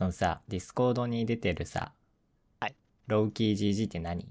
[0.00, 1.92] そのさ、ディスコードに出てるさ、
[2.58, 2.74] はい。
[3.06, 4.26] ローキー GG って何？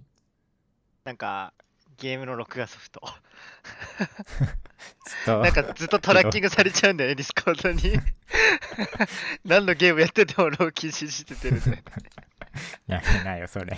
[1.04, 1.54] なんか、
[1.98, 3.00] ゲームの録画ソフト。
[5.30, 8.00] なんかずっとトラッキングされちゃうんだよね、ディスコードに。
[9.46, 11.84] 何のゲームやっててもローキー GG って出るんだよね。
[12.88, 13.78] やめなよ、それ。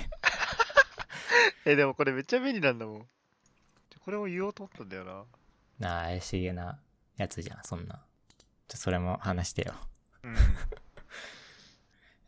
[1.65, 3.07] え、でもこれめっちゃ便利なんだもん。
[3.99, 5.25] これを言おうと思ったんだよな。
[5.77, 6.79] なあ、怪しげな
[7.17, 7.99] やつじゃん、そんな。
[8.69, 9.73] ちょ、それも話してよ。
[10.23, 10.37] うん。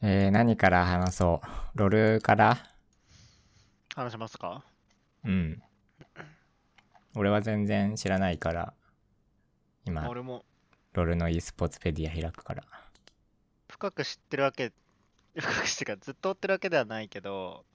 [0.05, 1.41] えー、何から話そ
[1.75, 1.77] う？
[1.79, 2.57] ロールから？
[3.95, 4.61] 話しますか？
[5.23, 5.63] うん。
[7.15, 8.73] 俺は全然知らないから、
[9.85, 10.43] 今、俺も
[10.91, 12.63] ロールの e スポーツペディア開くから。
[13.69, 14.73] 深く知ってるわけ、
[15.39, 17.65] 深く知ってるかずっと追ってるわけではないけど、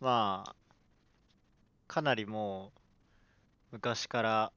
[0.00, 0.56] まあ、
[1.86, 2.72] かなりも
[3.70, 4.52] う昔から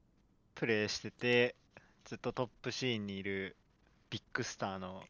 [0.56, 1.54] プレイしてて、
[2.06, 3.56] ずっとトップシーンにいる
[4.10, 5.04] ビッグスターの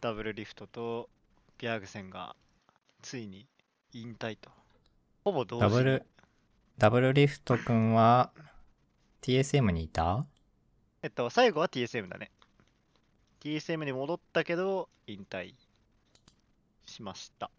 [0.00, 1.08] ダブルリフトと
[1.58, 2.36] ビアグセンが
[3.02, 3.46] ついに
[3.92, 4.50] 引退と。
[5.24, 6.06] ほぼ同時にダブル、
[6.78, 8.30] ダブルリフトくんは
[9.22, 10.24] TSM にいた？
[11.02, 12.30] えっと、最後は TSM だね。
[13.40, 15.54] TSM に戻ったけど、引退
[16.84, 17.50] しました。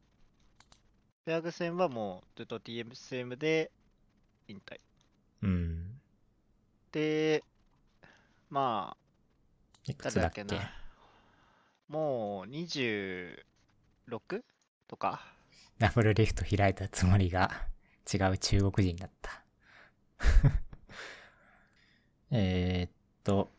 [1.25, 3.71] ペアグ戦はもうずっと TSM で
[4.47, 4.79] 引退。
[5.43, 5.99] うん。
[6.91, 7.43] で、
[8.49, 8.97] まあ、
[9.85, 10.43] いくつだっけ？
[10.43, 10.86] 誰だっけな？
[11.87, 13.37] もう 26?
[14.87, 15.21] とか？
[15.79, 17.51] ダブルリフト開いたつもりが
[18.11, 19.43] 違う中国人だった。
[22.31, 22.91] えーっ
[23.23, 23.51] と、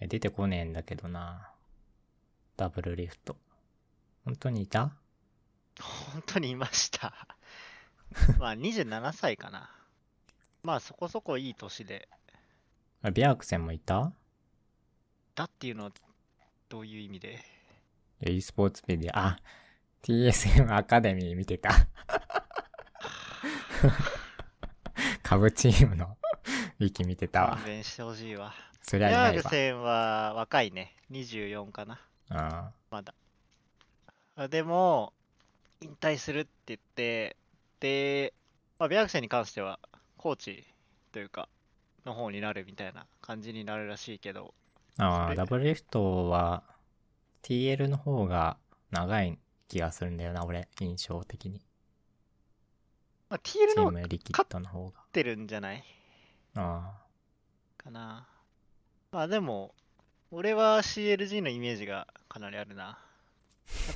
[0.00, 1.50] え出てこねえんだけどな。
[2.56, 3.36] ダブルリフト。
[4.24, 4.92] 本当にいた？
[6.12, 7.26] 本当にいました。
[8.38, 9.70] まあ27歳かな。
[10.62, 12.08] まあそこそこいい年で。
[13.02, 14.12] あビアークセンもいた？
[15.34, 15.90] だっていうのは
[16.72, 17.38] どういう意味で
[18.22, 19.26] ？e スポーツペディア。
[19.26, 19.36] あ、
[20.02, 21.70] TSM アカデミー見てた。
[25.22, 26.16] 株チームの
[26.80, 27.64] ウィキ見てたわ勘。
[27.66, 28.54] 弁してほしいわ。
[28.80, 29.30] そりゃいいわ。
[29.32, 30.96] ーグセンは若いね。
[31.10, 32.00] 24かな。
[32.30, 33.12] あまだ。
[34.36, 35.12] あでも、
[35.82, 37.36] 引退するって言って、
[37.80, 38.32] で、
[38.78, 39.78] まあ、ビアグセンに関しては、
[40.16, 40.64] コーチ
[41.12, 41.50] というか、
[42.06, 44.54] の方になるみたいな感じになるらしいけど、
[44.98, 46.62] ああ、ダブルリフトは
[47.42, 48.56] TL の方が
[48.90, 49.38] 長い
[49.68, 51.60] 気がするんだよな、俺、印象的に。
[53.28, 55.00] まあ、チ TL のー方がムリキッドの方が。
[55.00, 55.82] ってるんじゃない？
[56.54, 56.92] あ
[57.78, 58.26] かな。
[59.10, 59.74] まあでも、
[60.30, 62.84] 俺は CLG のイメージがかなりあるな。
[62.84, 62.94] や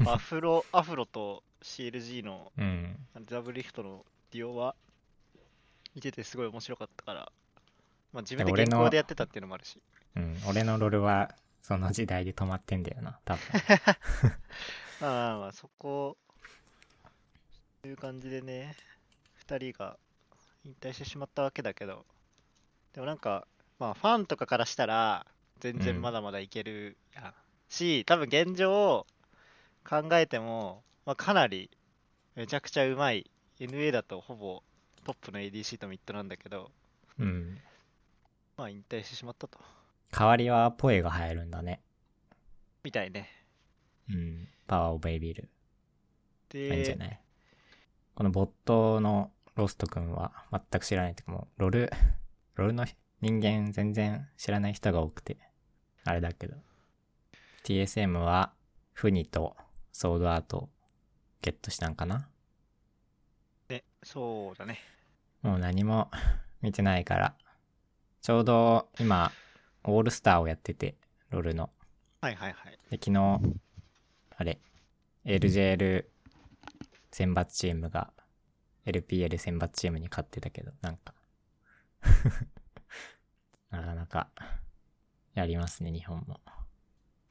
[0.03, 2.97] っぱ アフロ、アフロと CLG のあ、うん。
[3.31, 4.75] ダブルリフトのデュオは
[5.95, 7.33] 見ててすごい面白かったから、
[8.12, 9.81] まあ、自分で原稿でやってたっていうのもあるし。
[10.17, 10.37] うん。
[10.49, 11.35] 俺のロールは
[11.66, 13.43] その時代で止まってんだよな、多分。
[15.00, 16.16] ま あまあまあ、そこ、
[17.82, 18.77] という感じでね、
[19.44, 19.99] 2人が
[20.65, 22.06] 引退してしまったわけだけど、
[22.93, 23.49] でもなんか、
[23.81, 25.26] まあファンとかからしたら、
[25.59, 27.34] 全うん然まだまだいけるやん
[27.69, 29.05] し、多分現状
[29.82, 31.69] 考えても、まあ、かなり
[32.37, 33.28] めちゃくちゃうまい
[33.59, 34.62] NA だとほぼ
[35.03, 36.71] トップの ADC とミッドなんだけど、
[37.19, 37.60] うん。
[38.56, 39.59] まあ引退してしまったと。
[40.11, 41.83] 代わりはポエが入るんだね。
[42.83, 43.28] みたいね。
[44.09, 44.49] うん。
[44.67, 45.49] パワーオブエビル。
[46.55, 47.21] いいんじゃで、ない？
[48.15, 51.91] このボットのロスト君は全く知らないっていうかもう、ロール、
[52.55, 52.87] ロールの
[53.21, 55.39] 人間全然知らない人が多くて、
[56.05, 56.56] あれだけど。
[57.65, 58.53] TSM は、
[58.93, 59.56] フニと
[59.93, 60.71] ソードアート
[61.43, 62.28] ゲットしたんかな？
[63.69, 64.78] ね、そうだね。
[65.43, 66.11] もう何も
[66.62, 67.37] 見てないから。
[68.23, 69.31] ちょうど今、
[69.87, 70.97] オールスターをやってて、
[71.31, 71.71] ロールの。
[72.21, 72.79] はいはいはい。
[72.91, 73.41] で、昨日、
[74.37, 74.59] あれ、
[75.25, 76.07] LJL
[77.13, 78.13] 選抜チームが
[78.85, 81.15] LPL 選抜チームに勝ってたけど、なんか、
[83.71, 84.29] なかなか、
[85.35, 86.41] やりますね、日本も。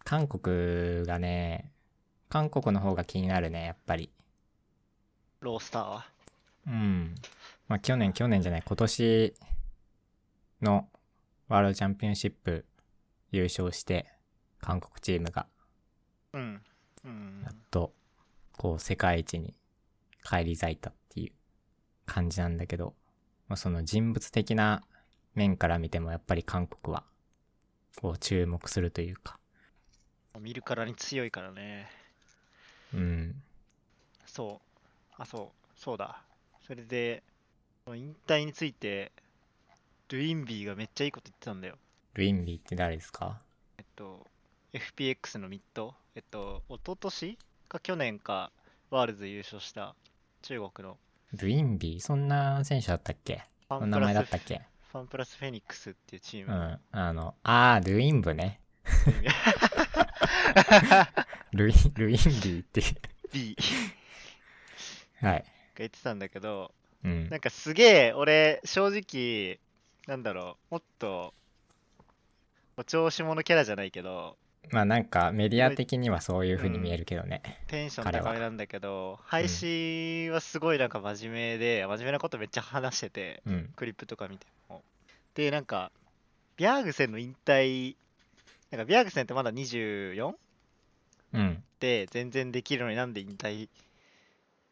[0.03, 1.71] 韓国がね、
[2.29, 4.11] 韓国の方が気になるね、やっぱり。
[5.39, 6.05] ロースターは？
[6.67, 7.15] うん。
[7.67, 9.33] まあ、去年、去年じゃない、今年
[10.61, 10.89] の
[11.47, 12.65] ワールドチャンピオンシップ
[13.31, 14.07] 優勝して、
[14.59, 15.47] 韓国チームが
[16.33, 16.61] うん。
[17.05, 17.55] うんやっ。
[17.71, 17.93] と、
[18.57, 19.55] こう、世界一に
[20.21, 21.31] 返り咲いたっていう
[22.05, 22.93] 感じなんだけど、
[23.47, 24.83] まあ、その人物的な
[25.33, 27.03] 面から見てもやっぱり韓国は、
[28.01, 29.39] こう、注目するというか、
[30.39, 31.89] 見るからに強いからね。
[32.93, 33.41] うん、
[34.25, 35.13] そう。
[35.17, 35.79] あ、そう。
[35.79, 36.21] そうだ。
[36.67, 37.23] それで、
[37.87, 39.13] 引退について、
[40.09, 41.75] ドインビーがめっちゃいいこと言ってたんだよ。
[42.13, 43.41] ドインビーって誰ですか？
[43.77, 44.25] えっと、
[44.73, 47.37] FPX のミッド、えっと、一昨年
[47.67, 48.51] か去年か、
[48.91, 49.95] ワールズ優勝した
[50.43, 50.97] 中国の
[51.33, 53.43] ドインビーそんな選手だったっけ？
[53.67, 54.61] お名前ファンプラスだったっけ？
[54.91, 56.53] ファンプラスフェニックスっていうチーム。
[56.53, 56.79] うん。
[56.91, 58.61] あの、あー、ドインブね。
[61.51, 62.85] ルイン、ルインビーっていう。
[63.33, 63.57] B
[65.21, 65.39] はい。
[65.39, 65.43] が
[65.77, 66.71] 言ってたんだけど、
[67.03, 67.39] うんなん。
[67.39, 69.59] かすげえ、俺、正直、
[70.07, 71.33] なんだろう、もっと、
[72.77, 74.37] お調子者キャラじゃないけど、
[74.71, 77.41] まあなんかメディア的にはそういう風に見えるけどね。
[77.67, 83.69] テンション高めなんだけど、配信はすごいなんか真面目で、真面目なことめっちゃ話してて、うん。
[83.75, 84.81] クリップとか見ても。
[85.35, 85.91] で、なんか、
[86.57, 87.95] ビャーグセンの引退、
[88.71, 90.33] なんかビャーグセンってまだ 24?
[91.33, 91.63] うん。
[91.79, 93.69] で全然できるのになんで引退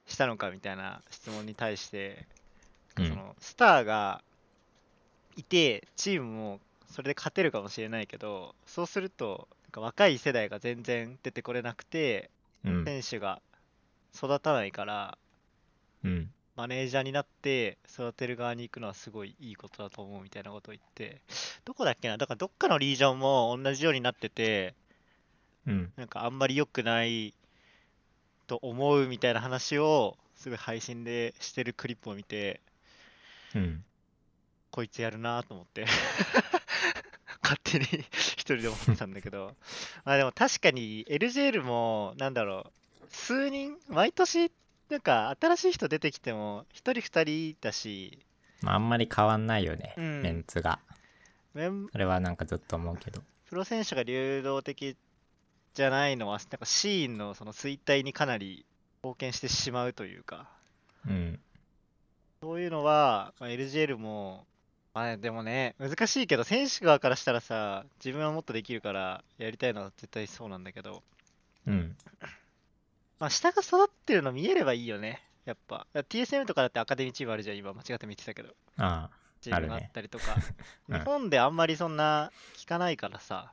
[0.07, 2.25] したのかみたいな質問に対して、
[2.97, 4.21] うんそのスターが
[5.35, 6.59] いてチームも
[6.89, 12.29] それで勝てるかもしれないけどそうするとなんか若い世代が全然出てこれなくて
[12.65, 12.85] うん。
[12.85, 13.41] 選手が
[14.15, 15.17] 育たないから
[16.03, 16.31] うん。
[16.55, 21.21] マネージャーになって育てる側に行くのはすごいいいことだと思うみたいなことを言って
[21.65, 24.75] どこだっけなだからどっかのリージョンも同じようになってて
[25.65, 25.91] うん。
[25.97, 27.33] なんかあんまり良くない
[28.45, 32.61] と思うみたいな話をすごい配信でしてるクリップを見て
[33.55, 33.83] うん。
[34.73, 35.85] こいつやるなと思って
[37.43, 39.55] 勝手に一人で思ってたんだけど
[40.03, 42.71] まあでも確かに LJL もなんだろ
[43.03, 44.51] う数人毎年
[44.89, 48.25] なんか新しい人出てきても一人二人だし
[48.63, 49.93] まああんまり変わんないよね。
[49.95, 50.79] うんメンツが。
[51.53, 53.21] メンそれはなんかずっと思うけど。
[53.45, 54.97] プロ選手が流動的
[55.75, 58.65] じゃないのはなんかシーンのその衰退にかなり
[59.03, 60.49] 貢献してしまうというか
[61.07, 61.39] うん。
[62.41, 64.45] そういうのは、まあ、LGL も、
[64.93, 71.01] まあでもね、難しいけど、選手側からしたらさ、自分はもっとできるから、やりたいのは絶対そうなんだけど、
[71.65, 71.95] うん。
[73.19, 75.87] まあ下が育ってるの見えればいいよね、やっぱ。
[75.95, 78.53] TSM とかだってアカデミーチームあるじゃん、今間違って見てたけど。
[78.77, 79.09] あ
[79.41, 80.35] チームがあったりとか。
[80.89, 83.51] うん日本であんまりそんな聞かないからさ、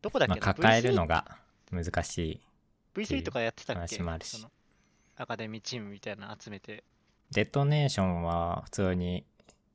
[0.00, 0.28] どこだあ。
[0.28, 1.38] まあっけな抱える V3 のが
[1.72, 2.40] 難しい。
[2.94, 3.96] V3 とかやってたっけ？
[3.96, 4.52] 話もあるしその
[5.16, 6.84] アカデミーチームみたいなの集めて。
[7.32, 9.24] デトネーションは普通に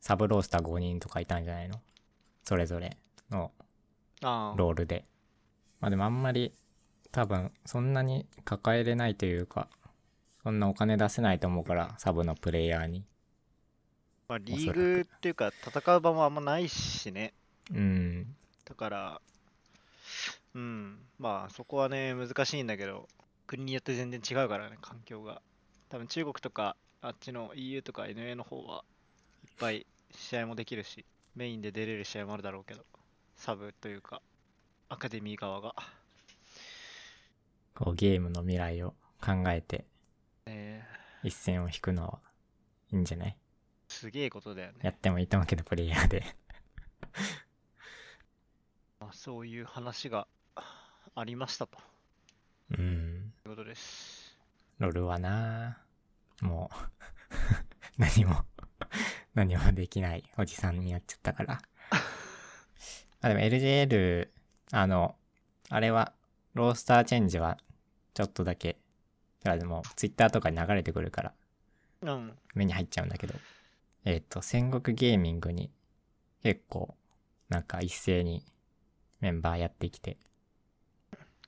[0.02, 1.82] サブロースター5人とかいたんじゃないの？
[2.44, 2.98] それぞれ
[3.30, 3.52] の
[4.22, 5.06] ロールで。
[5.80, 6.54] まあでもあんまり
[7.12, 9.68] 多分そんなに抱えれないというか、
[10.44, 13.04] そんなお金出せないと思うから、サブのプレイヤーに。
[14.28, 17.34] まあ、リーグっていうか、戦う場もあんまないしね。
[17.74, 18.36] うん。
[18.64, 19.22] だから、
[20.54, 23.08] うん、まあそこはね、難しいんだけど、
[23.48, 25.42] 国によって全然違うからね、環境が。
[25.90, 28.84] 多分中国とか、あっちの EU とか NA の方は
[29.60, 32.86] ぱい試合もできるし、メインで出れる試合もあるだろうけど、
[33.36, 34.22] サブというか、
[34.90, 35.76] アカデミー側が。
[37.76, 39.86] こうゲームの未来を考えて
[40.46, 40.86] ね
[41.24, 42.20] 一線を引くのは
[42.92, 43.38] いいんじゃない？
[43.88, 44.80] すげえことだよね。
[44.82, 46.24] やってもいいと思うけど、プレイヤーで。
[49.00, 50.28] まあ、そういう話が
[51.16, 51.78] ありましたと
[52.78, 53.34] うん。
[53.46, 54.38] いうことです。
[54.80, 55.78] ロルはな
[56.42, 57.34] もう、
[57.98, 58.46] 何も、
[59.40, 61.62] 何もできないおじさんになっちゃったから。
[63.22, 64.30] あ、でも LJL、
[64.72, 65.16] あの、
[65.70, 66.14] あれは、
[66.56, 67.58] ロースターチェンジは、
[68.14, 68.74] ちょっとだけ、
[69.44, 71.34] だからでも、ツイッターとかに流れてくるから、
[72.02, 72.38] うん。
[72.54, 73.36] 目に入っちゃうんだけど、
[74.04, 75.72] えっ、と、戦国ゲーミングに、
[76.44, 76.98] 結構、
[77.48, 78.46] なんか一斉に
[79.22, 80.18] メンバーやってきて、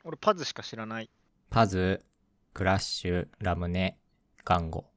[0.04, 1.10] 俺パズしか知らない。
[1.50, 2.06] パズ、
[2.54, 4.00] クラッシュ、ラムネ、
[4.46, 4.91] ガンゴ。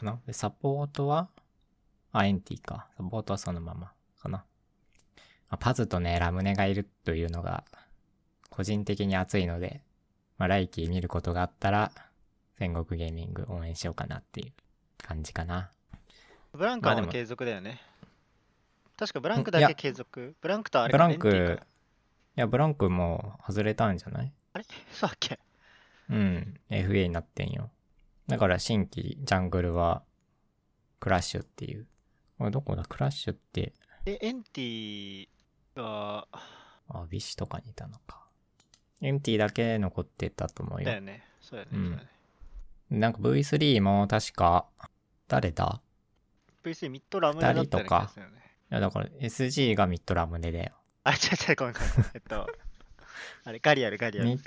[0.00, 0.20] かな？
[0.26, 1.28] で、サポートは、
[2.12, 2.88] あ、エンティか。
[2.96, 4.38] サポートはそのままかな。
[4.38, 4.44] ま
[5.50, 7.64] あ、パズとね、ラムネがいるというのが、
[8.50, 9.82] 個人的に熱いので、
[10.38, 11.92] まあ、来季見ることがあったら、
[12.58, 14.52] 戦国ゲーミング応援しようかなっていう
[15.02, 15.70] 感じかな。
[16.52, 17.80] ブランクはまあでも継続だよね。
[18.96, 20.34] 確かブランクだけ継続？
[20.42, 21.58] ブランクとあれブランクか、い
[22.34, 24.32] や、ブランクもう外れたんじゃない？
[24.52, 24.64] あれ？
[24.92, 25.38] そうだっけ？
[26.10, 27.70] うん、FA になってんよ。
[28.30, 30.02] だから新規ジャングルは、
[30.98, 31.86] クラッシュっていう。
[32.38, 32.84] これどこだ？
[32.84, 33.72] クラッシュって、
[34.06, 35.28] え、エンティ
[35.76, 36.26] が、
[36.88, 38.24] あ、ビシとかにいたのか。
[39.00, 40.86] エンティだけ残ってたと思うよ。
[40.86, 41.24] だよね。
[41.40, 41.78] そうだよね。
[41.78, 42.06] うんね
[42.90, 44.66] なんか V3 も確か、
[45.28, 45.80] 誰だ
[46.64, 48.40] ？VC ミッドラムネだったような気がするよね。
[48.70, 50.72] いやだから SG がミッドラムネだよ。
[51.04, 51.18] あ、違う
[51.50, 51.88] 違う、ごめんごめん。
[52.14, 52.46] えっと、
[53.44, 54.40] あれ、ガリアル、ガリアルミ。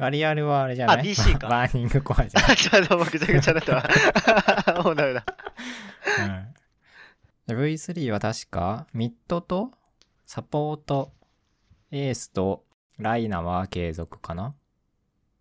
[0.00, 0.98] ガリアルはあれじゃない？
[0.98, 2.50] あ DC か バーニングコアじゃん。
[2.50, 4.82] あ、ちょっともうぐちゃぐちゃだったわ。
[4.84, 5.24] もうダメだ。
[6.26, 6.54] うん
[7.46, 9.72] で V3 は確か、ミッドと
[10.24, 11.12] サポート
[11.90, 12.64] エースと
[12.96, 14.54] ライナは継続かな？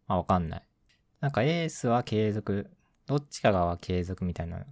[0.07, 0.63] あ、わかんない。
[1.19, 2.69] なんかエースは継続、
[3.05, 4.65] どっちかがは継続みたいな、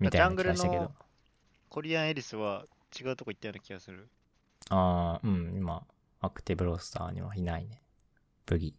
[0.00, 0.92] みたいな気がしたけどジャングルの。
[1.68, 2.64] コリアンエリスは
[3.00, 4.08] 違うとこ行ったような気がする。
[4.70, 5.86] ああ、うん、今、
[6.20, 7.80] アクティブロスターにはいないね。
[8.46, 8.74] ブギ。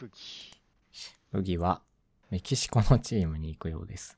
[0.00, 0.12] ブギ。
[1.30, 1.82] ブギは、
[2.30, 4.16] メキシコのチームに行くようです。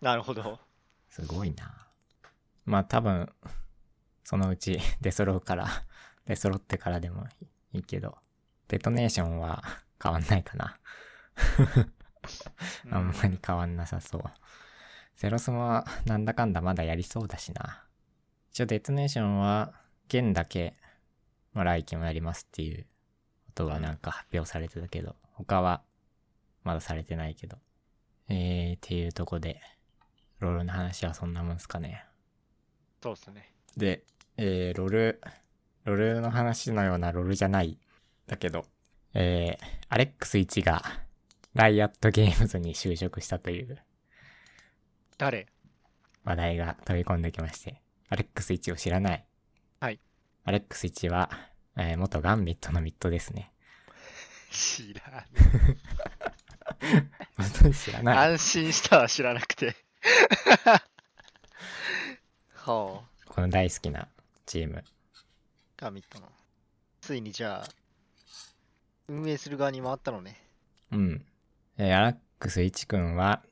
[0.00, 0.58] なるほど。
[1.08, 1.86] すごいな。
[2.64, 3.30] まあ多分、
[4.24, 5.68] そのうち出揃うから、
[6.26, 7.28] 出揃ってからでも
[7.72, 8.18] いいけど、
[8.66, 9.62] デトネーションは
[10.02, 10.80] 変わんないかな。
[12.90, 14.22] あんまり変わんなさそう。
[15.14, 17.84] ゼロスもはなんだかんだまだやりそうだしな。
[18.50, 19.72] 一応デトネーションは、
[20.08, 20.74] 現だけ、
[21.52, 22.86] まあ来期もやりますっていう
[23.60, 25.82] ことがなんか発表されてたけど、他は
[26.64, 27.58] まだされてないけど。
[28.28, 29.60] えー、っていうとこで、
[30.38, 32.04] ロールの話はそんなもんすかね。
[33.02, 33.52] そうっすね。
[33.76, 34.04] で、
[34.36, 35.20] えー、ロール、
[35.84, 37.78] ロールの話のようなロールじゃない。
[38.26, 38.64] だけど、
[39.14, 40.82] えー、アレックス1が、
[41.54, 43.76] ライアットゲームズに就職したという
[45.18, 45.48] 誰？
[46.22, 49.24] 話題が飛び込んできまして、アレックス1を知らない。
[49.80, 49.98] はい。
[50.44, 51.49] アレックス1は、
[51.82, 53.50] えー、元ガンビットのミッドですね。
[54.50, 55.24] 知らん。
[57.38, 58.18] 本当に知らない。
[58.32, 59.74] 安心したわ、知らなくて。
[62.52, 63.30] はあ。
[63.30, 64.08] この大好きな
[64.44, 64.84] チーム。
[65.78, 66.30] ガミットの。
[67.00, 67.68] ついにじゃあ、
[69.08, 70.36] 運営する側に回ったのね。
[70.92, 71.24] うん。
[71.78, 73.42] えーアラックス1くんは、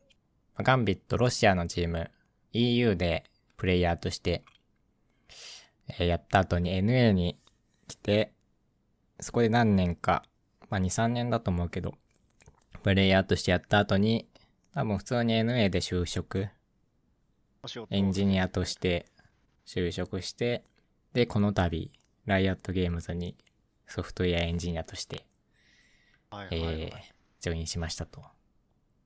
[0.58, 2.10] ガンビットロシアのチーム、
[2.52, 3.24] EU で
[3.56, 4.44] プレイヤーとして、
[5.88, 7.38] えーやった後に NA に
[7.88, 8.32] 来て、
[9.20, 10.22] そこで何年か、
[10.70, 11.94] まあ2、3年だと思うけど、
[12.82, 14.28] プレイヤーとしてやった後に、
[14.74, 16.48] 多分普通に NA で就職、
[17.90, 19.06] エンジニアとして
[19.66, 20.62] 就職して、
[21.12, 21.90] で、この度、
[22.26, 23.36] ライアットゲームズに
[23.86, 25.24] ソフトウェアエンジニアとして、
[26.30, 26.90] はいはいはいえー、
[27.40, 28.22] ジョインしましたと。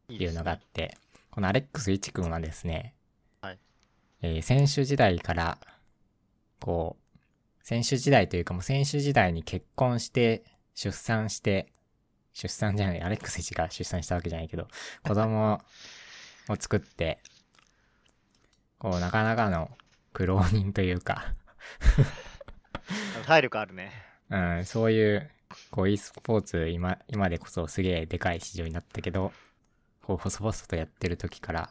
[0.09, 0.65] いうのがあっね。
[0.73, 0.97] て、
[1.31, 2.95] このアレックス1君はですね、
[3.41, 3.59] はい
[4.23, 5.59] えー選手時代から、
[6.61, 7.02] こう、
[7.63, 11.73] 選手時代というかもう選手時代に結婚して、出産して、
[12.33, 14.69] 出産じゃない、アレックス1が出産したわけじゃないけど、
[15.05, 15.61] 子供
[16.49, 17.19] を作って、
[18.79, 19.71] こう、なかなかの
[20.13, 21.33] 苦労人というか、
[23.27, 23.93] 体力あるね。
[24.31, 25.31] うん、そういう、
[25.71, 29.33] こう e スポーツ今、今でこそすげえでかい市場になったけど、
[30.03, 31.71] こう細々とやってる時から、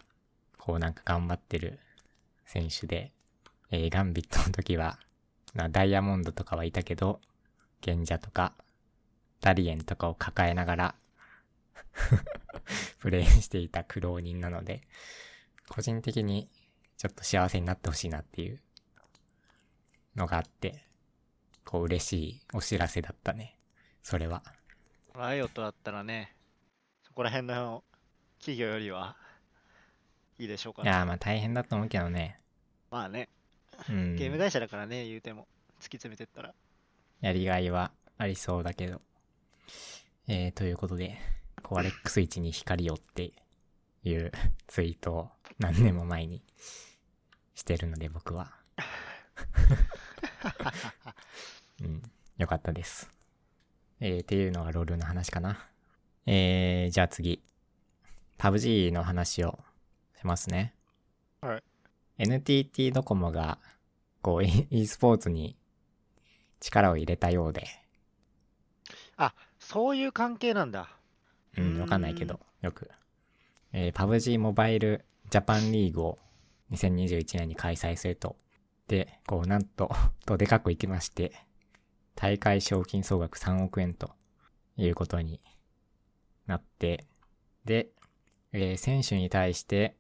[0.57, 1.79] こうなんか頑張ってる
[2.45, 3.12] 選手で、
[3.71, 5.11] えーガンビットの時は、な
[5.53, 7.20] ダイヤモンドとかはいたけど、
[7.81, 8.53] 賢者とか、
[9.41, 10.96] ダリエンとかを抱えながら、
[13.00, 14.81] プレイしていた苦労人なので、
[15.67, 16.48] 個人的に
[16.98, 18.62] ちょっと幸せになってほしいなっていう
[20.15, 20.86] のがあって、
[21.65, 23.58] こう嬉しいお知らせだったね。
[24.01, 24.43] それは。
[25.15, 26.36] ライオットだったらね、
[27.03, 27.84] そこら辺の
[28.39, 29.17] 企業よりは
[30.38, 30.89] いいでしょうかね。
[30.89, 32.38] いやーまあ大変だと思うけどね。
[32.89, 33.29] まあね、
[33.89, 34.15] うん。
[34.15, 35.47] ゲーム会社だからね、言うても。
[35.79, 36.53] 突き詰めてったら。
[37.21, 39.01] やりがいはありそうだけど。
[40.27, 41.17] えー、ということで、
[41.63, 43.31] こうアレックス1に光をって
[44.03, 44.31] いう
[44.67, 46.43] ツイートを何年も前に
[47.55, 48.53] してるので僕は。
[51.81, 52.01] うん。
[52.38, 53.09] よかったです。
[54.00, 55.67] えー、っていうのがロールの話かな。
[56.25, 57.41] えー、じゃあ次。
[58.38, 59.59] PUBG の話を
[60.19, 60.73] しますね。
[61.41, 61.63] はい。
[62.21, 63.57] NTT ドコモが、
[64.21, 65.57] こう、 e e スポーツに
[66.59, 67.65] 力を入れたようで、
[69.17, 70.89] あ、そういう関係なんだ。
[71.57, 72.91] う、んわかんないけど、よく。
[73.73, 76.19] えー、PUBG モバイルジャパンリーグを
[76.71, 78.35] 2021年に開催すると。
[78.87, 79.89] で、こう、なんと、
[80.25, 81.33] とでかくいきまして、
[82.15, 84.11] 大会賞金総額3億円と
[84.77, 85.41] いうことに
[86.45, 87.05] なって、
[87.65, 87.89] で、
[88.53, 89.95] えー選手に対して、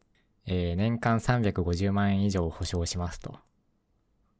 [0.45, 3.39] えー年間350万円以上保証しますと。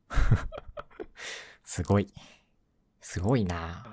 [1.63, 2.11] すごい。
[3.01, 3.85] すごいな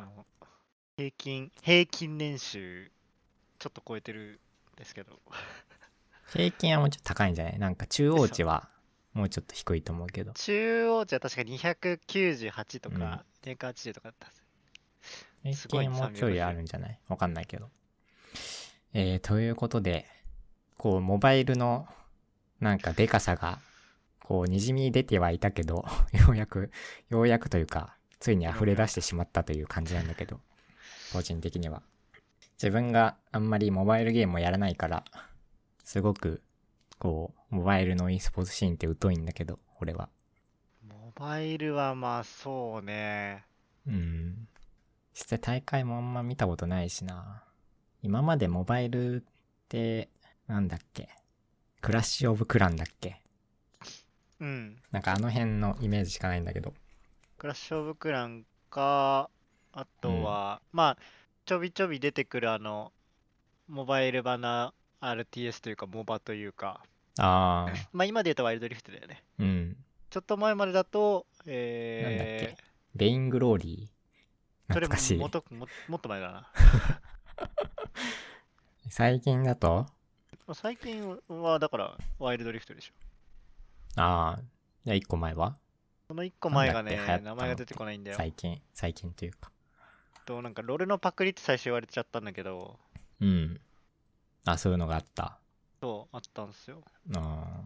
[0.97, 2.91] 平均、平均年収、
[3.59, 4.41] ちょっと超えてる
[4.75, 5.21] んですけど。
[6.33, 7.59] 平均はもうちょっと高いんじゃない？
[7.59, 8.69] なんか中央値は
[9.13, 10.33] もうちょっと低いと思うけど。
[10.33, 14.33] 中央値は確か298とうんか、年間80とかだった。
[15.43, 16.99] 平すごい均もうちょいあるんじゃない？
[17.09, 17.71] わかんないけど。
[18.93, 20.07] えー、ということで、
[20.77, 21.87] こう、モバイルの、
[22.61, 23.61] なんか、でかさが、
[24.25, 26.71] こう、滲み出てはいたけど、 ようやく、
[27.09, 30.41] ようやくというか、ついに溢れ出してしまったという感じなんだけど、
[31.13, 31.83] 個人的には。
[32.55, 35.05] 自分があんまりモバイルゲームをやらないから、
[35.85, 36.43] すごく、
[36.99, 40.09] こう、モバイルの e スポーツシーンって疎いんだけど、俺は。
[40.83, 43.45] モバイルはまあそうね。
[43.87, 44.49] うん。
[45.15, 47.45] 実際大会もあんま見たことないしな。
[48.03, 49.25] 今までモバイルっ
[49.69, 50.09] て、
[50.47, 51.09] なんだっけ？
[51.81, 53.21] クラッシュオブクランだっけ？
[54.41, 54.77] うん。
[54.91, 56.75] なんかあの辺のイメージしかないんだけど。
[57.39, 59.31] クラッシュオブクランか、
[59.73, 60.99] あとは、まあ、
[61.45, 62.93] ちょびちょび出てくるあの、
[63.69, 66.83] モバイル版の RTS というか、モバというか、
[67.19, 69.23] ああ、まあ今で言うとワイルドリフトだよね。
[69.39, 69.77] うん。
[70.11, 72.65] ちょっと前までだと、なんだっえけ？
[72.95, 74.71] ベイングローリー？
[74.71, 75.23] ー、それ懐かしいも。
[75.23, 76.53] もっとももっと前だな。
[78.91, 79.87] 最近だと？
[80.49, 82.93] まあ最近はだからワイルドリフトでしょ。
[84.01, 84.43] ああ、
[84.87, 85.55] じゃあ一個前は？
[86.09, 88.17] その一個前がね名前が出てこないんだよ。
[88.17, 89.53] 最近、最近というか。
[90.25, 92.79] と、なんかロールのパクリって最初言われちゃったんだけど、
[93.21, 93.61] うん。
[94.47, 95.39] あ、そういうのがあった。
[95.83, 96.83] そう、あったんですよ。
[97.15, 97.65] あ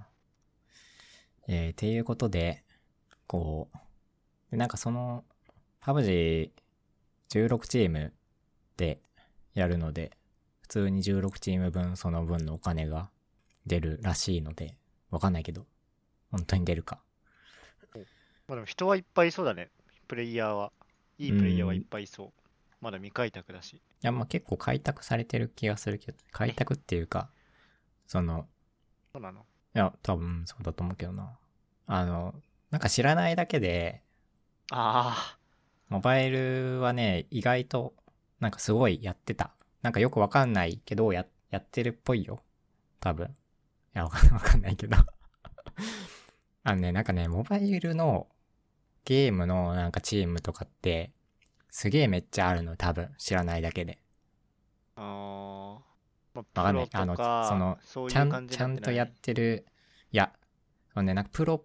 [1.49, 2.65] ーえー、っていうことで、
[3.29, 3.79] こう、
[4.51, 5.25] でなんかその、
[5.79, 6.51] パブジー
[7.31, 8.13] 16チーム
[8.77, 9.01] で
[9.55, 10.22] やるので、普
[10.73, 13.11] 通に16チーム分その分のお金が
[13.67, 14.75] 出るらしいので、
[15.11, 15.67] わかんないけど、
[16.31, 16.99] 本当に出るか。
[18.49, 19.69] まあでも人はいっぱいいそうだね。
[20.09, 20.73] プレイヤーは。
[21.19, 22.31] いいプレイヤーはいっぱいいそう。
[22.81, 23.75] まだ未開拓だし。
[23.75, 27.29] いや、まあ結構開拓されてる気がするけど、開拓っていうか、
[28.07, 28.47] その、
[29.13, 29.41] そうなの
[29.75, 31.37] いや、多分そうだと思うけどな。
[31.87, 32.35] あの、
[32.71, 34.03] なんか知らないだけで、
[34.71, 35.37] あ
[35.91, 37.93] モバイルはね、意外と、
[38.41, 39.53] なんかすごいやってた。
[39.83, 42.43] なんかよくわかんないけど、や、やってるっぽいよ。
[43.01, 43.27] 多分。
[43.27, 43.29] い
[43.95, 44.97] や、わかん わかんないけど。
[46.65, 48.29] あのね、なんかね、モバイルの
[49.05, 51.13] ゲームのなんかチームとかって、
[51.71, 53.15] すげえめっちゃあるの、多分。
[53.19, 53.99] 知らないだけで。
[54.97, 55.81] あ。
[55.85, 55.93] あ
[56.35, 59.67] わかんないあのそのそういちゃ、うんちゃんとやっっててる、
[60.13, 60.33] いや、
[60.95, 61.65] あのね、なんかプロ、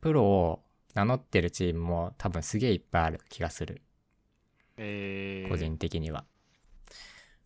[0.00, 0.64] プロを
[0.94, 3.74] 名乗ってるチームも多分すげえいっぱいある気がする。
[3.74, 3.82] ない
[4.78, 6.24] えー、個人的には。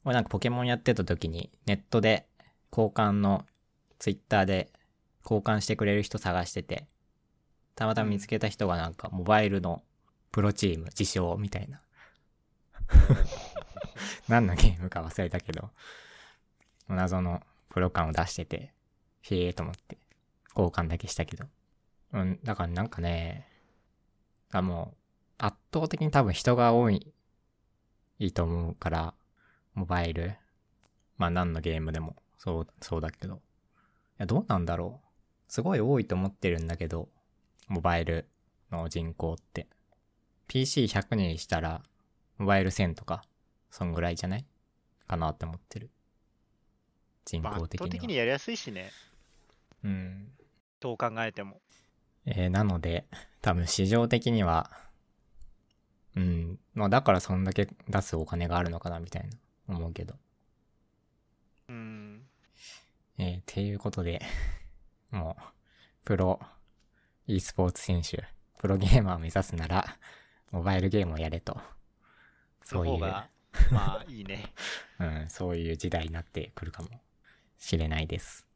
[0.04, 2.26] 俺なんかポケモンやってた時にネットで
[2.70, 3.44] 交換の
[3.98, 4.70] ツイッターで
[5.22, 6.86] 交換してくれる人探してて、
[7.74, 9.82] たまたま見つけた人がなんかモバイルの
[10.30, 11.80] プロチーム自称みたいな。
[14.28, 15.70] 何のゲームか忘れたけど、
[16.88, 18.74] 謎のプロ感を出してて、
[19.22, 19.96] へえーと思って
[20.50, 21.46] 交換だけしたけど。
[22.12, 23.48] うん、だからなんかね、
[24.50, 24.96] あもう
[25.38, 27.12] 圧倒的に多分人が多い、
[28.18, 29.14] いいと思うから、
[29.74, 30.36] モバイル。
[31.16, 33.34] まあ何のゲームでも、そう、そうだけど。
[33.34, 33.38] い
[34.18, 35.08] や、どうなんだろう。
[35.48, 37.08] すごい多いと思ってるんだけど、
[37.68, 38.28] モバイル
[38.70, 39.68] の人口って。
[40.48, 41.82] PC100 人したら、
[42.38, 43.24] モバイル1000とか、
[43.70, 44.46] そんぐらいじゃない
[45.06, 45.90] かなって思ってる。
[47.24, 47.86] 人口的には。
[47.86, 48.90] 倒的にやりやすいしね。
[49.82, 50.28] うん。
[50.80, 51.60] どう考えても。
[52.26, 53.06] えーなので、
[53.42, 54.70] 多分市場的には、
[56.16, 59.30] うん、まあだからそんだけ出すお金があるのかなみたいな
[59.68, 60.14] 思うけど。
[61.68, 62.26] うん。
[63.18, 64.20] えー、っていうことで、
[65.10, 65.42] もう、
[66.04, 66.40] プロ、
[67.26, 68.24] e スポーツ選手、
[68.58, 69.98] プロゲーマーを目指すなら、
[70.50, 71.60] モバイルゲームをやれと。
[72.62, 73.28] そういう、ま
[73.72, 74.52] あいいね。
[74.98, 77.00] うん、そういう時代になってくるかも
[77.58, 78.46] しれないです。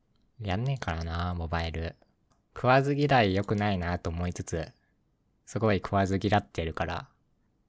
[0.41, 1.97] やんねえからな、モバイル。
[2.55, 4.73] 食わず嫌い良くないなと思いつつ、
[5.47, 7.09] すごい食わず嫌ってるから、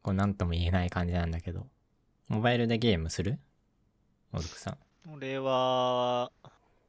[0.02, 1.68] こうなんとも言えない感じなんだけど。
[2.30, 3.40] モバイルでゲームする？
[4.32, 4.78] もずくさん。
[5.12, 6.32] 俺は、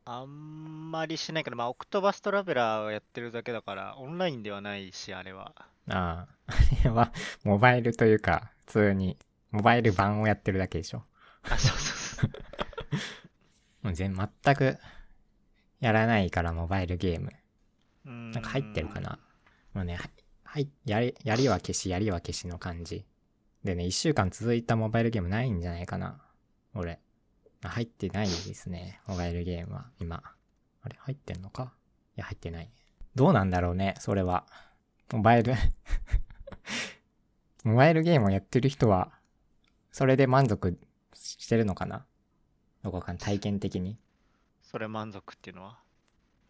[0.04, 5.54] あんまりしないから、まあ、オクトバストラベラーをやってるだけだから、オンラインではないし、あれは。
[5.88, 9.16] ああ、 あれは、モバイルというか、普通に、
[9.50, 11.04] モバイル版をやってるだけでしょ。
[11.44, 12.30] あ、そうそうそう。
[13.82, 14.78] もう全、全く、
[15.80, 17.32] やらないから、モバイルゲーム。
[18.04, 19.18] ななんか入ってるかな
[19.72, 20.10] もうね、はい、
[20.44, 23.06] はい、やり、やりは消し、やりは消しの感じ。
[23.64, 26.20] でね、一週間続いたモバイルゲームないんじゃないかな。
[26.74, 26.98] 俺。
[27.62, 29.00] あ入ってないですね。
[29.06, 30.22] モバイルゲームは、今。
[30.82, 31.74] あれ入ってんのか？
[32.16, 32.72] いや、入ってないね。
[33.14, 34.46] どうなんだろうね、それは。
[35.12, 35.52] モバイル
[37.64, 39.12] モバイルゲームをやってる人は、
[39.92, 40.78] それで満足
[41.12, 42.06] してるのかな？
[42.82, 43.98] どこか体験的に。
[44.62, 45.78] それ満足っていうのは？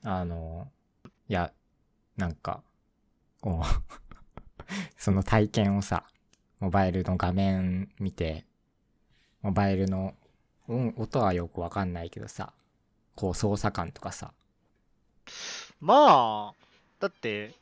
[0.04, 0.70] あの、
[1.28, 1.52] いや、
[2.16, 2.62] なんか、
[3.40, 3.64] こう、
[4.96, 6.06] その体験をさ、
[6.60, 8.44] モバイルの画面見て、
[9.42, 10.14] モバイルの
[10.68, 12.52] 音音はよくわかんないけどさ、
[13.16, 14.32] こう操作感とかさ、
[15.80, 16.54] まあ、
[17.00, 17.54] だって、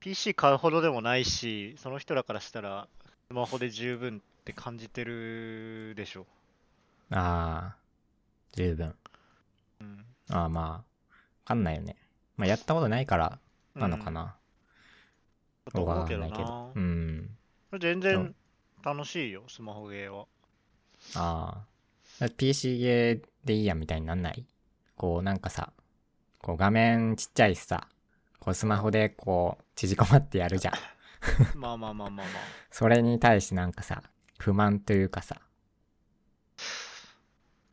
[0.00, 2.88] PC 買うほどでもないし、その人らからしたら、
[3.28, 6.26] スマホで十分って感じてるでしょ。
[7.10, 7.76] ああ、
[8.52, 8.94] 十分。
[9.80, 10.04] うん。
[10.30, 10.82] ああまあ、わ
[11.44, 11.96] かんないよね。
[12.36, 13.38] まあやったことないから
[13.76, 14.34] なのかな。
[15.66, 16.72] うけどなかんないけど。
[16.74, 17.30] うん。
[17.78, 18.34] 全然
[18.82, 20.26] 楽しいよ、スマホゲーは。
[21.14, 21.64] あ
[22.20, 22.28] あ。
[22.36, 24.44] PC ゲーでいいやみたいになんない？
[24.96, 25.72] こうなんかさ、
[26.42, 27.88] こう画面ちっちゃいしさ、
[28.38, 30.74] こうスマホでこう縮こまってやるじゃん。
[31.56, 32.42] まあまあまあまあまあ。
[32.70, 34.02] それに対してなんかさ、
[34.38, 35.40] 不満というかさ、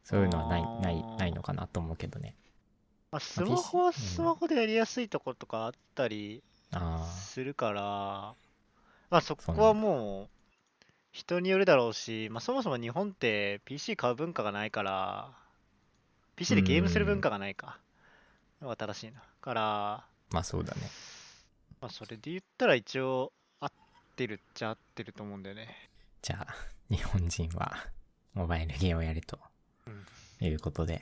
[0.03, 2.35] そういうのはない、ない、ないのかなと思うけどね。
[3.11, 10.29] まあ、スマホはスマホでやりやすいところとかあったりあするから、まあそこはもう
[11.17, 15.31] 人によるだろうし、まあそもそも日本って PC 買う文化がないから、
[16.35, 17.79] PC でゲームする文化がないか。
[18.61, 19.23] のが正しいな。
[19.41, 20.81] から、あ、まあそうだね。
[21.81, 23.71] まあそれで言ったら一応合っ
[24.15, 25.89] てるっちゃ合ってると思うんだよね。
[26.21, 26.55] じゃあ、
[26.89, 27.75] 日本人は
[28.35, 29.39] モバイルゲーをやると
[29.87, 29.89] う
[30.43, 31.01] んいうことで。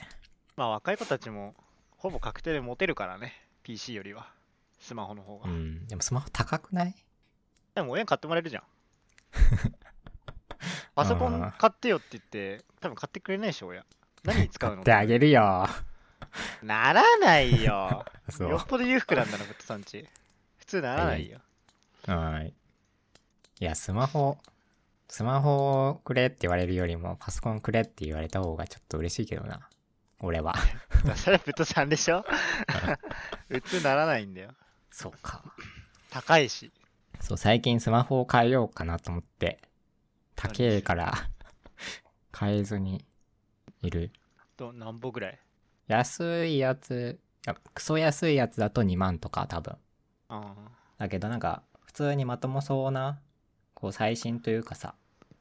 [0.55, 1.55] まあ若い子たちも
[1.97, 3.33] ほぼ確定で持てるからね。
[3.63, 4.29] PC よりは。
[4.79, 5.49] スマホの方が。
[5.49, 5.85] うん。
[5.87, 6.95] でもスマホ高くない？
[7.73, 8.63] でも親に買ってもらえるじゃん。
[10.95, 13.85] パソコン買ってよって言って、多分買ってくれないでしょ、親。
[14.23, 14.81] 何に使うの？
[14.81, 15.67] ってあげるよ。
[16.63, 18.05] ならないよ。
[18.39, 20.07] よっぽど裕福なんだな、ブッドさんち。
[20.57, 21.39] 普通ならないよ。
[22.07, 22.53] はい。
[23.59, 24.37] いや、スマホ、
[25.07, 29.69] スマホをくれって言われるよりも、パソコンくれって言われた方がちょっと嬉しいけどな。
[30.19, 30.55] 俺は。
[31.15, 32.25] それはブッドさんでしょ？
[33.49, 34.51] 普通ならないんだよ。
[34.91, 35.43] そうか。
[36.09, 36.71] 高いし。
[37.21, 39.59] そう、最近スマホを変えようかなと思って、
[40.35, 41.13] 高えから、
[42.37, 43.05] 変えずに
[43.81, 44.11] いる。
[44.57, 45.39] ど何歩ぐらい？
[45.87, 49.75] 安いやつ、いやクソ安いやつだと2万とか多分。
[50.29, 50.55] あ
[50.97, 53.19] だけどなんか、普通にまともそうな、
[53.73, 54.95] こう最新というかさ、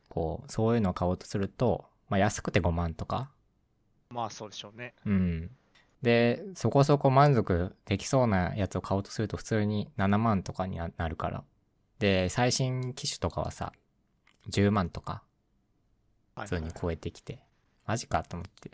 [0.09, 3.31] こう、そういうのを買おうとすると、まあ安くて5万とか。
[4.11, 4.95] あまあそうでしょうね。
[5.07, 5.51] うん。
[6.03, 11.45] で、そこそこ満足できそうなやつを買おうとすると普通に7万とかにななるから。
[11.99, 13.73] で、最新機種とかはさ、
[14.51, 15.23] 10万とか
[16.35, 17.39] はい普通に超えてきて、
[17.87, 18.71] マジかと思って。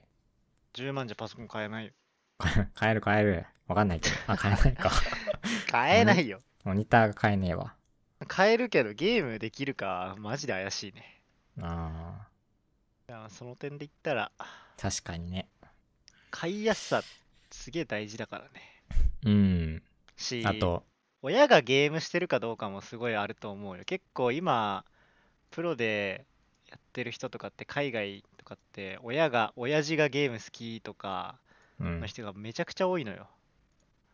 [0.75, 1.93] 10万じゃパソコン買えないよ。
[2.75, 3.47] 買える買える。
[3.67, 4.17] わかんないけど。
[4.27, 4.91] あ、買えないか。
[5.71, 6.41] 買えないよ。
[6.65, 7.75] モニターが買えねえわ。
[8.29, 11.23] 買えるけどゲームできるか、マジで怪しいね。
[11.61, 12.29] あ
[13.09, 14.45] いやその点で言ったら、ー、
[14.81, 15.49] 確かにね。
[16.31, 17.03] 買いやすさ、
[17.51, 18.51] すげえ大事だからね。
[19.25, 19.83] うん。
[20.17, 20.85] し、あと、
[21.23, 23.85] 親がゲームしてるかどうかもすごいあると思うよ。
[23.85, 24.85] 結構今、
[25.51, 26.25] プロで
[26.69, 31.39] やってる人とかって海外とかって、親が、親父がゲーム好きとか
[31.81, 32.07] うんの。
[32.07, 33.29] 人がめちゃくちゃ多いのよ。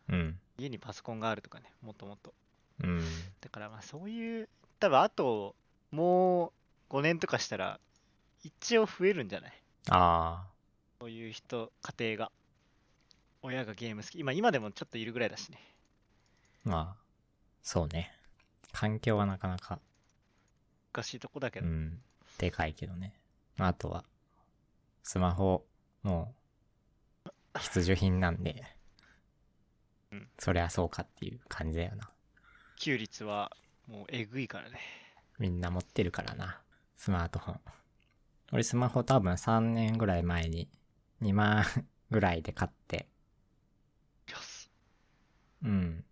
[0.09, 0.39] うん。
[0.57, 2.33] 家にパソコンがあるとかね、もっともっと。
[2.83, 3.01] うん。
[3.41, 5.55] だからまあそういう、多分あと、
[5.91, 6.53] も
[6.89, 7.79] う5年とかしたら、
[8.43, 9.53] 一応増えるんじゃない？
[9.89, 10.47] あ
[10.99, 12.31] そういう人、家庭が。
[13.43, 14.19] 親がゲーム好き。
[14.19, 15.59] 今、今でもちょっといるぐらいだしね。
[16.65, 17.03] ー、まあ、
[17.61, 18.11] そうね。
[18.71, 19.79] 環境はなかなか、
[20.97, 21.67] 難しいとこだけど。
[21.67, 21.99] うん、
[22.39, 23.13] でかいけどね。
[23.59, 24.03] あとは、
[25.03, 25.63] スマホ、
[26.01, 26.33] も
[27.55, 28.63] う、必需品なんで、
[30.11, 32.09] うんそりゃそうかっていう感じだよな。
[32.77, 33.51] 普及率は
[33.87, 34.79] もうえぐいからね。
[35.37, 36.61] みんな持ってるからな。
[36.95, 37.59] スマートフォン。
[38.53, 40.69] 俺スマホ多分3年ぐらい前に
[41.21, 41.63] 2万
[42.09, 43.07] ぐらいで買って、
[44.27, 44.71] 安
[45.63, 46.03] うん。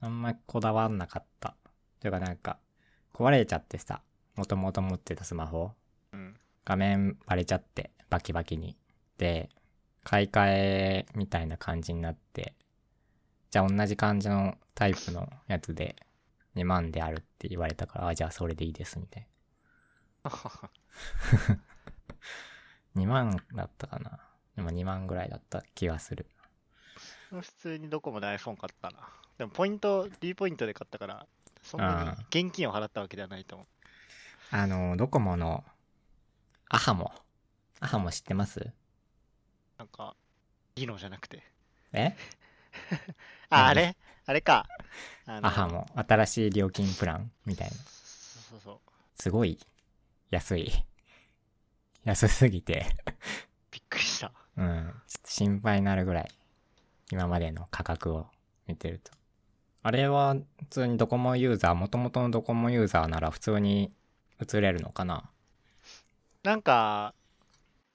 [0.00, 1.56] あんまこだわんなかった。
[2.00, 2.58] というかなんか、
[3.14, 4.02] 壊れちゃってさ、
[4.36, 5.72] もともと持ってたスマホ、
[6.12, 6.36] うん。
[6.64, 8.76] 画面割れちゃって、バキバキに。
[9.18, 9.50] で、
[10.02, 12.54] 買い替えみたいな感じになって、
[13.50, 15.96] じゃあ同じ感じのタイプのやつで
[16.56, 19.26] 2万であるって言われたから、あ、じゃあそれでいいですみたい
[20.24, 20.30] な。
[22.96, 24.20] 2万だったかな。
[24.56, 26.26] でも2万ぐらいだった気がする。
[27.30, 29.08] 普通にドコモで iPhone 買ったな。
[29.38, 31.26] でもポイント、D ポイントで買ったから、
[31.62, 33.66] そんなあに現金を払ったわけではないと思う。
[34.56, 35.64] あの、ドコモの、
[36.68, 37.10] アハモ。
[37.80, 38.70] アハモ知ってます？
[39.76, 40.14] なんか、
[40.76, 41.42] 技能じゃなくて。
[41.92, 42.14] え？
[43.50, 43.66] あ、何？
[43.70, 43.96] あれ？
[44.26, 44.68] あれか。
[45.26, 45.88] アハモ。
[45.96, 47.74] 新しい料金プランみたいな。
[47.74, 47.84] そう
[48.52, 48.78] そうそう。
[49.20, 49.58] すごい
[50.30, 50.70] 安い。
[52.04, 52.86] 安すぎて、
[53.72, 54.30] びっくりした。
[54.56, 54.94] うん。
[55.08, 56.30] ちょっと心配になるぐらい、
[57.10, 58.28] 今までの価格を
[58.68, 59.10] 見てると。
[59.82, 63.92] あれは、普通にドコモユーザー、元々のドコモユーザーなら普通に
[64.40, 65.30] 映れるのかな？
[66.42, 67.14] なんか、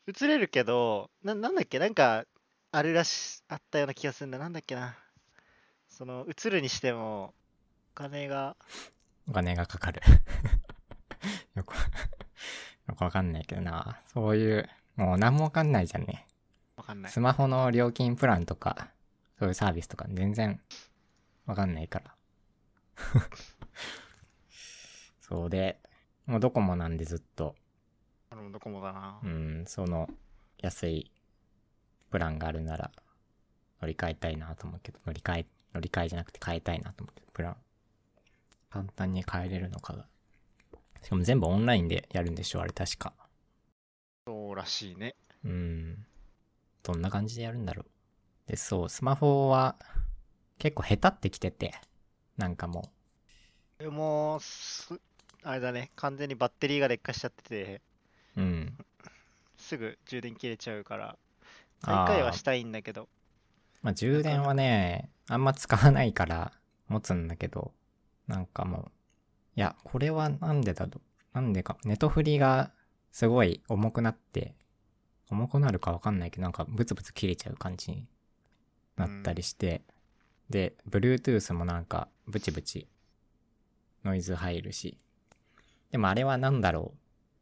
[0.08, 1.80] 映れるけど、な、なんだっけ？
[1.80, 2.26] なんか、
[2.72, 4.38] あるらし、あったような気がするんだ。
[4.38, 4.98] なんだっけな？
[5.88, 7.34] その、映るにしても、
[7.94, 8.56] お金が、
[9.28, 10.02] お金がかかる。
[11.56, 11.76] よく、
[12.88, 14.02] よくわかんないけどな。
[14.08, 16.26] そういう、もう何もわかんないじゃんね。
[16.78, 17.12] わかんない。
[17.12, 18.90] スマホの料金プランとか、
[19.38, 20.62] そういうサービスとか全然
[21.46, 22.16] わかんないから。
[25.22, 25.80] そうで、
[26.30, 27.56] もうドコモなんでずっと、
[28.32, 29.28] 俺もドコモだなう。
[29.28, 30.08] ん、その
[30.60, 31.12] 安い
[32.12, 32.92] プランがあるなら
[33.82, 37.58] 乗り換えたいなと思うけど、乗り換え、乗り換えじゃなくて変えたいなと思うけど、プラン。
[38.70, 40.06] 簡単に変えれるのかが。
[41.02, 43.12] しかも全部オンラインでやるんでしょあれ確か。
[44.28, 45.16] そうらしいね。
[45.44, 46.06] うん。
[46.84, 47.86] どんな感じでやるんだろう。
[48.46, 49.78] で、そう、スマホは
[50.60, 51.74] 結構下手ってきてて、
[52.38, 52.92] なんかも
[53.80, 55.00] でも、す、
[55.50, 57.82] あれだね、完全にバッテリーが劣化しちゃってて、
[58.38, 58.78] う、うん。
[59.58, 61.18] すぐ充電切れちゃうから、
[61.82, 62.08] あー。
[62.08, 63.10] 再開はしたいんだけど、
[63.82, 66.54] まあ充電はね、あんま使わないから
[66.88, 67.72] 持つんだけど、
[68.28, 68.92] なんかもう、
[69.56, 71.02] いや、これはなんでだろう。
[71.34, 72.72] なんでか、ネトフリが
[73.12, 74.54] すごい重くなって、
[75.32, 78.06] 重くなるかわかんないけど、なんかブツブツ切れちゃう感じに
[78.98, 79.82] なったりして、
[80.48, 82.88] で、Bluetooth もなんかブチブチ
[84.04, 85.00] ノイズ入るし、
[85.92, 87.00] でもあれはなんだろう。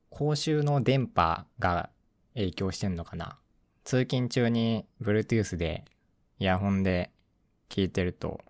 [0.10, 1.90] 公衆の電波が
[2.34, 3.38] 影響してんのかな。
[3.84, 5.86] 通勤中に Bluetooth で
[6.40, 7.12] イヤホンで
[7.70, 8.42] 聞いてると、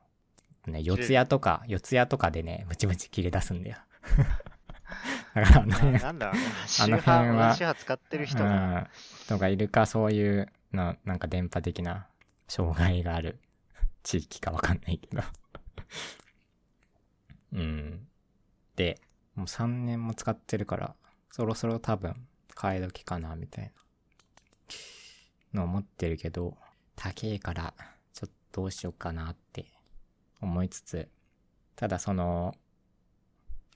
[0.66, 3.78] ね、四ツ谷とか、四ツ谷とかでね、ブチブチ切れ出すんだよ。
[5.36, 8.88] だからあのな辺、なんだろうな、周あの波、辺は使ってる人が、うん、
[9.28, 12.08] とかいるか、そういうの、なんか電波的な
[12.48, 13.40] 障害がある
[14.04, 15.22] 地域かわかんないけど。
[17.54, 18.08] うん。
[18.76, 19.00] で、
[19.38, 20.96] もう3年も使ってるから、
[21.32, 23.72] そろそろ多分、替え時かな、みたい
[25.54, 26.58] なの思ってるけど、
[26.96, 27.76] 高えから、
[28.14, 29.68] ちょっとどうしようかなって
[30.42, 31.08] 思いつつ、
[31.76, 32.56] ただその、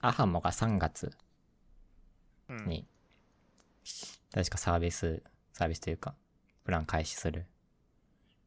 [0.00, 1.12] アハモが3月
[2.48, 2.84] うんに、
[4.34, 5.22] 確かサービス、
[5.52, 6.16] サービスというか、
[6.64, 7.46] プラン開始する。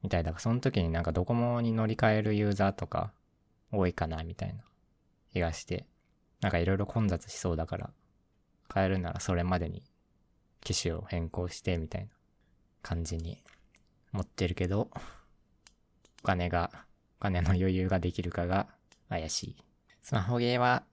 [0.04, 3.14] みたいだから、その時になんかドコモに乗り換えるユーザーとか
[3.72, 4.66] 多いかな、みたいな
[5.32, 5.88] 気がして、
[6.42, 7.90] なんかいろいろ混雑しそうだから、
[8.74, 9.84] 変えるならそれまでに
[10.62, 12.10] 機種を変更して、みたいな
[12.82, 13.42] 感じに
[14.12, 14.90] 持ってるけど、
[16.24, 16.72] お金が、
[17.20, 18.68] お金の余裕ができるかが
[19.10, 19.56] 怪しい。
[20.02, 20.84] スマホゲーは、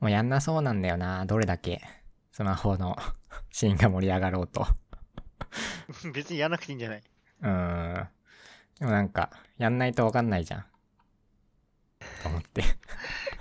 [0.00, 1.82] もうやんなそうなんだよな、どれだけ。
[2.32, 2.96] スマホの
[3.50, 4.66] シーンが盛り上がろうと。
[6.14, 7.02] 別にやらなくていいんじゃない？
[7.42, 8.08] うーん。
[8.78, 10.66] でもなんか、やんないとわかんないじゃん。
[12.22, 12.62] と思って。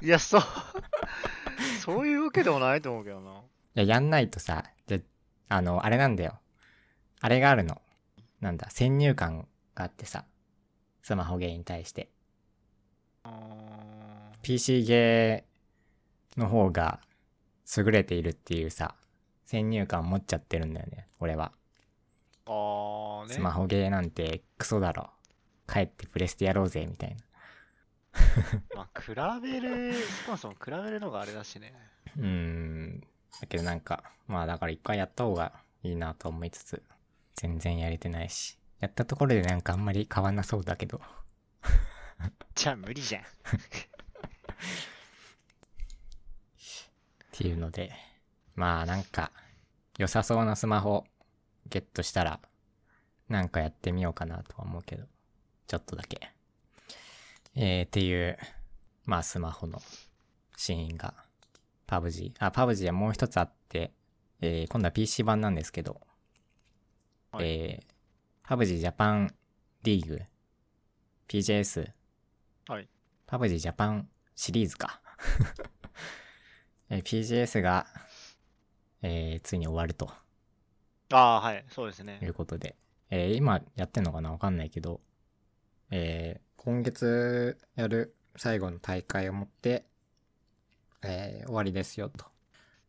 [0.01, 0.41] いいや、そう、
[1.87, 3.31] そういうわけでもないと思うけどな。
[3.73, 4.97] や、やんないとさ、じゃ、
[5.47, 6.37] あの、あれなんだよ。
[7.21, 7.81] あれがあるの。
[8.41, 10.25] なんだ、先入観があってさ。
[11.01, 12.09] スマホゲーに対して。
[14.41, 16.99] PC ゲーの方が
[17.77, 18.95] 優れているっていうさ、
[19.45, 21.53] 先入観持っちゃってるんだよね、俺は。
[22.47, 23.33] あーね。
[23.33, 25.09] スマホゲーなんてクソだろ。
[25.71, 27.15] 帰ってプレステやろうぜ、みたいな。
[28.75, 29.93] まあ、比べる、
[30.25, 31.73] そもそも比べるのがあれだしね。
[32.17, 33.01] うーん。
[33.41, 35.53] だけどなんか、まあだから一回やった方が
[35.83, 36.83] いいなと思いつつ、
[37.35, 38.57] 全然やれてないし。
[38.79, 41.01] やったところでなんかあんまり変わんなそうだけど。
[42.55, 43.23] じゃあ無理じゃん。
[43.23, 43.25] っ
[47.31, 47.91] ていうので、
[48.55, 49.31] まあなんか、
[49.97, 51.05] 良さそうなスマホ
[51.69, 52.39] ゲットしたら、
[53.29, 55.05] なんかやってみようかなとは思うけど、
[55.67, 56.31] ちょっとだけ。
[57.59, 58.37] えー、っていう、
[59.05, 59.81] まあスマホの
[60.55, 61.13] シーンが、
[61.87, 62.33] パブ G。
[62.39, 63.91] あ、パブ G はもう一つあって、
[64.41, 65.99] えー、今度は PC 版なんですけど、
[67.31, 67.85] はいえー、
[68.43, 69.33] パブ G ジャパン
[69.83, 70.21] リーグ、
[71.27, 71.91] PJS、
[72.67, 72.87] はい。
[73.25, 75.01] パブ G ジャパンシリーズか。
[76.89, 77.85] えー PGS が、
[79.01, 80.09] えーついに終わると
[81.11, 82.19] ああ、はい、そうですいね。
[82.21, 82.75] うことで、
[83.09, 84.31] えー今やってんのかな？
[84.31, 85.01] わかんないけど、
[85.89, 89.85] えー今月やる最後の大会をもって、
[91.03, 92.25] えー終わりですよと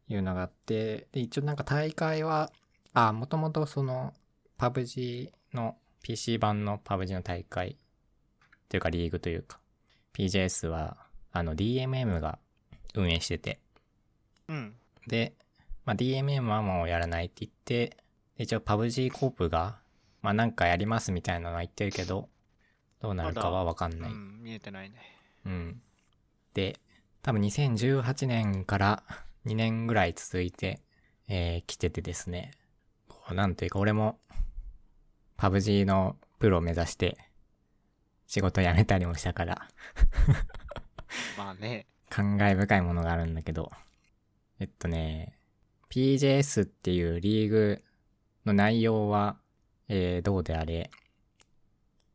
[0.08, 2.50] いうのがあって、で、一応なんか大会は、
[2.92, 4.12] あ、もともとその、
[4.56, 7.76] パブ G の PC 版のパブ G の大会
[8.68, 9.60] というかリーグというか、
[10.14, 10.96] PJS は、
[11.30, 12.38] あの DMM が
[12.94, 13.60] 運営してて、
[14.48, 14.74] うん。
[15.06, 15.34] で、
[15.84, 17.96] まあ、DMM はもうやらないって言って、
[18.38, 19.78] 一応 PUBG コープが、
[20.22, 22.28] まあなんかやりますみたいなのは言ってるけど、
[23.00, 24.10] どうなるかはわかんない。
[24.10, 24.96] うん、見えてないね。
[25.46, 25.82] うん。
[26.54, 26.80] で、
[27.22, 29.02] 多分2018年から
[29.46, 30.80] 2年ぐらい続いて、
[31.28, 32.52] えー、来ててですね。
[33.08, 34.18] こうなんというか俺も、
[35.38, 37.18] PUBG のプロを目指して、
[38.26, 39.68] 仕事辞めたりもしたから、
[41.36, 41.86] まあね。
[42.10, 43.70] 感慨深いものがあるんだけど、
[44.60, 45.38] えっとね、
[45.90, 47.84] PJS っていうリーグ
[48.44, 49.36] の内容は、
[49.88, 50.90] えー、どうであれ、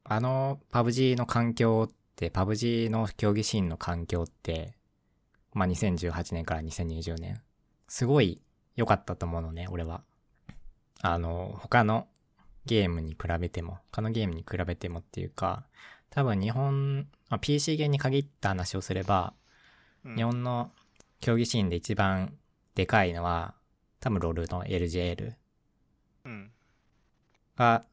[0.06, 4.74] あの PUBG の環境って、PUBG の競技シーンの環境って、
[5.54, 7.42] まあ、2018年から2020年。
[7.88, 8.42] すごい
[8.76, 10.04] 良かったと思うのね、俺は。
[11.02, 12.08] あの、他の
[12.66, 15.66] ゲームに比べても、他のゲームに比べてもっていうか、
[16.10, 19.34] 多分日本、まあ、PC ゲーに限った話をすれば、
[20.06, 20.70] うん日本の
[21.22, 22.34] 競技シーンで一番
[22.76, 23.54] でかいのは、
[24.02, 25.34] 多分ロールの LJL
[26.26, 26.52] うん。
[27.56, 27.86] が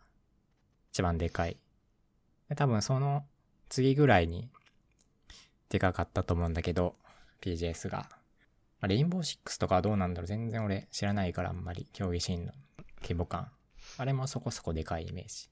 [0.91, 1.57] 一番でかい。
[2.51, 3.25] で多分その
[3.69, 4.51] 次ぐらいに
[5.71, 6.95] でかかったと思うんだけど、
[7.41, 8.09] PGS が。
[8.81, 12.53] まあレインボーシックスとかはどうなんだろう全然俺知らないからあんまり競技シーンの
[13.03, 13.49] 規模感。
[13.97, 15.49] あれもそこそこでかいイメージ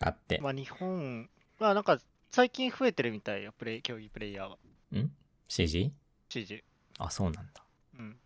[0.00, 0.40] があって。
[0.42, 1.98] まあ日本、まあなんか
[2.32, 4.56] 最近増えてるみたいよ、プレイ、競技プレイヤーは。
[4.98, 5.10] ん
[5.48, 5.92] ?CG?
[6.28, 6.64] CG。
[6.98, 7.64] あ、そうなんだ。
[7.98, 8.16] うん。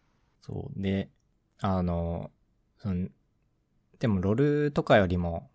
[0.40, 0.82] そう。
[0.82, 1.10] で、
[1.60, 2.30] あの、
[2.78, 3.08] その、
[3.98, 5.50] でもロルとかよりも、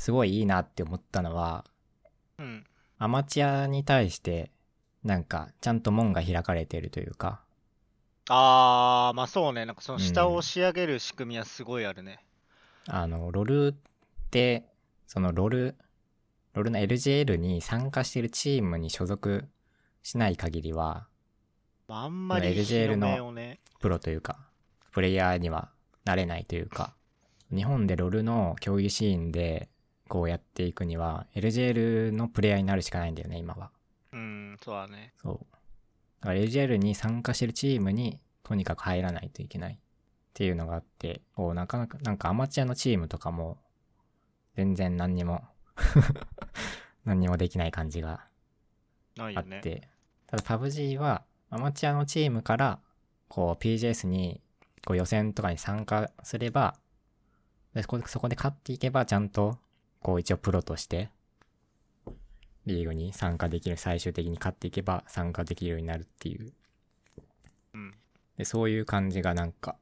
[0.00, 1.66] すごいいいなって思ったのは、
[2.38, 2.64] うん。
[2.96, 4.50] アマチュアに対して、
[5.04, 7.42] なんか、ちゃんと門が開かれてるというか、
[8.30, 9.66] あー、まあそうね。
[9.66, 12.24] なんかその下うんを押し上げる仕組みはすごいあるね。
[12.86, 14.64] あの、ロルって、
[15.06, 15.76] そのロル、
[16.54, 19.44] ロルの LJL に参加しているチームに所属
[20.02, 21.08] しない限りは、
[21.88, 23.34] まああんまり LJL の。
[23.80, 24.38] プロというか、
[24.92, 25.68] プレイヤーには
[26.06, 26.94] なれないというか、
[27.54, 29.68] 日本でロルの競技シーンで
[30.10, 33.70] こうやっていくには、LJL のプレイヤーになるしかないんだよね、今は。
[34.12, 35.14] うん、そうだね。
[35.22, 35.46] そう。
[36.20, 39.78] だから LJL に参加してるチームにとにかく入らないといけないっ
[40.34, 43.58] ていうのがあって、こうなかなか、なんかアマチュアのチームとかも
[44.56, 45.44] 全然何にも
[47.06, 48.26] 何にもできない感じが。
[49.16, 49.88] あって、
[50.26, 52.80] ただ PUBG はアマチュアのチームから
[53.28, 54.40] こう PGS に
[54.84, 56.74] こう予選とかに参加すれば、
[57.74, 59.56] でそこで勝っていけばちゃんと
[60.02, 61.10] こう一応プロとして
[62.66, 66.52] リーグに参加できる、最終的に勝っていけば参加できるようになるっていう。
[67.74, 67.94] うん。
[68.36, 69.76] で、そういう感じがなんか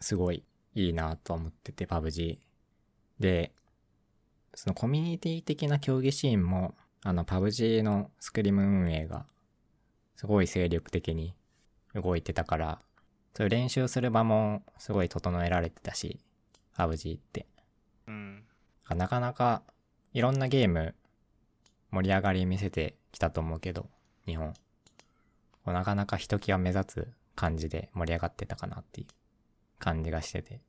[0.00, 2.38] すごいいいなとは思ってて PUBG。
[3.20, 3.52] で、
[4.54, 9.26] そのコミュニティ的な競技シーンもあの PUBG のスクリーム運営が
[10.16, 11.34] すごい精力的に
[11.94, 12.80] 動いてたから、
[13.36, 16.20] そういう練習する場もすごい整えられてたし、
[16.76, 17.46] PUBG って。
[18.90, 18.98] うん。
[18.98, 19.62] なかなか
[20.12, 20.94] いろんなゲーム
[21.90, 23.88] 盛り上がり見せてきたと思うけど、
[24.26, 24.54] 日本。
[25.66, 29.06] なかなかひときわ目立つ感じで盛り上がってたかなっていう
[29.78, 30.60] 感じがしてて。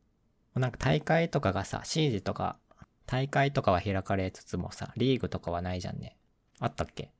[0.55, 2.57] なんか大会とかがさ、シージとか、
[3.05, 6.15] 大会とかは開かれつつもさ、リーグとかはないじゃんね。
[6.59, 7.11] あったっけ？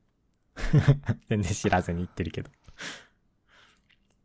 [1.28, 2.50] 全然知らずに言ってるけど。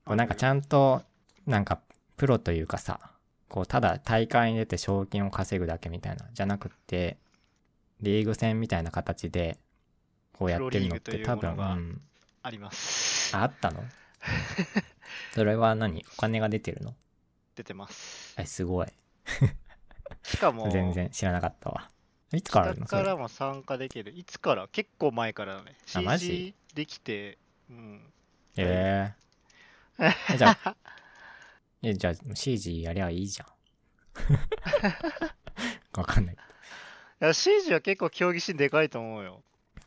[0.05, 1.03] こうなんかちゃんと、
[1.45, 1.81] なんか
[2.15, 3.11] プロというかさ、
[3.51, 7.17] こうただ大会に出て賞金を稼ぐだけみたいな、じゃなくって、
[7.99, 9.57] リーグ戦みたいな形で、
[10.31, 12.01] こうやってるのって多分、うん。
[12.43, 13.35] あります。
[13.35, 13.83] ああったの？
[15.33, 16.05] それは何？
[16.17, 16.95] お金が出てるの？
[17.53, 18.35] 出てます。
[18.39, 18.87] え、すごい。
[20.23, 21.89] しかも、 全然知らなかったわ。
[22.31, 22.87] いつからあるの？
[22.87, 24.13] からも参加できる。
[24.13, 24.69] いつから？
[24.69, 25.75] 結構前からだね。
[25.93, 26.55] あマジ？
[26.73, 27.37] できて、
[27.69, 28.13] うん。
[28.55, 29.13] え
[29.99, 30.75] ええじゃあ、
[31.83, 33.47] え、じゃあ CG やりゃいいじゃん。
[35.97, 36.35] わかんない。
[36.35, 36.37] い
[37.19, 39.43] や、CG は結構競技シーンでかいと思うよ。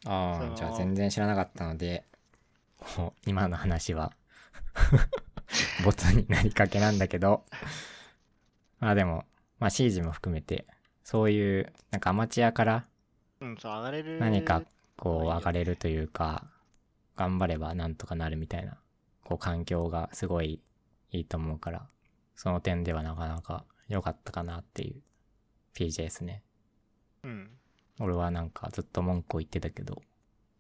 [0.07, 2.05] ああ、じゃあ全然知らなかったので、
[3.27, 4.13] 今の話は、
[5.85, 7.45] ボツになりかけなんだけど、
[8.81, 9.25] まあでも、
[9.59, 10.67] まあ CG も含めて、
[11.05, 12.87] そういう、なんかアマチュアから
[13.41, 14.19] うん、そう、上がれる。
[14.19, 14.63] 何か
[14.97, 16.47] こう上がれるというか、
[17.17, 18.79] 頑張ればなんとかなるみたいな、
[19.25, 20.61] こう環境がすごい
[21.17, 21.87] いいと思うから、
[22.35, 25.03] その点ではなかなか良かったかなっていう
[25.75, 26.43] PJS ね。
[27.23, 27.51] うん。
[28.01, 30.03] 俺はなんかずっと文句を言ってたけど、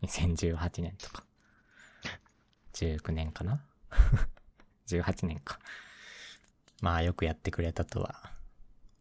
[0.02, 1.24] 2018年とか、
[2.74, 3.64] 19年かな
[4.86, 5.58] ?18 年か。
[6.80, 8.14] まあよくやってくれたとは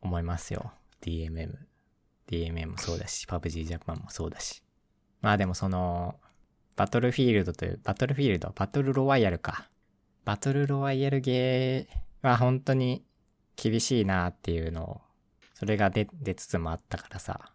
[0.02, 0.72] 思いますよ。
[1.02, 1.56] DMM。
[2.28, 4.64] DMM もそうだし、PUBG Japan もそうだし。
[5.22, 6.20] まあでもその、
[6.76, 9.70] バトルフィールドという、バトルフィールド、バトルロワイヤルか。
[10.26, 13.04] バトルロワイヤルゲーは本当に
[13.56, 15.02] 厳しいなっていうのを、
[15.54, 17.52] それが出、出つつもあったからさ。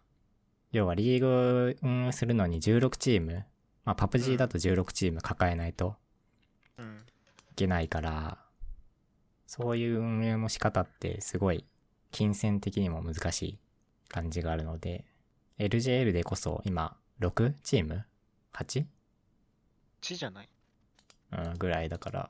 [0.71, 3.43] 要はリーグ運営するのに16チーム、
[3.85, 5.95] まあ、パブ G だと16チーム抱えないと
[6.77, 6.97] うん。
[7.51, 8.37] いけないから、
[9.47, 11.65] そういう運営の仕方ってすごい
[12.11, 13.59] 金銭的にも難しい
[14.09, 15.05] 感じがあるので、
[15.57, 18.05] LJL でこそ今6チーム
[18.53, 18.85] ?8?
[20.01, 20.49] 地じゃない？
[21.31, 22.29] うん、ぐらいだから、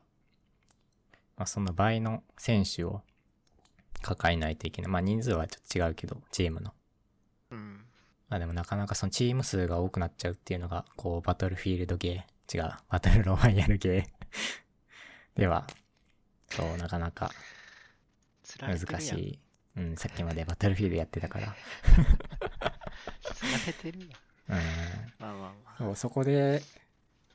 [1.39, 3.01] まあ、その倍の選手を
[4.01, 4.91] 抱えないといけない。
[4.91, 6.73] まあ人数はちょっと違うけど、チームの。
[7.51, 7.85] うん。
[8.27, 15.65] まあでもなかなかそのチーム数が多くなっちゃうっていうのが、こう、バトルフィールドゲー、違う、バトルロワイヤルゲーでは、
[16.49, 17.31] そう、なかなか
[18.59, 19.39] 難しい。
[19.77, 21.55] うん、さっきまでバトルフィールドやってたから。
[24.49, 24.55] うん。
[25.19, 25.77] まあまあまあ。
[25.77, 26.61] そうそこで、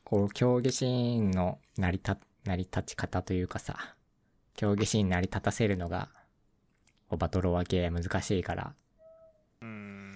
[0.05, 3.97] こう、競技シーンの成り立、成り立ち方というかさ、
[4.55, 6.09] 競技シーン成り立たせるのが、
[7.11, 8.75] バトロワ系難しいから、
[9.63, 10.13] うん。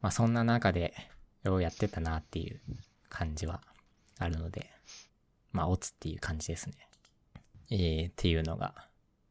[0.00, 0.94] まあそんな中で、
[1.42, 2.60] ようやってたなっていう
[3.08, 3.62] 感じは
[4.18, 4.70] あるので、
[5.52, 6.74] まあオツっていう感じですね。
[7.70, 8.74] えー、っていうのが、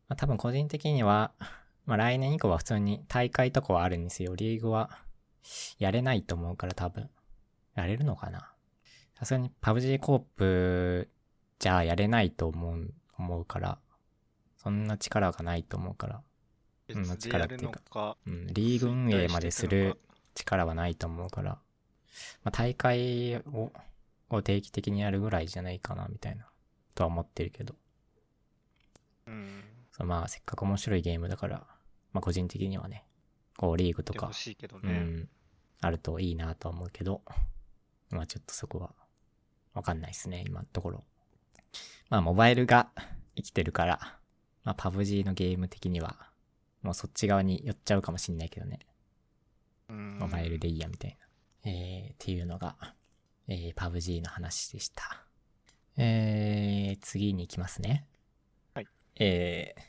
[0.07, 1.32] まあ多分個人的には、
[1.86, 4.36] まあ来年以降は普通に大会とかはあるんですよ。
[4.36, 4.89] リーグは
[5.78, 7.10] やれないと思うから多分。
[7.76, 8.51] やれるのかな
[9.18, 11.10] さすがにパブ G コープ
[11.60, 13.80] じゃあやれないと思う、思うから、
[14.57, 16.24] そんな力がないと思うから、うん
[16.88, 18.18] 別でやるのか？
[18.26, 19.99] うん、リーグ運営までする
[20.34, 21.51] 力はないと思うから、
[22.43, 23.72] まあ、大会を
[24.32, 26.47] を定期的にやるぐらいじゃないかな、みたいな、
[26.95, 27.76] とは思ってるけど。
[29.28, 29.64] うん。
[29.91, 31.66] そうまあ、せっかく面白いゲームだから、
[32.14, 33.05] まあ、個人的にはね、
[33.57, 34.70] こう、リーグとかね。
[34.84, 35.30] うん、
[35.82, 37.24] あるといいなとは思うけど、
[38.12, 38.93] まあ、ちょっとそこは、
[39.74, 41.03] わかんないですね、今のところ。
[42.10, 42.89] まあ、モバイルが
[43.36, 44.20] 生きてるから、
[44.64, 46.18] まあ、パブ G のゲーム的には、
[46.82, 48.80] もうそっち側に寄っちゃうかもしんないけどね。
[49.89, 51.18] うんモバイルでいいや、みたい
[51.64, 51.72] な。
[51.72, 52.76] えー、っていうのが、
[53.47, 55.26] えー、パブ G の話でした。
[55.97, 58.07] えー、次に行きますね。
[58.74, 58.88] はい。
[59.20, 59.82] えー、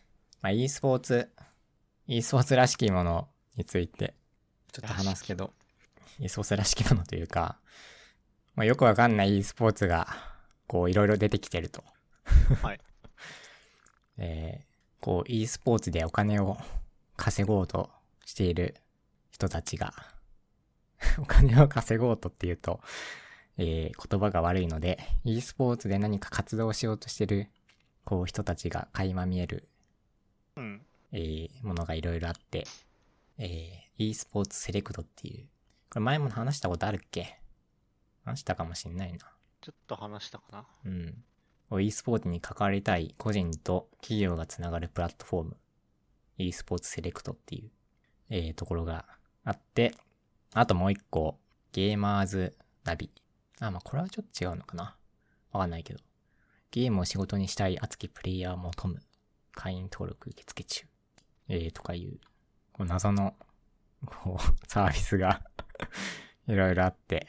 [0.42, 1.30] まあ、e スポーツ、
[2.06, 4.14] e スポーツらしきものについて、
[4.72, 5.52] ちょっと話すけど、
[6.18, 7.58] e スポーツらしきものというか、
[8.56, 10.08] まあ、よくわかんない e スポーツが、
[10.66, 11.84] こう、いろいろ出てきてると。
[12.62, 12.80] はい。
[14.18, 14.70] えー
[15.02, 16.58] こう e スポーツでお金を
[17.16, 17.88] 稼ごうと
[18.26, 18.76] している
[19.30, 19.94] 人たちが、
[21.18, 22.82] お金を稼ごうとっていうと、
[23.56, 27.48] えー言葉が悪いので、e スポーツで何か活動しようとしてる、
[28.04, 29.68] こう人たちが垣間見える、
[30.56, 30.86] うん。
[31.12, 32.66] えーものがいろいろあって、
[33.38, 35.46] えー e スポーツセレクトっていう、
[35.88, 37.40] これ前も話したことあるっけ？
[38.26, 39.18] 話したかもしんないな。
[39.62, 40.66] ちょっと話したかな。
[40.84, 41.24] うん。
[41.78, 45.56] E スポーツに関わりたい個人と企業がつながるプラットフォーム、
[46.38, 47.70] e スポーツセレクトっていう、
[48.30, 49.04] えーところが
[49.44, 49.94] あって、
[50.52, 51.38] あともう一個、
[51.72, 53.10] ゲーマーズナビ。
[53.60, 54.96] あ、まあこれはちょっと違うのかな。
[55.52, 56.00] わかんないけど。
[56.72, 59.00] ゲームを仕事にしたい熱きプレイヤーを求む。
[59.52, 60.86] 会員登録受付中。
[61.48, 62.18] えー、とかいう、
[62.72, 63.34] こう謎の、
[64.06, 65.42] こう、 サービスが
[66.46, 67.28] いろいろあって、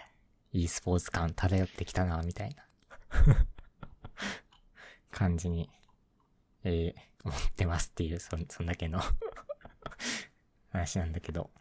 [0.51, 2.65] e スポーツ感漂ってきたな、みたいな。
[5.21, 5.69] 感じに、
[6.63, 8.99] えー、思ってますっていう、そん、そんだけの
[10.73, 11.51] 話なんだけど、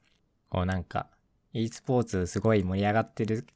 [0.48, 1.10] こうなんか、
[1.52, 3.46] e スポーツすごい盛り上がってる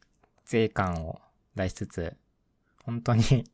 [0.45, 1.23] 税感を
[1.55, 2.19] 出しつつ、
[2.83, 3.51] 本当に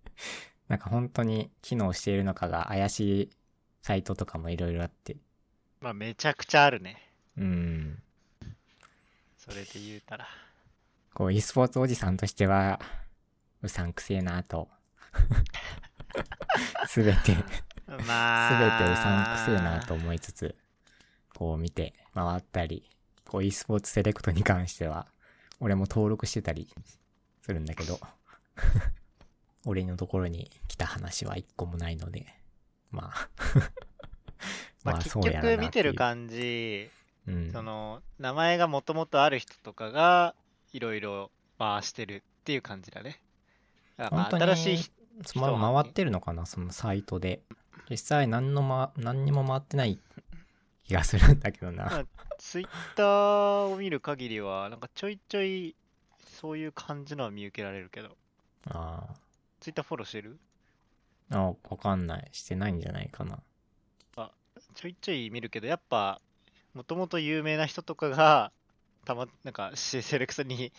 [0.68, 3.30] なんか本当に機能しているのかが怪しい
[3.82, 5.18] サイトとかもいろいろあって、
[5.82, 7.12] まあ、めちゃくちゃあるね。
[7.36, 8.02] うん、
[9.36, 10.26] それで言うたら。
[11.12, 12.80] こう e スポーツおじさんとしては、
[13.60, 14.70] うさんくせえなと、
[16.86, 17.44] すべて、 すべて
[17.88, 18.96] うまあ。
[18.96, 20.56] さんくせえなと思いつつ、
[21.34, 22.88] こう見て回ったり、
[23.26, 25.06] こう e スポーツセレクトに関しては、
[25.60, 26.68] 俺も登録してたり
[27.42, 28.00] するんだけど、
[29.66, 32.26] 俺のところに来た話は一個もないので、
[32.90, 33.28] まあ、
[34.84, 36.90] まあ、結そうやろな局見てる感じ、
[37.26, 40.34] うん、その、名前がもともとある人とかが、
[40.72, 43.20] いろいろ回してるっていう感じだね。
[43.96, 47.40] まあ本当に新しい人そのまま回ってるのかな、そのサイトで。
[47.88, 49.98] 実際何のま、何にも回ってない
[50.84, 51.84] 気がするんだけどな。
[51.84, 52.04] まあ
[52.38, 55.74] ツイッターを見る限りは、なんかちょいちょい、
[56.40, 58.16] そういう感じのは見受けられるけど、
[58.66, 59.06] あ
[59.60, 60.38] ツイッターフォローしてる？
[61.30, 62.28] ーあ、わかんない。
[62.32, 63.40] してないんじゃないかな。
[64.74, 66.20] ちょいちょい見るけど、やっぱ、
[66.74, 68.52] もともと有名な人とかが、
[69.04, 70.72] たま、なんか、しセレクトに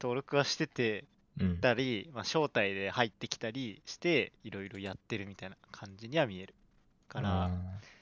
[0.00, 1.04] 登録はしてて
[1.40, 1.58] うん。
[1.58, 6.54] たり、まあ、招待で入ってきたりして、いろいろやってるみたいな感じには見える。
[7.08, 7.50] から、あ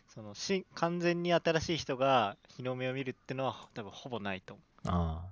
[0.08, 4.88] そのし、完全に新しい人が日の目を見るってのは多分ほぼないと思う。
[4.88, 5.24] ーあ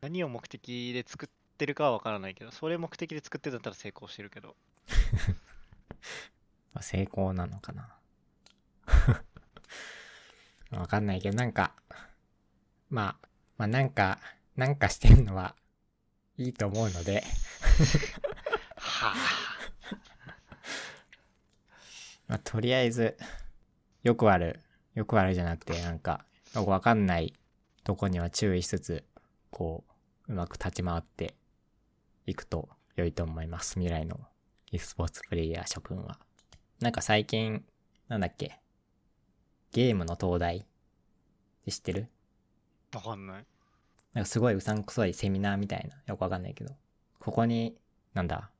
[0.00, 4.56] 何を目的で作ってるかはわからないけど、それ目的で作ってるんだったら成功してるけど。
[6.80, 7.94] 成功なのかな。
[10.78, 11.74] わかんないけど、なんか、
[12.88, 14.20] まあ、まあなんか、
[14.56, 15.54] なんかしてんのは
[16.38, 17.24] いいと思うので、
[18.76, 19.14] は
[22.28, 23.18] まあ、とりあえず、
[24.04, 24.60] よくある、
[24.94, 26.24] よくあるじゃなくて、なんか、
[26.54, 27.34] よくわかんない
[27.82, 29.04] とこには注意しつつ、
[29.50, 29.84] こ
[30.28, 31.34] う、うまく立ち回って
[32.26, 33.74] いくと良いと思います。
[33.74, 34.20] 未来の
[34.70, 36.20] e スポーツプレイヤー諸君は。
[36.80, 37.64] なんか最近、
[38.06, 38.60] なんだっけ
[39.72, 40.64] ゲームの東大っ
[41.64, 42.08] て知ってる？
[42.94, 43.46] わかんない。
[44.18, 45.94] なんかすごいうさんくそいセミナーみたいな。
[46.08, 46.74] よくわかんないけど。
[47.20, 47.76] ここに、
[48.14, 48.50] なんだ？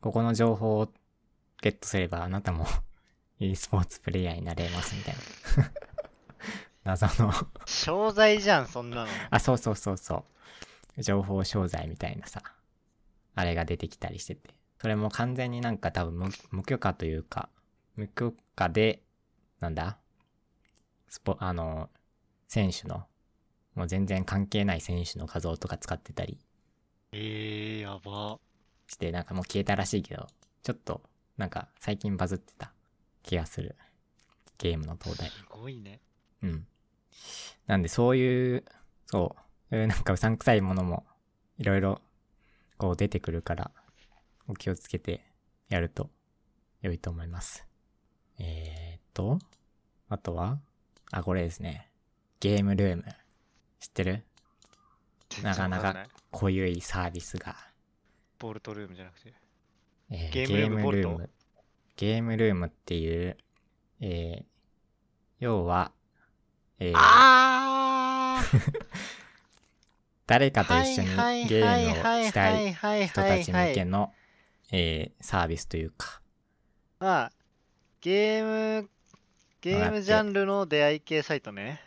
[0.00, 0.88] ここの情報を
[1.60, 2.64] ゲットすればあなたも
[3.38, 5.70] e スポーツプレイヤーになれますみたいな。
[6.96, 7.30] 謎の
[7.66, 9.08] 商材じゃん、そんなの。
[9.28, 10.24] あ、そうそうそうそ
[10.96, 11.02] う。
[11.02, 12.42] 情報商材みたいなさ。
[13.34, 14.54] あれが出てきたりしてて。
[14.80, 17.50] それも完全になんか多分無無許可というか、
[17.96, 19.02] 無許可で、
[19.60, 19.98] なんだ？
[21.10, 21.90] スポ、あの、
[22.48, 23.06] 選手の、
[23.74, 26.38] もう全然関係ない選手の画像とか使ってたり
[27.12, 28.38] えー、やば。
[28.86, 30.26] して、なんかもう消えたらしいけど、
[30.62, 31.02] ちょっと、
[31.36, 32.72] なんか最近バズってた
[33.22, 33.76] 気がする。
[34.58, 35.28] ゲームの東大。
[35.28, 36.00] すごいね。
[36.42, 36.66] うん。
[37.66, 38.64] なんでそういう、
[39.06, 39.36] そ
[39.70, 41.04] うなんかうさんくさいものも、
[41.58, 42.00] いろいろ、
[42.78, 43.70] こう出てくるから、
[44.48, 45.24] お気をつけて
[45.68, 46.10] やると
[46.80, 47.66] 良いと思います。
[48.38, 49.38] えーっと、
[50.08, 50.58] あとは、
[51.10, 51.90] あ、これですね。
[52.40, 53.04] ゲームルーム。
[53.82, 54.22] 知ってる？
[55.28, 57.56] 全なかなか濃ゆいサービスが。
[58.38, 59.34] ボルトルームじゃなくて。
[60.10, 61.30] えゲームルームボルトゲームルーム。
[61.96, 63.36] ゲームルームっていう、
[64.00, 64.44] えー、
[65.40, 65.90] 要は、
[66.78, 66.94] えー、
[70.28, 71.94] 誰かと一緒にはいゲはいームを
[72.28, 72.52] した
[72.96, 74.14] い人たち向けの、
[74.70, 76.22] えーサービスというか、
[77.00, 77.32] まあ、
[78.00, 78.88] ゲーム、
[79.60, 81.82] ゲームジャンルの出会い系サイトね。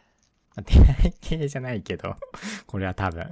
[0.63, 2.15] 出会い系じゃないけど、
[2.67, 3.23] これは多分、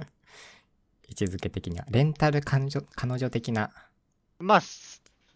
[1.08, 3.70] 位置づけ的には、レンタル彼女彼女的な、
[4.38, 4.60] まあ、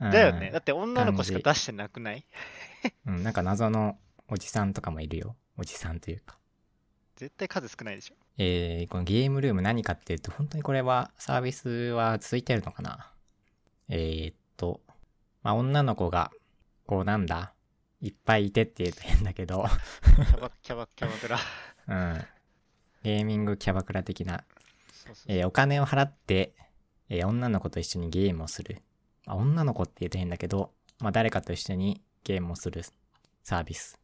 [0.00, 0.50] だよね。
[0.50, 2.24] だって女の子しか出してなくない？
[3.06, 5.36] うん、なんか謎のおじさんとかもいるよ。
[5.56, 6.38] おじさんというか。
[7.16, 8.14] 絶対数少ないでしょ。
[8.36, 13.12] えー、このゲームルーム何かっていうと、本当にこれは、サービスは続いてるのかな
[13.88, 14.80] えー、っと、
[15.42, 16.30] まあ、女の子が、
[16.86, 17.52] こうなんだ、
[18.00, 19.66] いっぱいいてって言うと変だけど、
[20.04, 21.38] キャバ、キャバ、キャバクラ。
[21.88, 22.24] うん。
[23.02, 24.44] ゲーミングキャバクラ的な、
[25.26, 26.54] えーお金を払って、
[27.08, 28.82] えー女の子と一緒にゲームをする。
[29.26, 32.82] まあ、女の子って言うと変だけど、まあ、誰かと一緒にゲームをする
[33.44, 33.98] サービス。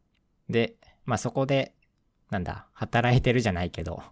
[0.49, 0.75] で、
[1.07, 1.75] まあ、そこで、
[2.31, 4.03] なんだ、働いてるじゃないけど、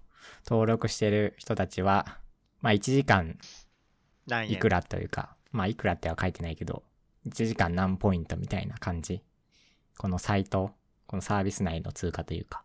[0.46, 2.18] 登録してる人たちは、
[2.60, 3.38] まあ、1時間
[4.48, 6.82] いくらというか、まあ、いくらっては書いてないけど、
[7.26, 9.22] 1時間何ポイントみたいな感じ。
[9.98, 10.72] このサイト、
[11.06, 12.64] このサービス内の通貨というか、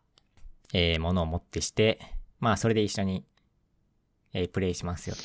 [0.74, 1.99] えー、ものをもってして、
[2.39, 3.26] まあ、それで一緒に、
[4.34, 5.15] えープレイしますよ、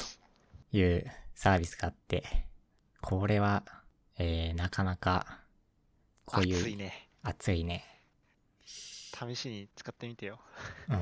[0.71, 2.25] というサービスがあって、
[3.01, 3.63] これは、
[4.19, 5.41] えー、なかなか、
[6.25, 7.09] こういう、熱いね。
[7.23, 7.85] 熱いね。
[8.65, 10.41] 試しに使ってみてよ。
[10.89, 10.99] うん、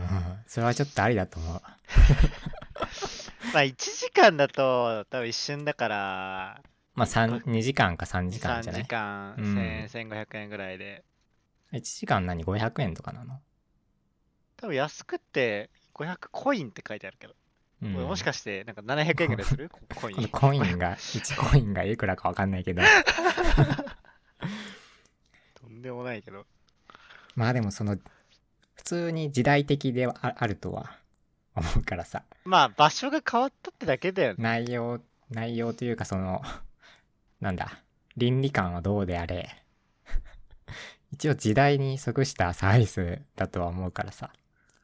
[0.47, 1.63] それはちょっとありだと思う。
[3.55, 6.63] まあ、1時間だと、多分一瞬だから、
[6.95, 8.83] まあ、3、2時間か3時間3じゃない？
[8.83, 11.05] 時間、うん1000円、1500円ぐらいで。
[11.73, 13.41] ?1 時間何 ?500 円とかなの？
[14.61, 17.35] 多分安くって500コインって書いてあるけど。
[17.83, 17.93] うん。
[17.95, 19.71] もしかして、なんか700円ぐらいする？
[19.97, 20.29] コイン。
[20.29, 22.83] コインが、1コインがいくらかわかんないけど。
[25.55, 26.47] とんでもないけど。
[27.35, 27.97] まあでもその、
[28.75, 30.97] 普通に時代的ではああるとは
[31.55, 32.25] 思うからさ。
[32.45, 34.37] まあ、場所が変わったってだけだよね。
[34.39, 35.01] 内容、
[35.31, 36.43] 内容というかその、
[37.41, 37.79] なんだ、
[38.17, 39.65] 倫理観はどうであれ。
[41.13, 44.33] 一応時代に即したサービスだとは思うからさ。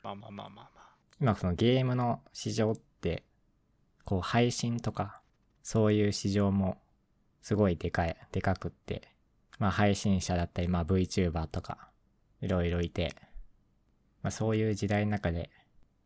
[0.07, 0.89] まあまあまあまあまあ。
[1.21, 3.25] 今そのゲームの市場って、
[4.05, 5.21] こう配信とか、
[5.63, 6.79] そういう市場も
[7.43, 9.09] すごいでかい、でかくって、
[9.59, 11.89] まあ配信者だったり、まあ VTuber とか、
[12.41, 13.17] いろいろいて、
[14.23, 15.51] まあそういう時代の中で、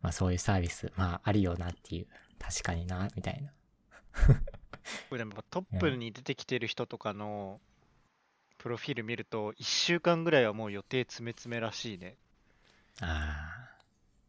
[0.01, 2.07] まあそういうサービス、まあありよなっていう、
[2.39, 3.53] 確かにな、みたいな。
[5.11, 7.61] これでもトップに出てきてる人とかの
[8.57, 12.17] プロフィール見ると、1週間ぐらいはもう予定詰め詰めらしいね。
[13.03, 13.60] あ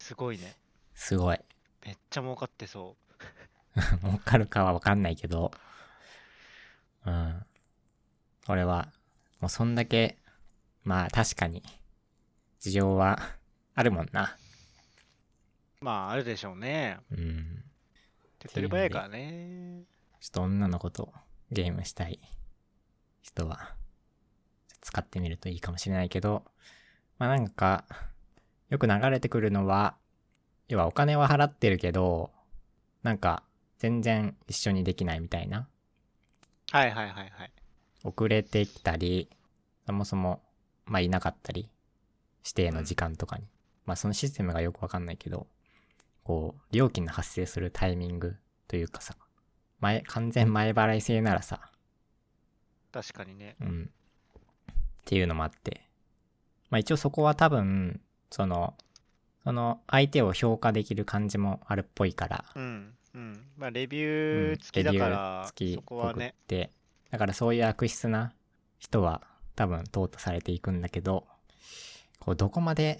[0.02, 0.56] すごいね。
[0.96, 1.38] ー、すごい。
[1.86, 2.96] めっちゃ儲かってそ
[4.02, 5.52] 儲かるかはわかんないけど、
[7.06, 7.46] うん。
[8.48, 8.92] 俺は、
[9.38, 10.18] もうそんだけ、
[10.82, 11.62] まあ確かに、
[12.58, 13.20] 事情は
[13.76, 14.36] あるもんな。
[15.80, 15.84] う。
[15.84, 16.98] まあ、あるでしょうね。
[17.12, 17.64] うん。
[18.40, 19.84] 手っ取り早いからね。
[20.20, 21.12] ちょっと女の子と
[21.52, 22.18] ゲームしたい
[23.22, 23.76] 人は、
[24.80, 26.44] 使ってみるといいかもしれないけど、
[27.18, 27.84] まあなんか、
[28.72, 29.96] よく流れてくるのは、
[30.66, 32.30] 要はお金は払ってるけど、
[33.02, 33.42] なんか、
[33.76, 35.68] 全然一緒にできないみたいな。
[36.70, 37.52] はいはいはいはい。
[38.02, 39.28] 遅れてきたり、
[39.84, 40.40] そもそも、
[40.86, 41.68] まあいなかったり、
[42.42, 43.44] 指定の時間とかに。
[43.84, 45.48] まあそのシステムがよくわかんないけど、
[46.24, 48.36] こう、料金の発生するタイミング
[48.68, 49.14] というかさ、
[49.80, 51.60] 前、完全前払い制ならさ、
[52.90, 53.54] 確かにね。
[53.60, 53.90] うん。
[54.72, 55.82] っていうのもあって。
[56.70, 58.00] まあ一応そこは多分、
[58.32, 58.76] その、
[59.44, 62.94] その相手を評価できる感じもあるっぽいから、うん。
[63.14, 63.52] うん。
[63.56, 64.02] まあ、レビ
[64.32, 66.34] うんュー付きだかレら、ビューそこはね。
[66.44, 66.72] 付きっぽくって、
[67.10, 68.34] だからそういう悪質な
[68.78, 69.22] 人は
[69.54, 71.26] 多分淘汰されていくんだけど、
[72.20, 72.98] こうどこまで、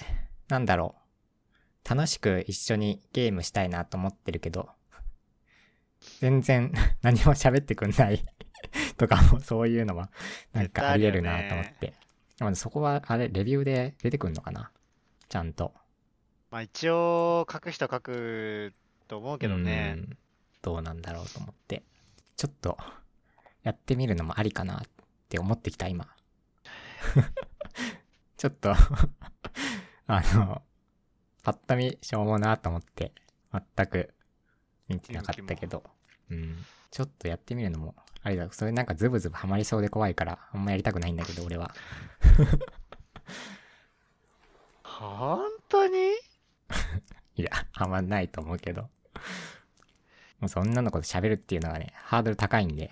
[0.48, 0.96] なんだろ
[1.86, 4.70] う、楽しく一緒にゲームしたいなと思ってるけど、
[6.20, 6.72] 全然
[7.02, 8.22] 何も喋ってくんない
[8.96, 10.10] とかもそういうのは
[10.52, 11.94] なんかあり得るなと思って。
[12.40, 14.70] まあそこはあれ、レビューで出てくんのかな？
[15.32, 15.72] ちゃんと。
[16.50, 18.74] まあ、一応、書く人は書く
[19.08, 20.00] と思うけどねう。
[20.00, 20.18] ん
[20.60, 21.84] どうなんだろうと思って。
[22.36, 22.76] ちょっと、
[23.62, 24.82] やってみるのもありかなっ
[25.30, 26.06] て思ってきた、今。
[28.36, 28.74] ちょっと、
[30.06, 30.62] あの、
[31.42, 33.14] パッと見しょうもなと思って、
[33.50, 34.12] 全く
[34.88, 35.82] 見てなかったけど、
[36.28, 36.58] うん。
[36.90, 38.52] ちょっとやってみるのもありだ。
[38.52, 41.74] それなんかズブズブハマりそうで怖いから、あんまやりたくないんだけど、俺は。
[45.02, 45.96] 本当に？
[47.36, 48.82] いや、ハマんないと思うけど。
[50.40, 52.90] もうそんなのこと喋るっていうのがね、ハードル高いんで、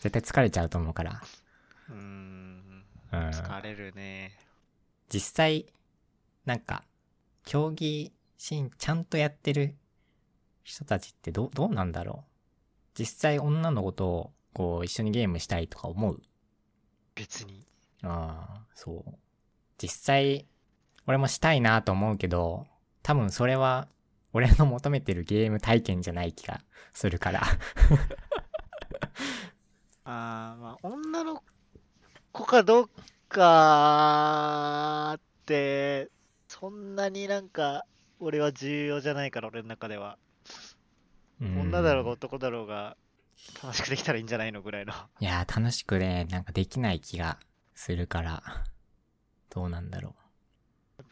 [0.00, 1.22] 絶対疲れちゃうと思うから。
[1.88, 2.84] うーん。
[3.12, 3.28] うん。
[3.30, 4.38] 疲れるね。
[5.12, 5.66] 実際、
[6.44, 6.84] なんか、
[7.44, 9.76] 競技シーンちゃんとやってる
[10.62, 12.98] 人たちってどう、どうなんだろう？
[12.98, 16.22] 実際女の子と、こう、一緒にゲームしたいとか思う？
[17.14, 17.66] 別に。
[18.02, 19.18] ああ、そう。
[19.76, 20.46] 実際、
[21.06, 22.66] 俺もしたいなと思うけど、
[23.02, 23.88] 多分それは、
[24.32, 26.60] 俺の求めてるゲーム体験じゃない気が
[26.92, 27.42] するから。
[30.04, 31.42] あーまあ、女の
[32.32, 32.90] 子かどう
[33.28, 36.10] かって、
[36.48, 37.84] そんなになんか、
[38.18, 40.18] 俺は重要じゃないから、俺の中では。
[41.40, 42.96] 女だろうがん男だろうが、
[43.62, 44.92] 楽しくできたらいいんじゃないのぐらいの。
[45.20, 47.38] いやー、楽しくね、なんかできない気が
[47.74, 48.42] するから、
[49.48, 50.14] どうなんだろ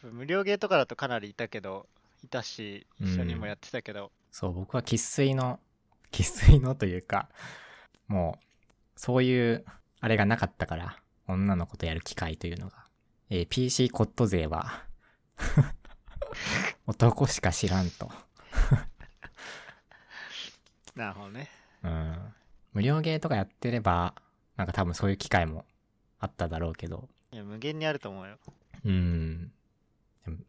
[0.03, 1.87] 無料ゲーとかだとかなりいたけど、
[2.25, 4.11] いたし、一緒にもやってたけど、う。
[4.31, 5.61] そう、僕は生粋の、
[6.13, 7.29] 生粋のというか、
[8.07, 8.45] もう、
[8.97, 9.65] そういう、
[10.01, 12.87] あれがなかったから、女の子とやる機会というのが。
[13.31, 14.87] えー PC コット勢は、
[16.87, 18.11] 男しか知らんと。
[20.97, 21.49] なるほどね。
[21.83, 22.35] うん。
[22.73, 24.15] 無料ゲーとかやってれば、
[24.57, 25.65] なんか多分そういう機会も
[26.19, 28.39] あっただろうけど、いや、無限にあると思うよ。
[28.85, 29.53] うん。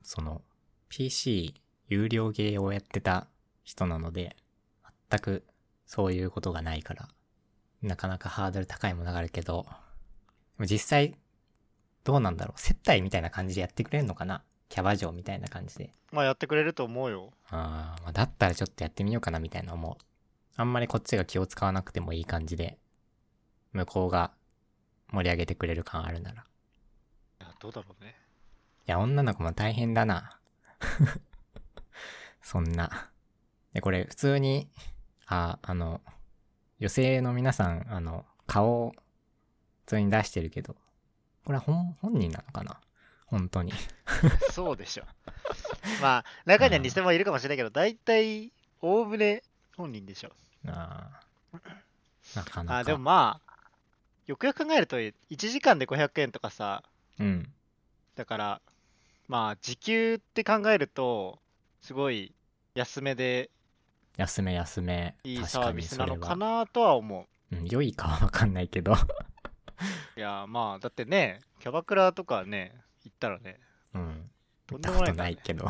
[0.01, 0.41] その、
[0.89, 1.53] PC
[1.87, 3.27] 有料ゲーをやってた
[3.63, 4.35] 人なので、
[5.09, 5.45] 全く
[5.85, 7.07] そういうことがないから、
[7.81, 9.65] なかなかハードル高いものがあるけど、
[10.57, 11.15] でも実際、
[12.03, 14.43] どうなんだろう接待みたいな感じでやってくれるのかな？
[14.69, 15.93] キャバ嬢みたいな感じで。
[16.11, 17.31] まあ、やってくれると思うよ。
[17.49, 20.03] あーまあ、だったらちょっとやってみようかなみたいな思う。
[20.55, 22.77] あんまりこっちが気を使わなくてもいい感じで、
[23.73, 24.31] 向こうが
[25.11, 26.45] 盛り上げてくれる感あるなら。
[27.59, 28.15] どうだろうね。
[28.89, 30.39] や、女の子も大変だな。
[32.41, 33.11] そんな。
[33.73, 34.69] で、これ普通に、
[35.27, 36.01] あ、あの、
[36.79, 40.75] 女性の皆さん、あの、顔を普通に出してるけど、
[41.45, 42.79] これは本、本人なのかな？
[43.25, 43.73] 本当に。
[44.51, 45.03] そうでしょ。
[46.01, 49.43] まあ、中には偽物いるかもしれないけど、大体、おおむね
[49.77, 50.31] 本人でしょ。
[50.67, 52.77] あーなかなか。
[52.79, 53.69] あ、でもまあ、
[54.25, 56.83] よくよく考えると、1時間で500円とかさ、
[57.19, 57.53] うん。
[58.15, 58.61] だから、
[59.29, 61.39] まあ、時給って考えると、
[61.81, 62.33] すごい
[62.73, 63.51] 安めで
[64.17, 65.15] 安め安め。
[65.23, 67.55] いいサービスなのかなとは思う。
[67.55, 68.95] うん、良いかはわかんないけど。
[70.17, 73.59] いや、まあ、だってね、キャバクラとかね、行ったらね、
[73.93, 74.31] うん。
[74.65, 75.69] とん見たことでもないないけど。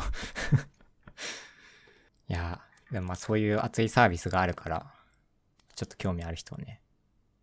[2.28, 4.90] いや、でもまあそういう熱いサービスがあるから、
[5.74, 6.80] ちょっと興味ある人はね、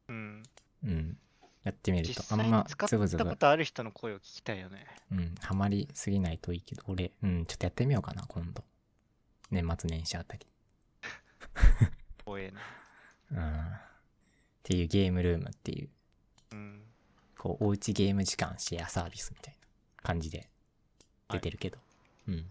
[0.08, 0.44] うん。
[0.84, 1.20] うん。
[1.68, 4.88] やってみる実と、あんま際に使っズブズブたこ、とある人の声を聞きたいよね。
[5.12, 8.64] うん、ハマりすぎないといいけど、俺、うん、ちょっとやってみようかな、今度。
[9.52, 10.48] 年末年始あたり。
[12.24, 12.62] 怖えな。
[13.32, 13.68] うん。
[13.68, 13.80] っ
[14.64, 15.90] ていうゲームルームっていう、
[16.52, 16.84] うん。
[17.38, 20.50] こう、おうちゲーム時間シェアサービスみたいな感じで
[21.30, 21.80] 出てるけど、
[22.28, 22.50] うん。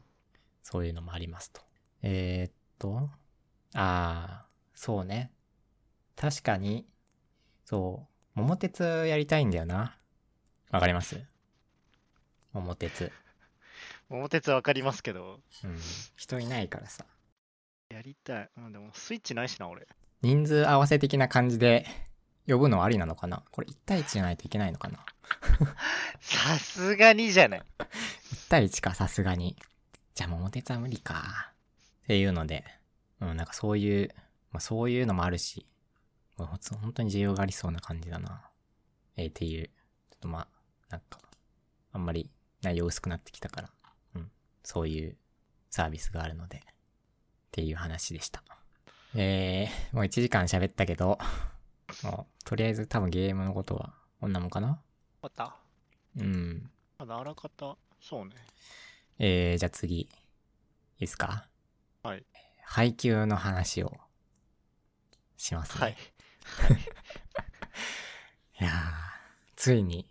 [0.62, 1.62] そういうのもありますと。
[2.02, 3.10] えー、っと、
[3.72, 5.32] あー、そうね。
[6.16, 6.86] 確かに、
[7.64, 9.96] そう、桃鉄やりたいんだよな。
[10.70, 11.22] わかります？
[12.52, 13.10] 桃鉄。
[14.10, 15.78] 桃鉄わかりますけど、うん。
[16.16, 17.06] 人いないからさ。
[17.88, 18.50] やりたい。
[18.58, 19.88] うん、でも、スイッチないしな、俺。
[20.20, 21.86] 人数合わせ的な感じで
[22.46, 23.42] 呼ぶのありなのかな？
[23.52, 24.98] これ1対1じゃないといけないのかな？
[26.20, 27.62] さすがにじゃない。
[27.80, 29.56] 1対1か、さすがに。
[30.14, 31.54] じゃあ、桃鉄は無理か。
[32.04, 32.66] っていうので、
[33.20, 34.14] うん、なんかそういう、
[34.52, 35.64] まあそういうのもあるし、
[36.36, 38.50] まあほんと本当に需要がありそうな感じだな。
[39.16, 39.72] えーっていう、ちょ
[40.16, 40.48] っとまあ、
[40.90, 41.18] なんか、
[41.92, 42.30] あんまり
[42.62, 43.70] 内容薄くなってきたから、
[44.16, 44.30] うん、
[44.62, 45.16] そういう
[45.70, 46.60] サービスがあるので、っ
[47.50, 48.42] ていう話でした。
[49.14, 51.18] えー、もう1時間喋ったけど、
[52.04, 54.82] もう、とりあえず多分ゲームのことは、こんなもんかな。
[55.22, 55.56] また。
[56.18, 56.70] うん。
[56.98, 58.34] あのあらかたそうね。
[59.18, 60.08] えー、じゃあ次、いい
[61.00, 61.48] ですか？
[62.02, 62.24] はい。
[62.62, 63.92] 配給の話を
[65.36, 65.80] しますね。
[65.80, 65.96] はい
[66.74, 66.86] い。
[68.64, 68.72] やー、
[69.56, 70.08] ついに、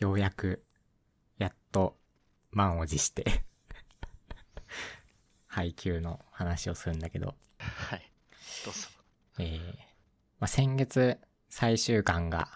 [0.00, 0.64] ようやく、
[1.38, 1.98] やっと、
[2.50, 3.44] 満を持して、
[5.46, 8.10] 配給の話をするんだけど、はい。
[8.64, 8.88] どうぞ。
[9.38, 9.76] えー、
[10.38, 12.48] まあ、先月、最終巻が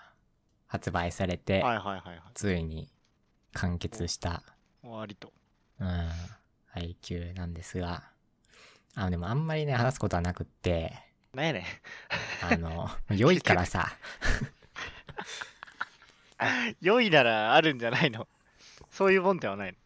[0.67, 2.23] 発売されて、はいはいはいはい。
[2.35, 2.91] ついに
[3.53, 4.43] 完結した、
[4.83, 5.33] 終わりと。
[5.79, 6.11] うん、
[6.67, 8.11] 配給なんですが、
[8.95, 11.06] あ、でもあんまりね、話すことはなくって、
[11.37, 11.65] なんやねん。
[12.53, 13.93] あの、良いからさ、
[16.81, 18.27] 良いならあるんじゃないの？
[18.91, 19.77] そういうもんではない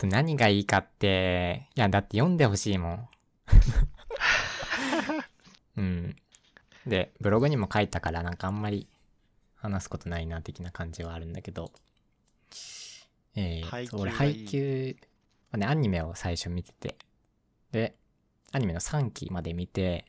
[0.00, 0.08] の？
[0.08, 3.08] 何がいいかって、いや、だって読んでほしいもん。
[5.76, 6.16] うん。
[6.86, 8.86] で、ブログにも書いたから、なんかあんまり
[9.56, 11.72] 話すことないな、的な感じはあるんだけど、
[13.34, 14.96] えー、俺配給、
[15.50, 16.96] まあね、アニメを最初見てて、
[17.72, 17.96] で、
[18.52, 20.04] アニメの3期まで見て、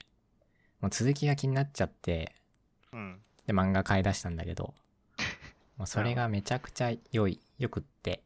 [0.82, 2.34] もう続きが気になっちゃって、
[2.93, 3.21] うん。
[3.45, 4.73] で、漫画買い出したんだけど、
[5.77, 8.23] もうそれがめちゃくちゃ良い、良くって、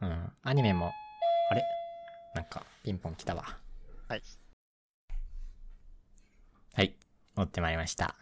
[0.00, 0.92] うん、アニメも、
[1.50, 1.62] あれ？
[2.34, 3.58] なんか、ピンポン来たわ。
[4.08, 4.22] はい。
[6.74, 6.94] はい、
[7.34, 8.14] 持ってまいりました。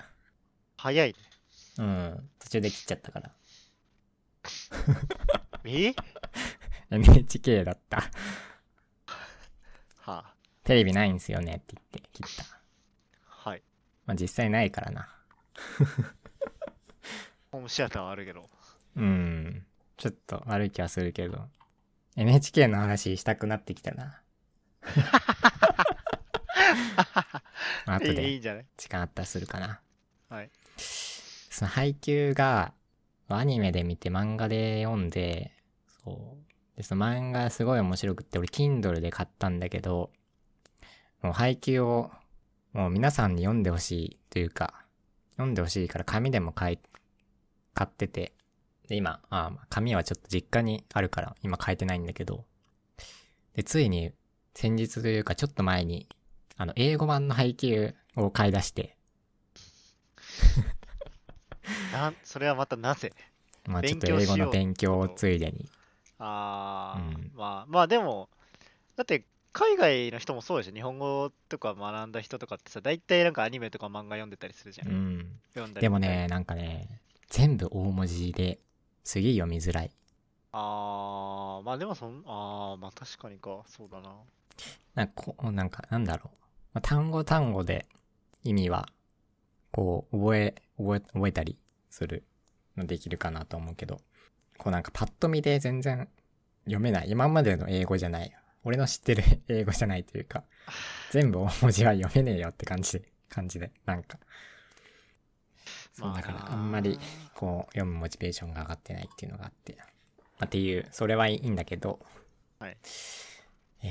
[0.76, 1.18] 早いね。
[1.78, 3.32] うん、途中で切っちゃったから。
[5.64, 5.94] え
[6.90, 7.96] ？NHK だった。
[9.96, 10.34] はあ。
[10.62, 12.55] テレビないんすよねって言って切った。
[14.06, 15.08] はいまあ実際ないからな。
[17.50, 18.48] ホームシアターはあるけど
[18.96, 19.64] うん、
[19.96, 21.38] ちょっと悪い気はするけど、
[22.16, 24.22] NHK の話したくなってきたな。
[27.86, 28.66] まあ後でいんじゃない？
[28.76, 29.80] 時間あったらするかな。
[30.28, 32.74] はいその配給が、
[33.28, 35.52] アニメで見て漫画で読んで、
[36.04, 36.76] そう。
[36.76, 40.10] で、その漫画すごい面白くって、俺 Kindle で買ったんだけど、
[41.22, 42.10] もう配給を、
[42.76, 44.84] もう皆さんに読んでほしいというか、
[45.36, 46.78] 読んでほしいから紙でも買い、
[47.72, 48.34] 買ってて、
[48.86, 52.44] で、今、あまあ紙はちょっと実家にあるから、今買えてないんだけど、
[53.54, 54.12] で、ついに、
[54.54, 56.06] 先日というかちょっと前に、
[56.58, 58.98] あの、英語版の配給を買い出して、
[61.94, 63.10] なんそれはまたなぜ？
[63.66, 65.70] まあちょっと英語の勉強をついでに。
[66.18, 67.32] ああ、うん。
[67.34, 68.28] まあまあでも
[68.96, 69.24] だって
[69.56, 75.26] 海外の人もそうでしょ日本語とか学んだ人とかってさ大体なんかアニメとか漫画読んでたりするじゃん、うん。
[75.54, 77.00] 読んだりでもね、なんかね、
[77.30, 78.58] 全部大文字で
[79.02, 79.90] すげえ読みづらい。
[80.52, 84.10] ああまあでもそんああまあ確かにかそうだな
[84.94, 86.38] なんかこう、なんかなんだろう。
[86.74, 87.86] まあ単語単語で
[88.44, 88.86] 意味は、
[89.72, 91.56] こう、覚え、覚え、覚えたり
[91.88, 92.24] する
[92.76, 94.02] のできるかなと思うけど、
[94.58, 96.10] こうなんかパッと見で全然
[96.64, 97.10] 読めない。
[97.10, 98.30] 今までの英語じゃない。
[98.66, 100.42] 俺の知ってる 英語じゃないというか、
[101.12, 104.18] 全部大文字は読めねえよって感じで、感じで、なんか。
[105.92, 106.98] そう、だからあんまり、
[107.32, 109.76] こう、読むモチベーションが上がってないっていうのがあって。
[109.78, 109.84] ま
[110.40, 112.04] あ、っていう、それはいいんだけど、
[112.58, 112.76] はい
[113.84, 113.86] え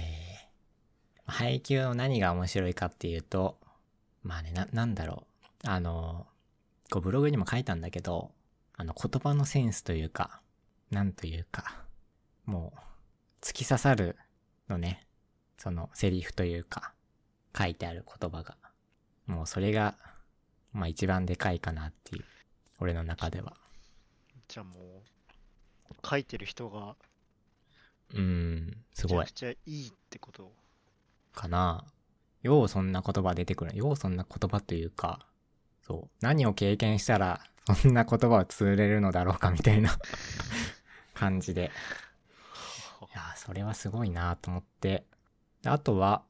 [1.25, 3.57] ー、配給の何が面白いかっていうと、
[4.23, 5.25] まあね、な、なんだろ
[5.63, 5.69] う。
[5.69, 6.27] あの、
[6.91, 8.33] こうブログにも書いたんだけど、
[8.75, 10.41] あの言葉のセンスというか、
[10.91, 11.85] なんというか、
[12.45, 12.79] もう、
[13.41, 14.17] 突き刺さる
[14.69, 15.05] のね、
[15.57, 16.93] そのセリフというか、
[17.57, 18.57] 書いてある言葉が。
[19.25, 19.95] もうそれが、
[20.73, 22.25] まあ一番でかいかなっていう、
[22.79, 23.53] 俺の中では。
[24.47, 25.03] じゃあも
[25.89, 26.95] う書いてる人が
[28.11, 29.31] うーん、すごいめちゃく。
[29.31, 30.51] ちゃいいってこと？
[31.33, 31.83] かな。
[32.43, 33.75] ようそんな言葉出てくる。
[33.75, 35.25] ようそんな言葉というか、
[35.81, 36.09] そう。
[36.21, 37.41] 何を経験したら、
[37.81, 39.97] そんな言葉を通れるのだろうかみたいな
[41.15, 41.71] 感じで。
[43.03, 45.05] いや、それはすごいなと思って。
[45.61, 46.23] であとは、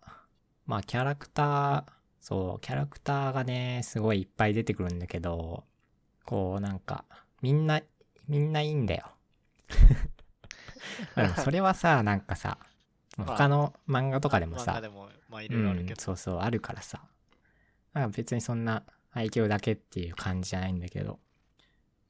[0.66, 1.84] まあキャラクター、
[2.22, 5.64] そう、キャラクターがね、すごいいっぱい出てくるんだけど、
[6.26, 7.06] こうなんか、
[7.42, 7.82] みんな、
[8.28, 9.06] みんないいんだよ。
[11.44, 12.58] それはさ、なんかさ、
[13.18, 14.82] まあ他の漫画とかでもさ
[15.30, 17.02] まあうん、ど、そうそう、あるからさ。
[17.94, 21.20] なんか別にそんな愛嬌だけっていう感じじゃないんだけど。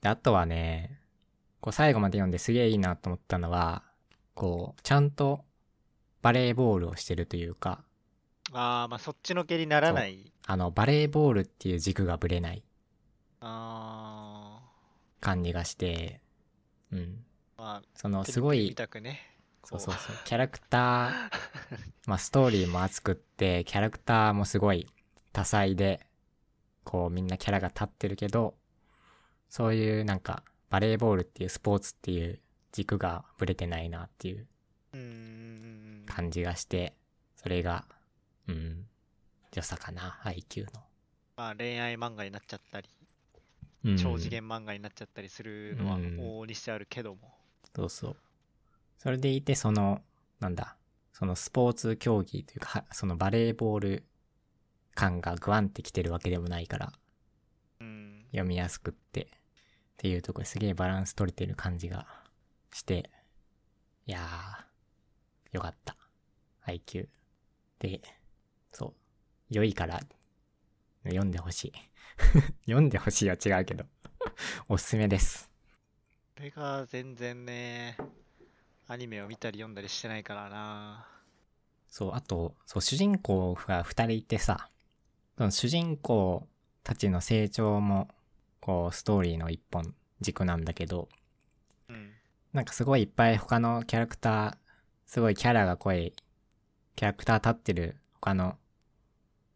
[0.01, 0.99] で、あとはね、
[1.61, 3.83] こう最後まで読んですげえいいなと思ったのは、
[4.35, 5.43] こう、ちゃんと
[6.21, 7.83] バレーボールをしてるというか、
[8.53, 12.63] ああまあそっちのけにならないあの、バレーボールっていう軸がぶれない
[13.41, 14.59] あ
[15.19, 16.21] 感じがして、
[16.91, 17.25] うん。
[17.57, 19.37] まそのあ、すごいテレビ見、たくね。
[19.63, 21.11] そうそうそう、キャラクター、
[22.05, 24.87] まあストーリーも熱くって、キャラクターもすごい
[25.33, 26.05] 多彩で、
[26.83, 28.55] こうみんなキャラが立ってるけど、
[29.49, 32.39] そういうなんかバレーボールっていうスポーツっていう
[32.75, 34.47] 軸がぶれてないなっていう。
[36.07, 36.93] 感じがして、
[37.35, 37.85] それが、
[38.47, 38.85] うん、
[39.53, 40.69] 良さかな、配球の。
[41.37, 42.89] まあ、恋愛漫画になっちゃったり、
[43.85, 47.35] うん超次元漫画になっちゃったりするのはうん往々にしてあるけども。
[47.75, 48.15] そうそう。
[48.97, 50.01] それでいて、その、
[50.39, 50.75] なんだ、
[51.13, 54.03] そのスポーツ競技というか、はそのバレーボール
[54.95, 56.93] 感がグワンってきてるわけでもないから、
[57.79, 58.25] うん。
[58.31, 59.27] 読みやすくって、っ
[59.97, 62.24] ていうところですげえバランス取れてる感じが
[62.75, 63.09] して、
[64.05, 65.95] いやー、よかった。
[66.59, 67.07] 配球。
[67.79, 68.01] で、
[68.73, 68.93] そう。
[69.49, 70.01] 良いから、
[71.05, 71.73] 読んでほしい。
[72.67, 73.85] 読んでほしいは違うけど、
[74.67, 75.49] おすすめです。
[76.35, 77.95] これが全然ね、
[78.89, 81.07] アニメを見たり読んだりしてないからな。
[81.87, 84.69] そう、あと、そう、主人公が二人いてさ、
[85.37, 86.45] その主人公
[86.83, 88.09] たちの成長も、
[88.59, 91.24] こう、ストーリーの一本軸なんだけど、うん。
[92.55, 94.55] なんかすごいいっぱい他のキャラクター、
[95.05, 96.13] すごいキャラが濃い、
[96.95, 98.57] キャラクター立ってる他の、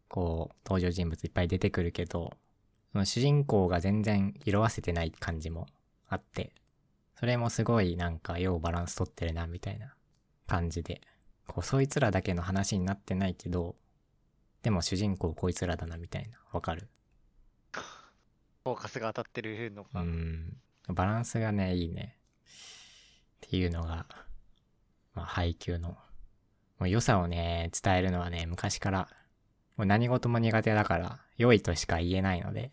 [0.06, 2.34] こう、登場人物いっぱい出てくるけど、
[2.92, 5.66] その主人公が全然色あせてない感じも
[6.10, 6.52] あって、
[7.18, 9.94] それもすごいなんかようバランス取ってるな、みたいな
[10.46, 11.00] 感じで、
[11.46, 13.76] こう、そいつらだけの話になってないけど、
[14.60, 16.86] でも主人公こいつらだな、みたいな、わかる？
[18.62, 20.02] フォーカスが当たってるのうが。
[20.02, 20.52] ん。
[20.88, 22.18] バランスがね、いいね。
[23.46, 24.06] っていうのが、
[25.14, 25.90] まあ、配給の、
[26.78, 29.08] もう良さをね、伝えるのはね、昔から、
[29.76, 32.70] もう何事も苦手だから、良いとしか言えないので、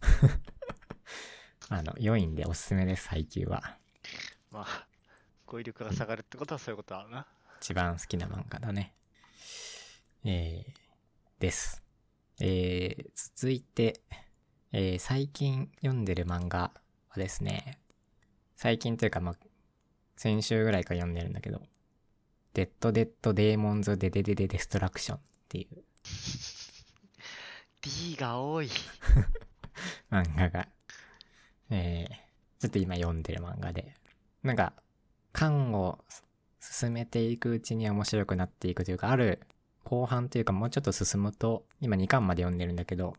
[1.68, 3.78] あの、良いんでおすすめです、配給は。
[4.50, 4.86] まあ、
[5.46, 7.26] 語彙力が下がるってことはそういうことだな。
[7.60, 8.94] 一番好きな漫画だね。
[10.24, 11.82] えー、です。
[12.40, 14.00] えー、続いて、
[14.72, 16.70] えー、最近読んでる漫画
[17.08, 17.78] はですね、
[18.56, 19.34] 最近というかまあ、
[20.16, 21.62] 先週ぐらいから読んでるんだけど、
[22.54, 25.82] デッド・デッド・デーモンズ・デデデデ・デストラクションっていう。
[27.82, 28.68] D が多い。
[30.10, 30.68] 漫画が、
[31.70, 32.14] えー、
[32.60, 33.94] ちょっと今読んでる漫画で、
[34.42, 34.72] なんか、
[35.32, 35.98] 巻を
[36.60, 39.40] 進めていくうちに面白くなっていくというか、ある
[39.84, 43.14] 後半というかもうちょっと進むと、今2巻まで読んでるんだけど、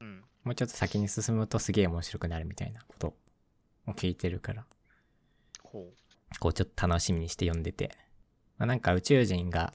[0.00, 0.24] うん。
[0.44, 3.14] もうちょっと先に進むとすげえ面白くなるみたいなこと
[3.86, 4.68] を聞いてるから、ほ
[6.40, 7.90] こうちょっと楽しみにして読んでて。
[8.56, 9.72] まあ、なんか宇宙人が、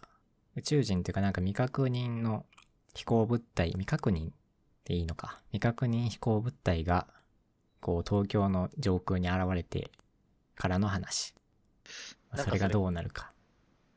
[0.56, 2.46] 宇宙人っていうかなんか未確認の
[2.94, 4.32] 飛行物体、未確認っ
[4.84, 5.42] ていいのか。
[5.52, 7.08] 未確認飛行物体が、
[7.82, 9.92] こう東京の上空に現れて
[10.56, 11.34] からの話。
[12.36, 13.32] それがどうなるか。
[13.32, 13.36] う。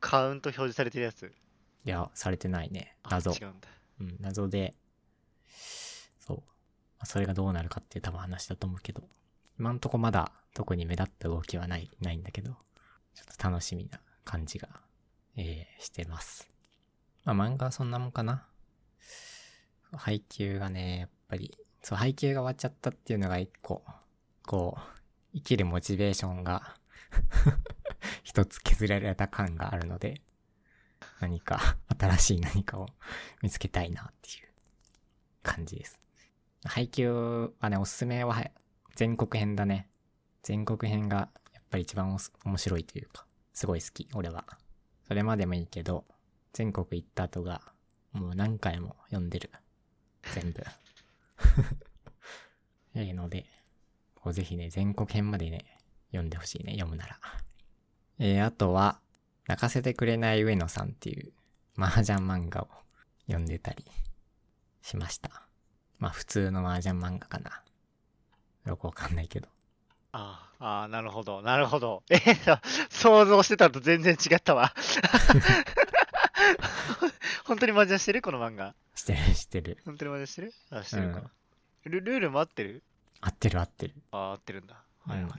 [0.00, 1.26] カウント表示されてるやつ？
[1.84, 2.96] いや、されてないね。
[3.02, 3.32] あ謎。
[3.32, 3.68] 違うんだ。
[4.00, 4.74] うん、謎で、
[6.20, 6.36] そう。
[6.38, 6.42] ま
[7.00, 9.02] あそれがどうなるかっていう多分話だと思うけど、
[9.58, 12.52] 今んとこまだ特に目立った動きはない、ないんだけど、
[13.14, 14.68] ちょっと楽しみな感じが、
[15.36, 16.48] えー、してます。
[17.24, 18.46] まあ漫画はそんなもんかな。
[19.92, 23.84] 配給がね、やっぱり、そう、配給が終わっちゃったっていうのが一個、
[24.46, 24.80] こう、
[25.34, 26.76] 生きるモチベーションが、
[28.24, 30.22] 一つ削られた感があるので、
[31.20, 32.88] 何か、新しい何かを
[33.42, 34.48] 見つけたいなっていう
[35.42, 36.00] 感じです。
[36.64, 38.42] 配給はね、おすすめは
[38.94, 39.88] 全国編だね。
[40.42, 44.44] 全国編がやっぱり一番面白いというか、すごい好き、俺は。
[45.06, 46.04] それまでもいいけど、
[46.52, 47.62] 全国行った後が、
[48.12, 49.50] もう何回も読んでる。
[50.34, 50.62] 全部。
[52.94, 53.46] ええので、
[54.14, 55.64] こうぜひね、全国編までね、
[56.10, 57.18] 読んでほしいね、読むなら。
[58.18, 59.00] えー、あとは、
[59.48, 61.32] 泣かせてくれない上野さんっていう
[61.76, 62.68] 麻雀漫画を
[63.26, 63.84] 読んでたり
[64.82, 65.48] しました。
[65.98, 67.62] まあ普通の麻雀漫画かな。
[68.66, 69.48] よくわかんないけど。
[70.12, 72.02] ああ、ああ、なるほど、なるほど。
[72.10, 72.18] え
[72.90, 74.74] 想像してたのと全然違ったわ。
[77.44, 78.22] 本当に麻雀してる？
[78.22, 78.74] この漫画。
[78.94, 79.78] してるしてる。
[79.84, 80.52] 本当に麻雀してる？
[80.70, 81.30] あ、してるか。
[81.84, 82.82] ルルールも合ってる？
[83.20, 83.94] 合ってる合ってる。
[84.12, 84.82] ああ、合ってるんだ。
[85.06, 85.24] はいはい。
[85.24, 85.30] うん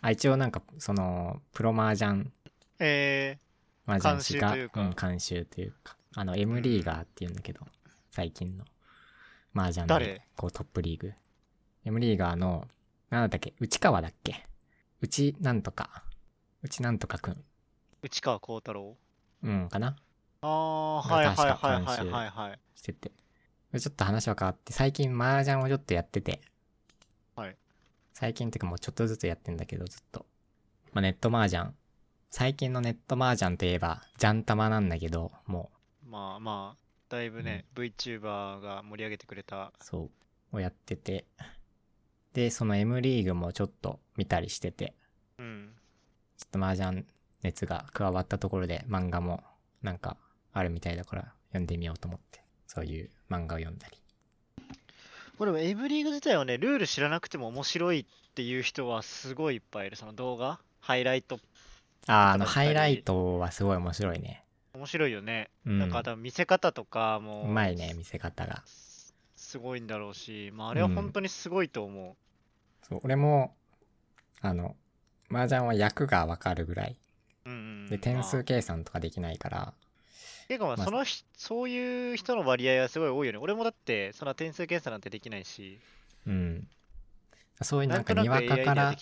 [0.00, 2.30] あ、一応なんか、その、プロ麻雀、
[2.78, 3.36] え
[3.84, 7.66] 麻雀師が、監修というかん監修というか、あの、M リーガーって言うんだけど、
[8.12, 8.64] 最近の
[9.56, 11.12] 麻雀誰で、こうトップリーグ。
[11.84, 12.66] M リーガーの、
[13.10, 14.44] なんだっけ内川だっけ？
[15.00, 16.04] 内なんとか。
[16.62, 17.34] 内なんとかくん。
[17.34, 17.36] ー、
[18.02, 18.96] 内川幸太郎？
[19.42, 19.96] うん、かな？
[20.42, 22.58] ああ、はいはいはいはいはいはい。
[22.74, 23.10] してて。
[23.78, 26.40] ちょっと話は変わって、最近麻雀をちょっとやってて。
[27.36, 27.56] はい。
[28.14, 30.26] 最近ってかもうちょっとずつやってんだけど、ずっと。
[30.92, 31.72] まあ、ネット麻雀。
[32.30, 35.70] 最近のネット麻雀といえば、ジャンタマなんだけど、も
[36.06, 39.66] まあまあ、だいぶね、VTuber が盛り上げてくれた。
[39.66, 40.10] う、そ
[40.52, 41.26] う、をやってて。
[42.32, 44.94] で、その M リーグもちょっと見たりしてて、
[45.38, 45.70] うん。
[46.36, 47.04] ちょっと麻雀
[47.42, 49.42] 熱が加わったところで漫画も
[49.82, 50.16] なんか
[50.52, 53.98] あるみたいだから読んでみようと思って、そういう漫画を読んだり。
[55.38, 58.04] これも M リーグ自体はね、ルール知らなくても面白いっ
[58.34, 59.96] ていう人はすごいいっぱいいる。
[59.96, 60.58] その動画？
[60.80, 61.38] ハイライト？
[62.06, 64.44] あー、あの、ハイライトはすごい面白いね。
[64.74, 65.50] 面白いよね。
[65.64, 65.78] うん。
[65.78, 68.64] なんか見せ方とかもうまいね、見せ方が。
[69.48, 72.16] すすごいんだろうし、まああれは本当にすごいと思う。
[72.82, 73.54] そう、俺も、
[74.42, 74.76] あの、
[75.30, 76.96] 麻雀は役がわかるぐらい。
[77.46, 77.88] うんうん。
[77.90, 79.74] で、点まあ数計算とかできないから、
[80.48, 83.38] ていうかまあまあそのひ、そういう人の割合はすごい多いよね。
[83.38, 85.80] 俺もだって、そんな点数検査なんてできないし、
[86.26, 86.68] うん。
[87.62, 88.94] そういうなんんかにわかから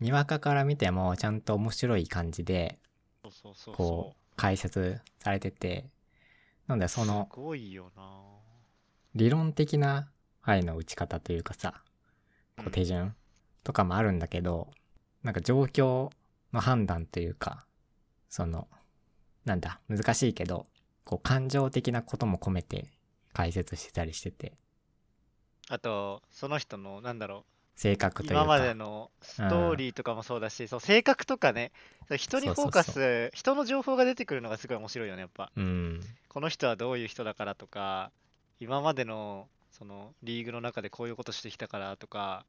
[0.00, 2.78] にわかから見てもちゃんと面白い感じで、
[3.22, 5.86] そうそうそうこ、そう解説されてて、
[6.66, 8.02] なんだそのすごいよな
[9.14, 10.08] 理論的な
[10.42, 11.74] 牌の打ち方というかさ、
[12.56, 12.72] こううん。
[12.72, 13.14] 手順
[13.64, 14.70] とかもあるんだけど、
[15.22, 16.10] なんか状況
[16.52, 17.66] の判断というか、
[18.28, 18.68] その、
[19.44, 20.66] なんだ、難しいけど、
[21.04, 22.86] こう感情的なことも込めて
[23.32, 24.54] 解説してたりしてて、
[25.68, 27.44] あと、その人の、なんだろ
[27.76, 31.72] 性う、格というか、今までのストーリーとかもそうだし、そう性格とかね、
[32.16, 35.50] 人にフォーカス、人の情報が出てくるのがすごい面白いよね、やっぱ。
[35.56, 38.10] うん、この人はどういう人だからとか、
[38.60, 42.44] 今までの、その、リーグの中でこういうことしてきたからとか、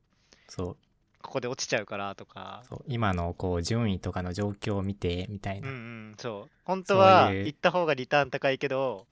[0.47, 0.77] そう、
[1.21, 5.77] ここで落ちちゃうからとか、そう今のこう順位とかの状況を見て、みたいうんうな。
[6.11, 6.51] ん、そう。
[6.65, 9.07] 本当はそういう行った方がリターン高いけど、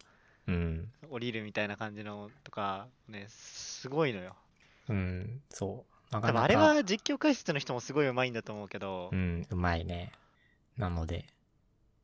[0.48, 4.36] うん、降りるみたいな感じのとか、ね、すごいのよ。
[4.90, 6.14] うん、そう。
[6.14, 10.12] な多かなか、分あれは実況解説の人もすごい上手いんだと思うけど、うん、うまいね。
[10.78, 11.26] なので、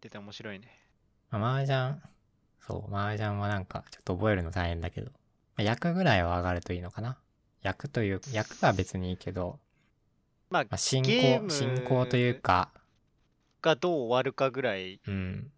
[0.02, 0.68] 出て面白いね。
[1.32, 2.02] まあ、麻雀、
[2.68, 5.12] そう、麻雀はなんか、ちょっと覚えるの大変だけど、ま
[5.60, 7.18] あ役ぐらいは上がるといいのかな。
[7.62, 9.60] 役という、役は別にいいけど、
[10.50, 12.70] まあ、まあ、進行、進行というか、
[13.62, 15.52] がどう終わるかぐらい、うん、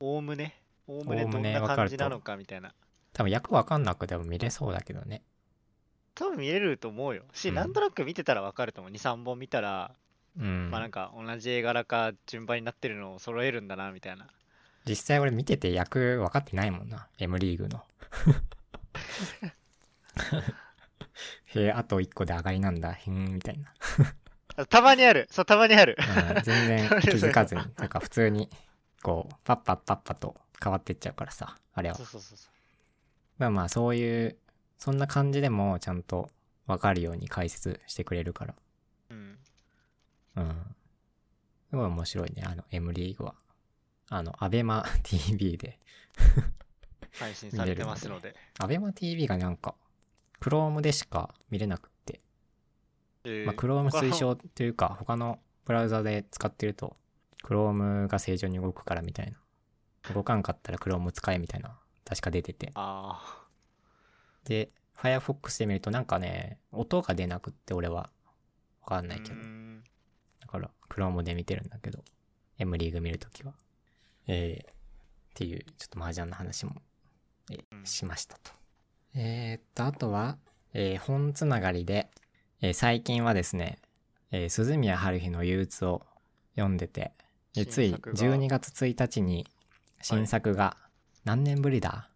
[0.00, 2.74] おおむね、おおむねどんな感じなのかみたいな。
[3.12, 5.22] 多分役わかんなくても見れそうだけどね。
[6.14, 7.24] 多分見れると思うよ。
[7.32, 8.92] し、うんなんとなく見てたらわかると思う。
[8.92, 9.94] 2、3本見たら、
[10.38, 10.70] うん。
[10.70, 14.28] まあなんか同じ絵柄か順番になってるのを揃えるんだな、みたいな。
[14.88, 17.08] 実際俺見てて役分かってないもんな。
[17.18, 17.82] M リーグの。
[21.46, 22.92] へえ、あと1個で上がりなんだ。
[22.92, 23.72] へん、みたいな。
[24.56, 25.28] あたまにある。
[25.30, 25.96] そう、たまにある。
[25.98, 27.62] うん全然 気づかずに。
[27.76, 28.48] なんか普通に、
[29.02, 31.58] こう、パッパッパッパと変わってっちゃうからさ。
[31.74, 32.02] あれはそ。
[32.04, 32.52] うそうそうそう。
[33.38, 34.36] まあまあそういう、
[34.78, 36.30] そんな感じでもちゃんと
[36.66, 38.54] わかるように解説してくれるから。
[39.10, 39.38] うん。
[40.36, 40.76] うん。
[41.70, 43.34] すごい面白いね、あの M リーグは。
[44.08, 45.78] あの、アベマ TV で。
[47.12, 48.34] 配信されてますので。
[48.58, 49.74] アベマ TV がなんか、
[50.40, 52.20] Chrome でしか見れなくって。
[53.24, 56.96] えーまあ Chrome 推奨というか、他のブラウザで使ってると、
[57.44, 59.38] Chrome が正常に動くからみたいな。
[60.14, 62.70] 動かんかったら Chrome 使えみたいな、確か出てて。
[62.74, 63.44] あ
[64.44, 68.10] で、Firefox で見るとなんかね、音が出なくって俺は。
[68.82, 69.08] わかんあ。
[69.08, 69.36] ないけど
[70.40, 72.04] だから、Chrome で見てるんだけど、
[72.58, 73.54] M リーグ見るときは。
[74.26, 74.74] えー、っ
[75.34, 76.72] ていう、ちょっと麻雀の話も、
[77.50, 78.50] えーうんしましたと。
[79.14, 80.36] えー、っと、あとは、
[80.74, 82.08] えー本つながりで、
[82.60, 83.78] えー最近はですね、
[84.30, 86.02] えー鈴宮春日の憂鬱を
[86.56, 87.12] 読んでて、
[87.54, 89.46] でつい新作が12月1日に
[90.02, 90.76] 新作が、
[91.24, 92.08] 何年ぶりだ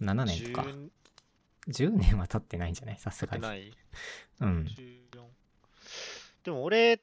[0.00, 0.62] ?7 年とか。
[0.62, 0.90] 10
[1.68, 2.98] 10年は経ってないんじゃない？
[3.00, 3.42] さすがに。
[3.42, 3.72] ない
[4.40, 4.64] うん。
[4.64, 5.22] 14
[6.44, 7.00] でも俺、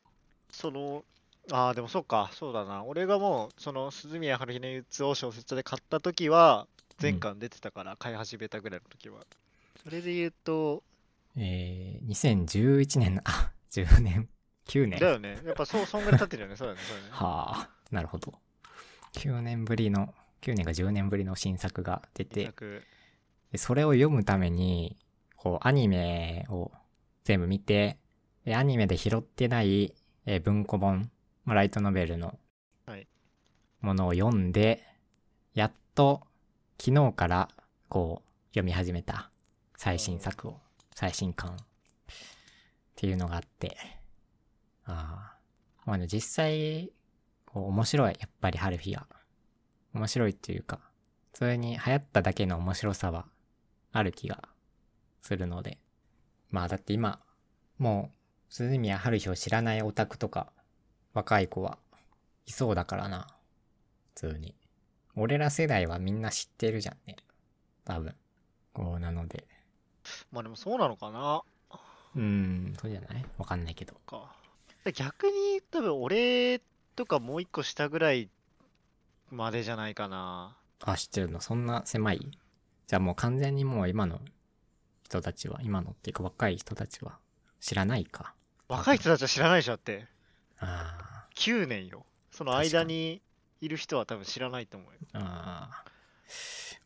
[0.52, 1.04] その、
[1.52, 2.84] ああ、でもそうか、そうだな。
[2.86, 6.68] 俺がもう、その、鈴宮春日の憂鬱を小説で買った時は、
[7.00, 9.20] 全巻出てたから、買い始めたぐらいの時は。
[9.84, 10.84] それで言うと、
[11.36, 14.30] えー、2011年の、あ、10年、
[14.68, 15.00] 9年。
[15.00, 15.40] だよね。
[15.46, 16.56] やっぱそう、 そんぐらい経ってるよね。
[16.56, 16.84] そうだよね。
[16.88, 17.12] そうだよね。
[17.12, 18.34] はあ、なるほど。
[19.14, 22.84] 9年ぶりの、9年か10年ぶりの新作が出て、約
[23.52, 24.98] でそれを読むために、
[25.36, 26.72] こう、アニメを
[27.24, 27.98] 全部見て、
[28.46, 29.94] でアニメで拾ってない、
[30.26, 31.12] えー文庫本、
[31.46, 32.38] まあライトノベルの
[32.86, 33.08] はい。
[33.82, 34.84] ものを読んで、
[35.54, 36.22] やっと
[36.80, 37.50] 昨日から
[37.90, 39.30] こう読み始めた。
[39.84, 40.62] 最新作を、
[40.96, 41.56] 最新刊っ
[42.96, 43.76] ていうのがあって、
[44.86, 45.38] ああ、
[45.86, 46.90] まあね、実際、
[47.46, 49.06] こう面白い、やっぱり春日が。
[49.94, 50.80] 面白いっていうか、
[51.34, 53.26] それに流行っただけの面白さは
[53.92, 54.48] ある気が
[55.22, 55.80] するので。
[56.50, 57.20] まあだって今、
[57.78, 58.16] もう
[58.54, 60.54] 鈴宮春日を知らないオタクとか、
[61.14, 61.78] 若い子は
[62.46, 63.28] いそうだからな。
[64.16, 64.56] 普通に。
[65.16, 67.18] 俺ら世代はみんな知ってるじゃんね。
[67.86, 68.16] 多分。
[68.74, 69.46] こうなので。
[70.32, 71.44] まあでもそうなのかな
[72.16, 73.26] うーん、そうじゃない？
[73.38, 73.94] わかんないけど。
[74.06, 74.36] か。
[74.94, 76.62] 逆に多分俺
[76.96, 78.30] とかもう一個下ぐらい
[79.32, 80.58] までじゃないかな。
[80.82, 81.40] あ、知ってるの？
[81.40, 82.20] そんな狭い？
[82.88, 84.20] じゃあもう完全にもう今の
[85.06, 87.18] 人たちは、今のっていうか若い人たちは
[87.62, 88.34] 知らないか。
[88.68, 90.08] 若い人たちは知らないでしょだって。
[90.64, 92.06] あ9年よ。
[92.32, 93.22] その間に
[93.62, 95.00] いる人は多分知らないと思うよ。
[95.14, 95.92] あ、ああ。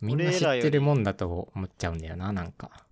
[0.01, 2.85] みんな知ってるもんだと思っちゃうんだよな、なんか。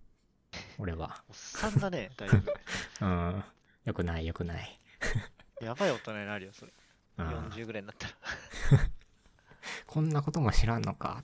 [0.78, 1.24] 俺は。
[1.30, 2.54] おっさんだね、 だいぶ。
[3.02, 3.44] うん。
[3.86, 4.80] よくないよくない。
[5.62, 6.74] やばい大人になるよ、それ。
[7.18, 8.14] うん40ぐらいになったら。
[9.88, 11.24] こんなことも知らんのか。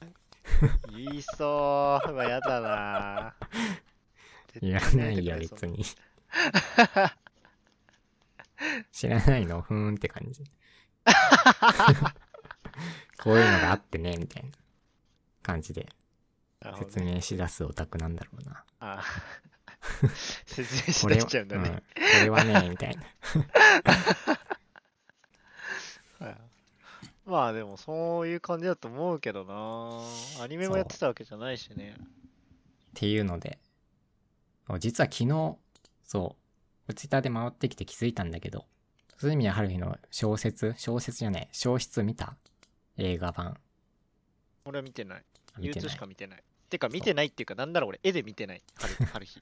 [0.90, 2.12] 言いそう。
[2.12, 3.34] うわ、やだな。
[4.62, 5.84] いらないよ、別に。
[8.92, 9.62] 知らないの？
[9.62, 10.44] ふーんって感じ。
[13.24, 14.50] こういうのがあってね、みたいな
[15.44, 15.88] 感じで
[16.80, 18.64] 説明しだすオタクなんだろうな。
[18.80, 19.04] あ
[20.46, 21.84] 説明しこれは、だしちゃうんだうん、こね。
[22.24, 23.04] れはね、みたいな。
[26.20, 26.38] はい
[27.26, 30.44] まあでもそういう感じだと思うけどな。
[30.44, 31.96] アニメもやってたわけじゃないしね。
[32.00, 32.04] っ
[32.96, 33.60] ていうので、
[34.80, 35.58] 実は昨日、
[36.04, 36.41] そう、
[36.94, 38.66] ツイッターで回ってきて気づいたんだけど、
[39.18, 42.36] 鈴宮春日の小説、小説じゃない、小説見た？
[42.98, 43.58] 映画版。
[44.66, 45.24] 俺は見てない。
[45.60, 46.44] 憂鬱しか見てない。
[46.70, 48.64] てか見てないっていうか、なんだろう俺、絵で見てない。
[48.76, 49.42] 春 春日。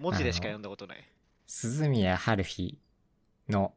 [0.00, 1.08] 文字でしか読んだことない。
[1.46, 2.78] 鈴宮春日
[3.48, 3.74] の、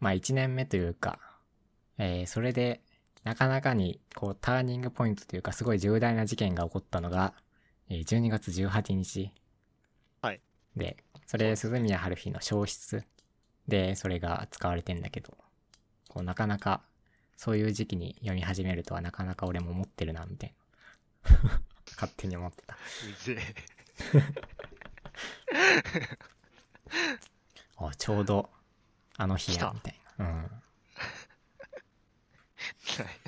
[0.00, 1.18] まあ1年目というか、
[1.98, 2.82] えーそれで、
[3.24, 7.34] なかなかに、こう、ターニングポイントというか、すごい重大な事件が起こったのが、
[7.88, 9.32] えー12月18日。
[10.20, 10.40] はい。
[10.76, 13.04] で、それ、鈴宮春日の消失
[13.68, 15.36] で、それが使われてんだけど、
[16.08, 16.82] こう、なかなか、
[17.36, 20.54] そういう時期に読み始めるとはなかなか俺も思ってるな、みたい
[21.24, 21.60] な。
[21.96, 22.74] 勝手に思ってた。
[22.74, 22.78] う
[23.24, 23.54] ぜえ。
[27.76, 28.50] あ、ちょうど、
[29.16, 30.26] あの日やみたいな。
[30.26, 30.50] うん。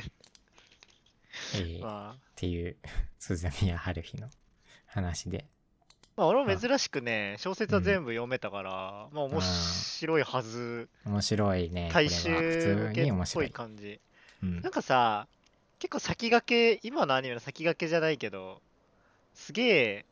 [1.55, 2.77] えーっまあ、ていう、
[3.19, 4.29] 鈴宮春日の
[4.87, 5.47] 話で。
[6.17, 10.89] まあ、俺も珍しくね、小説は全部読めたから、まあ面白いはず。
[11.05, 11.91] 面白いね。
[11.93, 13.51] 大は衆向けっぽいに面白い。
[13.51, 14.01] 感じ。
[14.43, 15.27] うんなんかさ、
[15.79, 18.63] 結構先駆け、今のアニメの先駆けじゃないけど、
[19.35, 20.05] すげえ、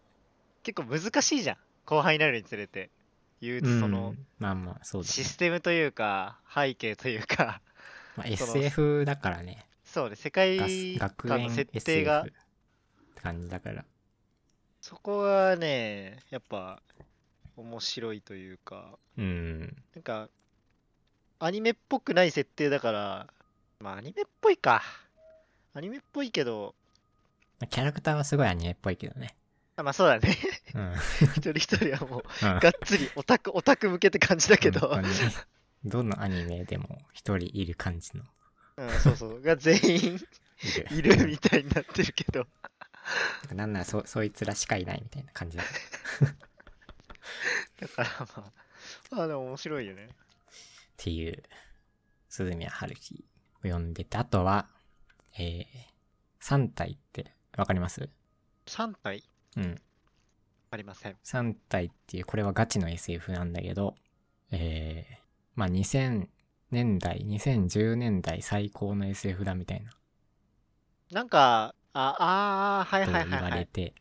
[0.63, 1.57] 結構難しいじゃん。
[1.87, 2.91] 後輩になるにつれて。
[3.41, 5.25] 言うと、その、うんまあまあ、そうシ。
[5.25, 7.61] ステムというか、背景というか、
[8.17, 9.67] まあ、SF だからね。
[9.85, 12.33] そうね、世界観の設定がっ、て
[13.23, 13.85] 感じだから。
[14.85, 16.82] そこはね、やっぱ、
[17.57, 19.61] 面白いというか、うん。
[19.95, 20.28] なんか、
[21.39, 23.26] アニメっぽくない設定だから、
[23.80, 24.82] まあアニメっぽいか。
[25.72, 26.74] アニメっぽいけど、
[27.70, 29.35] キャラクターはすごいアニメっぽいけどね。
[29.76, 30.37] あまあそうだね。
[30.74, 30.82] うん。
[30.82, 30.95] うん
[31.35, 34.80] 一人一人はもう、がっつりオタク、オタク向けって感じだけど
[35.82, 38.24] どのアニメでも一人いる感じの。
[38.76, 40.20] うん、そうそう、が全員。
[40.90, 42.47] いるみたいになってるけど、
[43.52, 45.64] なんならそ、そいつらしかいないみたいな感じだ。
[47.81, 48.52] だからまあ、
[49.10, 50.06] まあでも面白いよね。
[50.06, 50.09] っ
[50.97, 51.43] ていう、
[52.28, 53.24] 鈴宮春日
[53.56, 54.68] を読んでて、あとは、
[55.39, 55.66] えー、
[56.40, 58.09] 3体ってわかります
[58.66, 59.24] ？3体？
[59.56, 59.81] うん。
[60.70, 61.16] ありません。
[61.24, 63.97] 3体っていう、これはガチの SF なんだけど、
[64.51, 65.16] えー、
[65.55, 66.28] まあ2000
[66.70, 69.93] 年代、2010年代最高の SF だみたいな、
[71.12, 73.51] なんか、あ、あー、はいとはいはい、言はい。
[73.53, 73.95] われて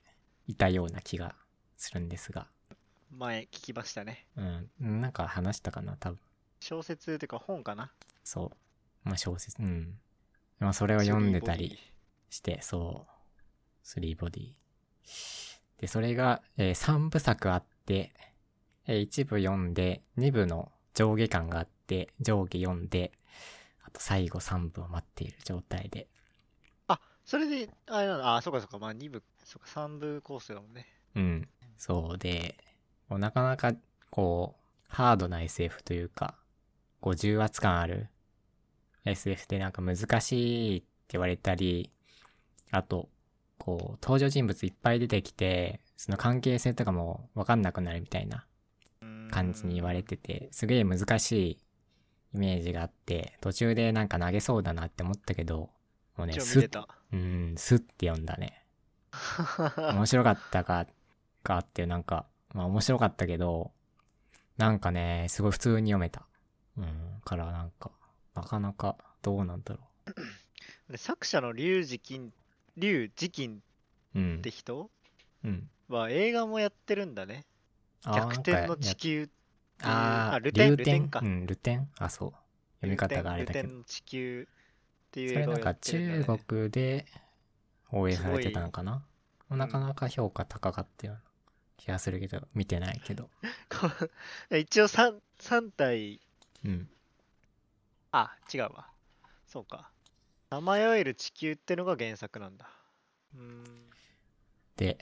[0.48, 1.36] いたような気が
[1.78, 2.48] するんですが、
[3.12, 4.26] 前聞きましたね。
[4.36, 6.20] うん、なんか話したかな、多分。
[6.60, 7.92] 小説っていうか本かな？
[8.24, 8.52] そ
[9.06, 9.08] う。
[9.08, 10.00] まあ小説、うん。
[10.60, 11.78] まあそれを読んでたり
[12.30, 13.12] して、そう。
[13.84, 14.54] スリーボディ。
[15.78, 18.14] で、それが、え3部作あって、
[18.88, 23.12] え1部読んで、2部の上下巻があって、上下読んで、
[23.84, 26.08] あと最後3部を待っている状態で。
[27.26, 30.88] それで、あれなの、あ、そうかそうか、まあ2部、そうか、3部コースだもんね。
[31.16, 31.50] うん。
[31.78, 32.56] そうで、
[33.08, 33.74] もうなかなか、
[34.10, 36.36] こう、ハードな SF というか、
[37.00, 38.08] こう重圧感ある
[39.06, 41.92] SF でなんか難しいって言われたり、
[42.72, 43.10] あと、
[43.58, 48.46] こう、登場人物いっぱい出てきて、その関係性とかもわかんなくなるみたいな
[49.32, 51.58] 感じに言われてて、すげえ難しい
[52.34, 55.70] イメージがあって、途中でなんか投げそうだなって思ったけど、
[56.18, 56.88] もうね、スッ、一応見てた。
[57.12, 58.66] うん、スッって読んだね。
[59.94, 60.88] 面白かったか、
[61.44, 63.72] かってなんか、まあ面白かったけど、
[64.58, 66.26] なんかね、すごい普通に読めた。
[66.78, 67.22] うん。
[67.24, 67.92] からなんか、
[68.36, 69.80] なかなかどうなんだろ
[70.90, 72.34] で作者のリュウジキン、
[72.78, 73.64] リュウジキン
[74.16, 74.20] う。
[74.20, 74.52] うんって。
[74.52, 74.90] 人
[75.44, 75.70] うん。
[75.88, 77.46] は映画もやってるんだね。
[78.06, 79.30] 逆転の地球
[79.82, 82.34] あー、あルテンルルテンかうん、ルテンあ、そう。
[82.78, 83.64] 読み方があれだけど。
[83.64, 84.48] ルテンの地球
[85.14, 86.26] っていうそれ映画をやなんかってるんだ、ね。
[86.26, 87.06] 中国で
[87.86, 89.04] 放映されてたのかな？
[89.52, 91.22] なかなか評価高かったような
[91.78, 93.30] 気がするけど、見てないけど。
[94.50, 96.20] 一応 3, 三体、
[96.66, 96.90] うん。
[98.12, 98.88] あ、違うわ。
[99.46, 99.92] そうか。
[100.50, 102.68] さまよえる地球ってのが原作なんだ。
[103.36, 103.66] うーん。
[104.78, 104.98] で、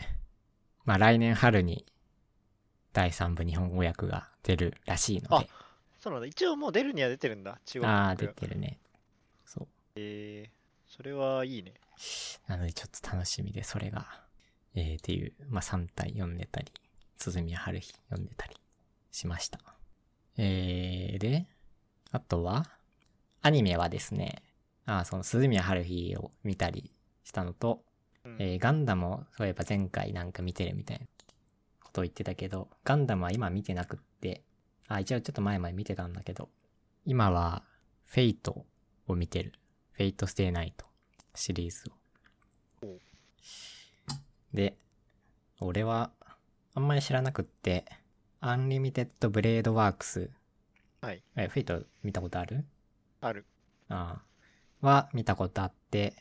[0.83, 1.85] まあ来年春に
[2.91, 5.49] 第3部日本語訳が出るらしいので、
[6.01, 6.27] そうなんだ。
[6.27, 7.61] 一応もう出るには出てるんだ。
[7.63, 8.77] 中国ああ出てるね。
[9.95, 10.51] えー、
[10.87, 11.73] それはいいね。
[12.47, 14.05] なのでちょっと楽しみで、それが、
[14.73, 16.71] えー、っていう、まあ3体読んでたり、
[17.17, 18.55] 鈴宮春日読んでたり
[19.11, 19.59] しました。
[20.37, 21.47] えー、で、
[22.11, 22.65] あとは、
[23.41, 24.43] アニメはですね、
[24.85, 26.91] あーその鈴宮春日を見たり
[27.23, 27.83] したのと、
[28.25, 31.05] うんえーガンダムをそういえば前回なんか見てるみたいな
[31.83, 34.43] ことを言ってたけど、ガンダムは今見てなくって、
[34.87, 36.49] あ、一応ちょっと前々見てたんだけど、
[37.05, 37.63] 今は
[38.05, 38.65] フェイト
[39.07, 39.53] を見てる。
[40.01, 40.87] フェイトステイナイト
[41.35, 41.83] シリーズ
[42.81, 42.97] をお。
[44.51, 44.75] で、
[45.59, 46.09] 俺は
[46.73, 47.85] あんまり知らなくって、
[48.39, 50.31] アンリミテッドブレードワークス。
[51.01, 51.21] はい。
[51.35, 52.65] え、フェイト見たことある？
[53.21, 53.45] ある。
[53.89, 54.23] あ
[54.81, 54.87] あ。
[54.87, 56.15] は見たことあって、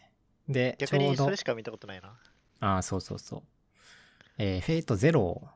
[0.47, 2.19] で、逆にちょうどそれしか見たことないな。
[2.61, 3.43] ああ、そうそうそう。
[4.37, 5.49] えーフェイトゼロを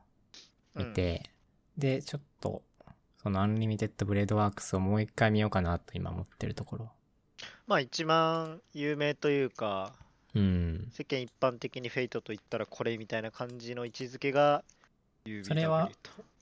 [0.73, 1.29] 見うんて、
[1.77, 2.63] で、ちょっと、
[3.21, 6.91] そのアンリミテッドブレードワークスをもう一回見ようかなと今思ってるところ。
[7.67, 9.93] まあ一番有名というか、
[10.33, 10.87] うん。
[10.91, 14.63] 世間一般的にフェイトと言ったらこれみたいな感じの位置づけが
[15.25, 15.47] UBW と。
[15.47, 15.89] それは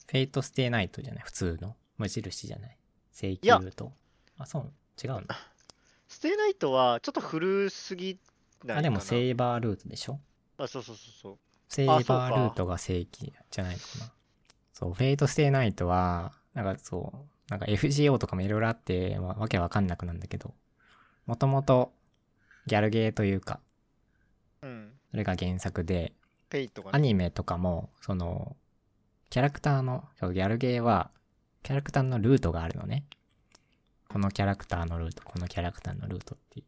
[0.07, 1.23] フェイトステイナイトじゃない？
[1.23, 2.77] 普通の無印じゃない？
[3.13, 3.93] 正規ルート。
[4.37, 4.71] あ、そう、
[5.01, 5.21] 違うの？
[6.07, 8.19] ステイナイトはちょっと古すぎ
[8.65, 8.79] ないかな。
[8.79, 10.19] あ、でもセイバールートでしょ？
[10.57, 11.37] あ、そうそうそうそう。
[11.69, 14.11] セイバールートが正規じゃないのかな？
[14.73, 17.17] そう、フェイトステイナイトは、なんかそう、
[17.49, 20.53] なんか FGO とかもいろいろあって、まあ、わけわかんなくなんだけど、
[21.25, 21.93] もともと
[22.67, 23.59] ギャルゲーというか、
[24.61, 24.91] うん。
[25.11, 26.13] それが原作で、
[26.91, 26.97] ね。
[26.97, 28.55] アニメとかも、その、
[29.29, 31.11] キャラクターの、ギャルゲーは、
[31.63, 33.05] キャラクターのルートがあるのね。
[34.09, 36.65] このキャラクターのルート、このキャラクターのルートっていう。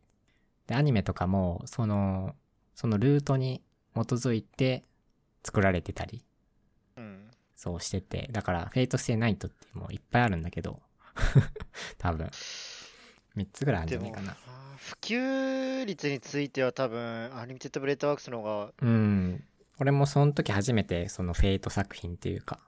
[0.67, 2.35] で、アニメとかも、その、
[2.73, 3.61] そのルートに
[3.93, 4.83] 基づいて
[5.43, 6.23] 作られてたり、
[6.97, 7.29] うん。
[7.55, 10.81] そうしてて、だから、フェイトステイナイトってもういっぱいあるんだけど、
[11.97, 12.29] 多分、
[13.37, 14.35] 3つぐらいあるんじゃないかな。
[14.77, 19.43] 普及率については多分、アンリミテッドブレードワークスの方がうん。
[19.79, 22.59] 俺もその時初めてそのフェイト作品っていうか、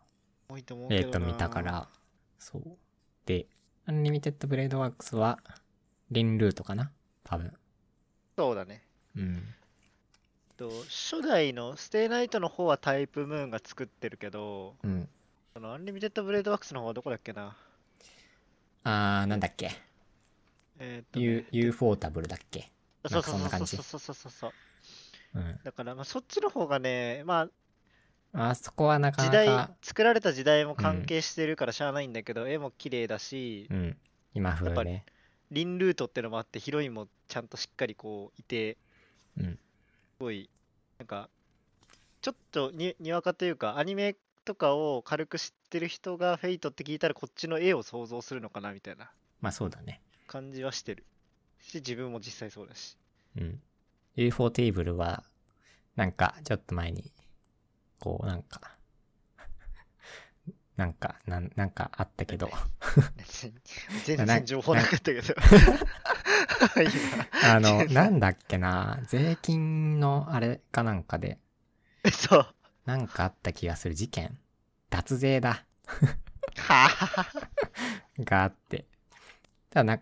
[0.49, 1.07] 多いと思うけどな。
[1.07, 1.87] えっと見たから、
[2.39, 2.63] そう。
[3.25, 3.45] で、
[3.85, 5.39] アンリミテッドブレードワークスは、
[6.11, 6.91] リンルートかな
[7.23, 7.53] 多分。
[8.37, 8.83] そうだね。
[9.15, 9.43] うん。
[10.57, 15.07] と初代のステイナイトの方はタイプムーンが作ってるけど、うん。
[15.53, 17.55] そのアンリミテッドブレードワークスの方はどこだっけな？
[18.83, 19.71] あー、なんだっけ
[20.79, 22.71] えっと、ユね、ユーフォータブルだっけ
[23.05, 23.77] そうそうそんな感じ？
[23.77, 24.51] そうそうそうそうそう。
[25.35, 25.59] うん。
[25.63, 27.49] だから、まあ、そっちの方がね、ま
[28.33, 33.97] あ、あそこはなか時代なか、、作られた時代も関係してるからしゃあないんだけど、絵も綺麗だしう、ん。
[34.33, 35.05] 今風やっぱね。
[35.51, 38.77] リンルートってのもあって、ヒロインもちゃんとしっかりこういて、
[39.39, 39.45] うん。
[39.55, 39.59] す
[40.19, 40.49] ごい、
[40.99, 41.29] なんか、
[42.21, 49.09] ちょっとににわかというか、アニメとかを軽く知ってる人がフェイトって聞いたら、こっちの絵を想像するのかなみたいな
[49.41, 50.01] まあそうだね。
[50.27, 51.05] 感じはしてる。
[51.59, 52.97] し、自分も実際そうだし。
[53.37, 53.61] うん。
[54.15, 55.23] UFO テーブルは、
[55.95, 57.11] なんか、ちょっと前に、
[57.99, 58.77] こう、なんか、
[60.75, 62.51] なんか、なん、なんかあったけど、
[64.05, 65.33] 全な然情報なかったけど。
[67.43, 71.39] あの、なんだっけな、税金のあれかなんかで、
[72.03, 72.55] 今、そう。
[72.85, 74.37] なんかあった気がする事件
[74.89, 75.65] 脱税だ。
[78.19, 78.85] があって。
[79.69, 80.01] ただな、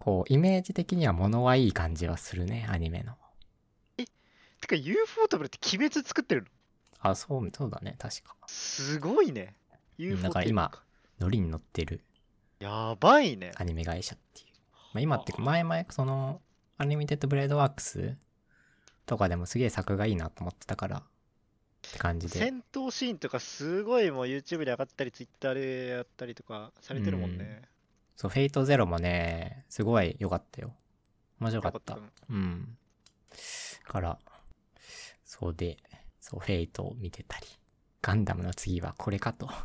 [0.00, 3.14] こう、イメージ的には物はいい感じはするね、アニメの。
[3.96, 6.48] てか UFO タブルって鬼滅作ってるの？
[7.00, 8.34] あ、そう、そうだね、確か。
[8.46, 9.54] すごいね。
[9.98, 10.72] ん UFO だから今
[11.18, 12.02] ノリに乗ってる
[12.58, 13.52] やばいね。
[13.56, 14.46] アニメ会社っていう。
[14.92, 16.42] まあ、今って前々、その、
[16.76, 18.16] アニメテッドブレードワークス
[19.06, 21.02] とかでもすげえ作がいいなと思ってたから、っ
[21.92, 22.38] て感じで。
[22.38, 27.62] 戦闘シーンとかすごいもう YouTube で上がったり Twitter でやったりとかされてるもんね。
[28.20, 30.74] そう、フェイトゼロもね、すごい良かったよ。
[31.40, 31.94] 面白かった。
[31.94, 31.98] っ
[32.28, 32.76] うん。
[33.82, 34.18] から、
[35.24, 35.78] そうで、
[36.20, 37.46] そう、フェイトを見てたり。
[38.02, 39.48] ガンダムの次はこれかと。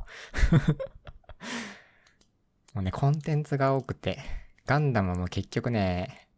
[2.73, 4.19] もうね、コンテンツが多くて、
[4.65, 6.30] ガンダムも結局ね、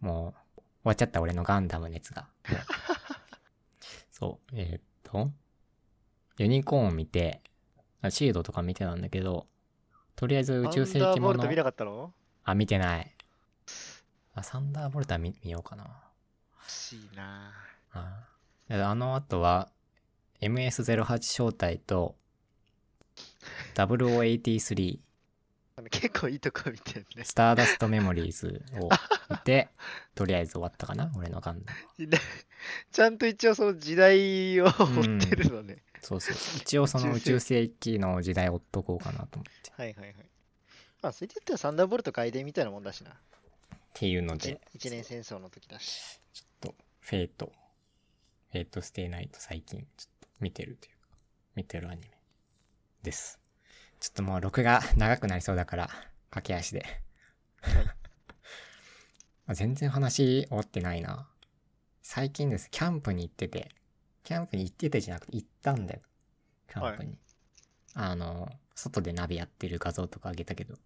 [0.00, 2.28] もう、終わっちゃった俺のガンダム熱が。
[4.12, 5.32] そう、えーっと、
[6.36, 7.40] ユニコーン見て、
[8.02, 9.46] あシードとか見てたんだけど、
[10.16, 12.12] とりあえず宇宙世紀もの見、なかったの？
[12.44, 13.14] あ、見てない。
[14.34, 15.84] あ、サンダーボルトは見見ようかな。
[16.62, 17.52] 欲しいな
[17.92, 18.24] あ
[18.68, 19.68] であの後は
[20.40, 22.14] MS08 招待と
[23.74, 24.98] 0083
[25.74, 27.24] あの結構いいとこ見てんね。
[27.24, 28.90] スターダストメモリーズを
[29.30, 29.70] 見て
[30.14, 32.20] とりあえず終わったかな俺のガンダムは
[32.92, 35.82] ちゃんと一応その時代を追ってるのね。
[36.02, 40.14] そうそうそう一応その宇宙世紀の時代追っとこうかなと思ってっはいはいはい。
[41.00, 43.12] まあ、それで言ったらサンダーボルト外伝みたいなもんだしな。
[43.94, 46.20] ていうの一で一年戦争の時だし。
[46.32, 47.52] ちょっとフェイト
[48.50, 51.16] フェイトステイナイト最近ちょっと見てるというか
[51.54, 52.10] 見てるアニメ
[53.02, 53.38] です
[54.00, 55.90] ちょっともう録画長くなりそうだから
[56.30, 56.84] 駆け足で
[59.46, 61.28] あ全然話終わってないな。
[62.02, 62.70] 最近です。
[62.70, 63.70] キャンプに行ってて。
[64.24, 66.00] キャンプに行っててじゃなくて行ったんだよ。
[66.68, 67.18] キャンプに。
[67.94, 70.76] あの、外でナビやってる画像とかあげたけど。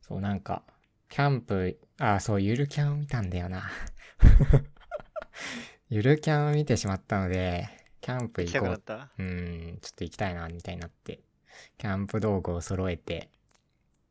[0.00, 0.62] そう、なんか、
[1.08, 3.70] キャンプ、あ、そう、ゆるキャンを見たんだよな。
[5.90, 7.68] ゆるキャンを見てしまったので、
[8.00, 8.68] キャンプ行こう。
[8.70, 11.20] うーん、ちょっと行きたいな、みたいになって。
[11.78, 13.30] キャンプ道具を揃えて、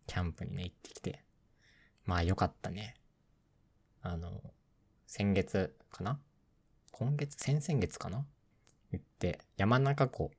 [0.06, 1.24] キャンプにね、行ってきて。
[2.06, 2.96] まあ、よかったね。
[4.02, 4.42] あの、
[5.08, 6.20] 先月かな？
[6.92, 7.38] 今月？
[7.38, 8.26] 先々月かな？
[8.92, 10.32] 行って、山中湖、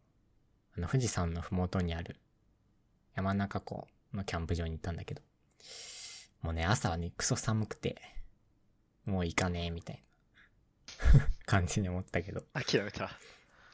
[0.76, 2.16] あの、富士山のふもとにある、
[3.14, 5.22] 山中湖のキャンプ場に行ったんだけど、
[6.42, 8.00] もうね、朝はね、クソ寒くて、
[9.04, 10.02] もう行かねえ、みたい
[11.14, 13.10] な 感じに思ったけど、諦めた。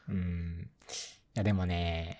[0.08, 0.70] うーん。
[0.70, 2.18] いや、でもね、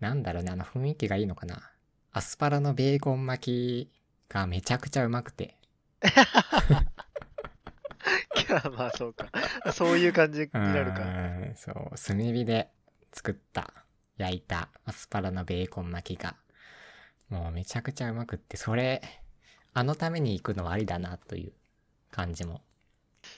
[0.00, 1.70] なんだろうね、あの雰囲気がいいのかな。
[2.12, 3.92] アスパラのベーコン巻き
[4.28, 5.56] がめちゃくちゃうまくて。
[8.76, 9.30] まあそうか。
[9.72, 11.00] そういう感じにうなるか。
[11.00, 12.70] ーん、そう、炭火で
[13.12, 13.84] 作った、
[14.16, 16.36] 焼いたアスパラのベーコン巻きが、
[17.28, 19.02] もうめちゃくちゃうまくって、それ、
[19.72, 21.52] あのために行くのはありだな、という
[22.10, 22.62] 感じも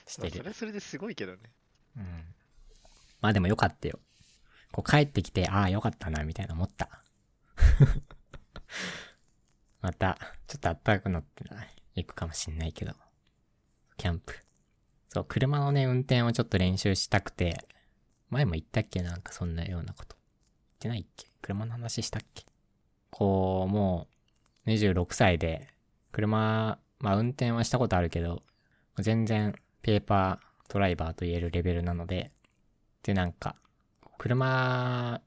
[0.05, 0.49] してるまあそれ。
[0.49, 1.39] はそれですごいけどね。
[1.97, 2.35] うん。
[3.21, 3.99] まあでもよかったよ。
[4.71, 7.03] こう帰ってきて、ああ、よかったな、みたいな思った。
[9.81, 10.17] また、
[10.47, 11.65] ちょっと暖かくなってら
[11.95, 12.93] 行くかもしんないけど。
[13.97, 14.33] キャンプ。
[15.09, 17.57] そう、車のね、運転をちょっと練習したくて、
[18.29, 19.01] 前も言ったっけ？
[19.01, 20.15] なんかそんなようなこと。
[20.15, 21.27] 言ってないっけ？
[21.41, 22.43] 車の話したっけ？
[23.09, 24.07] こう、も
[24.65, 25.69] う、26歳で、
[26.11, 28.43] 車、まあ運転はしたことあるけど、
[28.99, 32.31] 全然ペーパードライバーと言えるレベルなので、
[33.03, 33.55] で、なんか、
[34.17, 35.21] 車、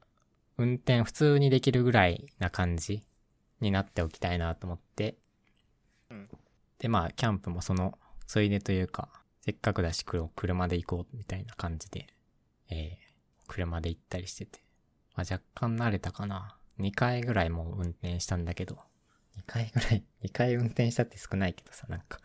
[0.57, 3.01] 運転普通にできるぐらいな感じ
[3.61, 5.15] になっておきたいなと思って、
[6.11, 6.29] うん。
[6.77, 7.97] で、まあ、キャンプもその、
[8.27, 9.09] ついでというか、
[9.41, 12.07] せっかくだし、車で行こうみたいな感じで、
[12.69, 12.97] えー、
[13.47, 14.61] 車で行ったりしてて、
[15.15, 16.57] まあ、若干慣れたかな。
[16.79, 18.77] 2回ぐらいもう運転したんだけど、
[19.37, 22.19] 2回ぐらい、2回運転したって少ないけどさ、なんか。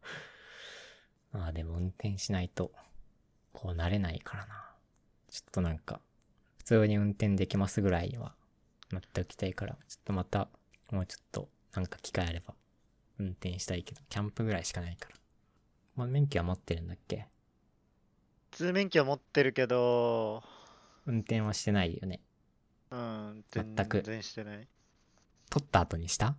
[1.32, 2.72] まあでも運転しないと、
[3.52, 4.74] こう慣れないからな。
[5.28, 6.00] ちょっとなんか、
[6.58, 8.34] 普通に運転できますぐらいは、
[8.90, 10.48] なっておきたいから、ちょっとまた、
[10.90, 12.54] もうちょっと、なんか機会あれば、
[13.18, 15.16] 運転したいけど、キャンプぐらいしかないから。
[15.96, 17.26] まあ、免許は持ってるんだっけ？
[18.50, 20.42] 普通免許は持ってるけど、
[21.06, 22.20] 運転はしてないよね。
[22.90, 24.68] うん、全全く然してない。
[25.50, 26.36] 取った後にした？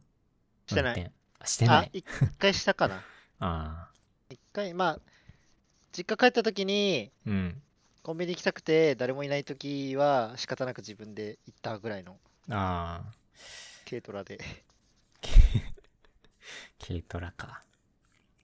[0.68, 1.86] してない運転あしてない、。
[1.86, 2.06] あ一
[2.40, 2.96] 回したかな。
[3.40, 3.92] ああ。
[4.30, 5.00] 一回、まあ、
[5.92, 7.62] 実家帰った時に、うん。
[8.04, 12.18] コンビニ行きたくて誰もいない時は仕方なく自分で行ったぐらいの
[12.50, 13.14] ああ。
[13.90, 14.40] 軽トラで。
[16.80, 17.64] 軽トラか。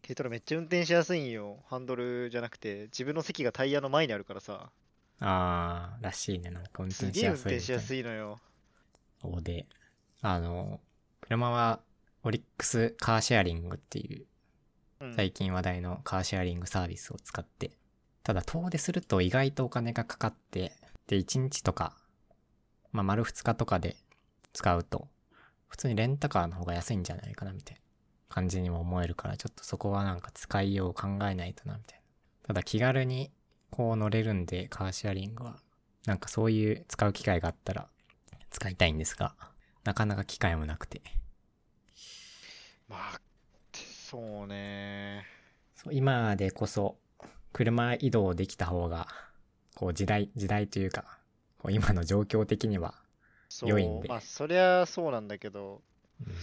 [0.04, 1.64] 軽トラめっちゃ運転しやすいんよ。
[1.68, 4.70] ハンドルじゃなくて、自分の席がタイヤの前にあるからさ。
[5.22, 6.52] ああ、らしいね。
[6.52, 8.40] なんか運す転しげえ運転しややすいのよ。
[9.22, 9.66] そうで、
[10.22, 10.82] あの、
[11.22, 11.80] 車は、
[12.24, 14.26] オリックスカーシェアリングっていう、
[15.00, 15.16] うん。
[15.16, 17.72] 最近話題のカーシェアリングサービスを使って、
[18.24, 20.74] ただ遠出すると意外とお金がかかって、
[21.08, 21.96] で、1日とか、
[22.92, 23.96] まあ、丸2日とかで
[24.52, 25.08] 使うと、
[25.70, 27.83] 普通にレンタカーの方が安いんじゃないかな、みたいな
[28.34, 32.48] 感じにも思えるから、ちょっとそこはなんか使いよう考えないとな、みたいな。
[32.48, 33.30] ただ気軽に
[33.70, 35.60] こう乗れるんで、カーシェアリングは、
[36.08, 37.88] なんかそういう使う機会があったら
[38.50, 39.36] 使いたいんですが、
[39.84, 41.04] なかなか機会もなくて。
[42.90, 43.22] まあ、
[43.72, 45.28] そうね。
[45.76, 46.98] そう今でこそ
[47.52, 49.08] 車移動できた方が、
[49.76, 51.20] こう時代、時代というか、
[51.60, 52.96] こう今の状況的には
[53.62, 55.82] 良いんでまあそりゃそうなんだけど
[56.26, 56.34] うん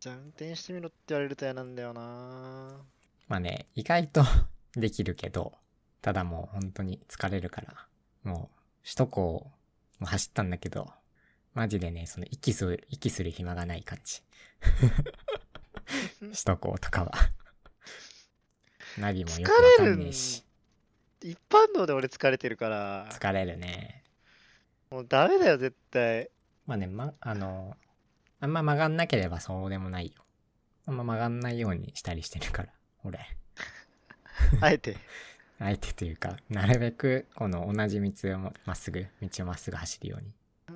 [0.00, 2.80] じゃあ運転してみろって言われると嫌なんだよな
[3.28, 4.24] まあね、意外と
[4.72, 5.52] できるけど、
[6.00, 7.86] ただもう本当に疲れるから、
[8.22, 9.52] もう首都高を
[10.06, 10.90] 走ったんだけど、
[11.52, 14.22] マジでね、その息する、息する暇がない感じ。
[16.18, 17.12] 首都高とかは。
[18.96, 20.46] ナビもよくわかんねえし、
[21.20, 24.02] 一般道で俺疲れてるから疲れるね。
[24.90, 26.30] もうダメだよ絶対
[26.64, 27.76] まあね、ま、あの、
[28.40, 30.24] あんま曲がんなければそうでもないよ。
[30.86, 32.68] あんま曲がんないようにしたりしてるから、
[33.04, 33.20] 俺。
[34.60, 34.96] あえて
[35.60, 40.32] あえてというか、なるべくこの同じ道をままっすぐ、道をまっすぐ走るように。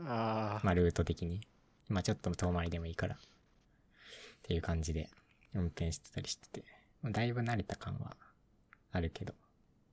[0.07, 1.41] ああまあ、ルート的に。
[1.89, 3.15] まあ、ちょっと遠回りでもいいから。
[3.15, 3.19] っ
[4.43, 5.09] ていう感じで
[5.55, 6.65] 運転してたりしてて。
[7.01, 8.17] まあだいぶ慣れた感は
[8.93, 9.35] あるけど。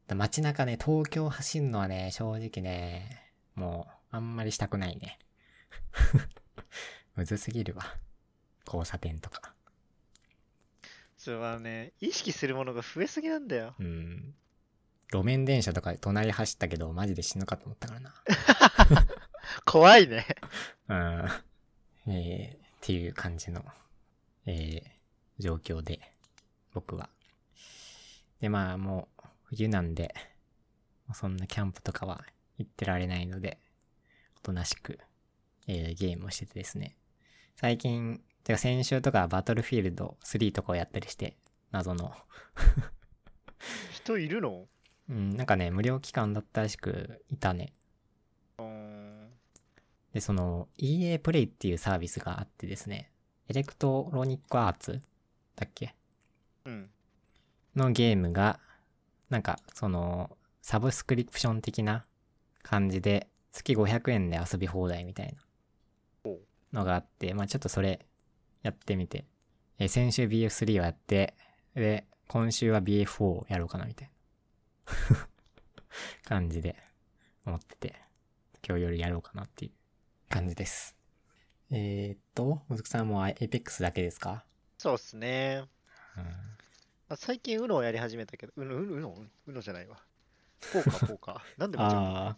[0.08, 5.20] だ街中ね、東京走るのはね、正直ね、もう、あんまりしたくないね。
[7.16, 7.84] むずすぎるわ。
[8.66, 9.54] 交差点とか。
[11.18, 14.34] そうあのね意識するものが増えすぎなんだようん。
[15.12, 18.14] 路面電車とか隣走ったけど、マジで死ぬかと思ったからな。
[19.66, 20.26] 怖いね
[20.88, 21.26] うん。
[22.08, 23.64] えー、っていう感じの、
[24.46, 24.84] えー、
[25.38, 26.00] 状況で、
[26.74, 27.10] 僕は。
[28.40, 30.16] で、まあ、もう、冬なんで、
[31.14, 32.26] そんなキャンプとかは
[32.58, 33.60] 行ってられないので、
[34.38, 34.98] おとなしく、
[35.68, 36.96] えー、ゲームをしててですね。
[37.62, 41.38] 最近、てか先週とかバトルフィールド3とかをやったりして、
[41.70, 42.12] 謎の。
[43.92, 44.66] 人いるの？
[45.08, 47.76] うん、なんかね、無料期間だったらしく、いたね。
[50.12, 53.12] で、その EA プレイっていうサービスがあってですね、
[53.48, 55.00] エレクトロニックアーツ
[55.56, 55.94] だっけ？
[56.66, 56.90] うん。
[57.76, 58.60] のゲームが、
[59.30, 62.06] なんかそのサブスクリプション的な
[62.64, 65.44] 感じで月500円で遊び放題みたいほな
[66.74, 68.06] のがあって、まあちょっとそれ
[68.64, 69.26] やってみて、
[69.80, 71.36] え先週 BF3 をやって、
[71.76, 74.14] で、今週は BF4 をやろうかなみたいな。
[76.24, 76.76] 感じで
[77.46, 77.96] 思ってて、
[78.68, 79.72] 今日夜やろうかなっていう
[80.30, 80.96] 感じです。
[81.72, 84.46] えー、っと、むずくさんも APEX だけですか？
[84.78, 85.64] そうっすね。
[86.18, 86.24] うん。
[86.24, 86.30] ま
[87.10, 89.98] あ最近 UNO をやり始めたけど UNO UNO UNO じゃないわ。
[90.74, 91.42] ポーカーポーカー。
[91.60, 92.38] なんで間違えたああ。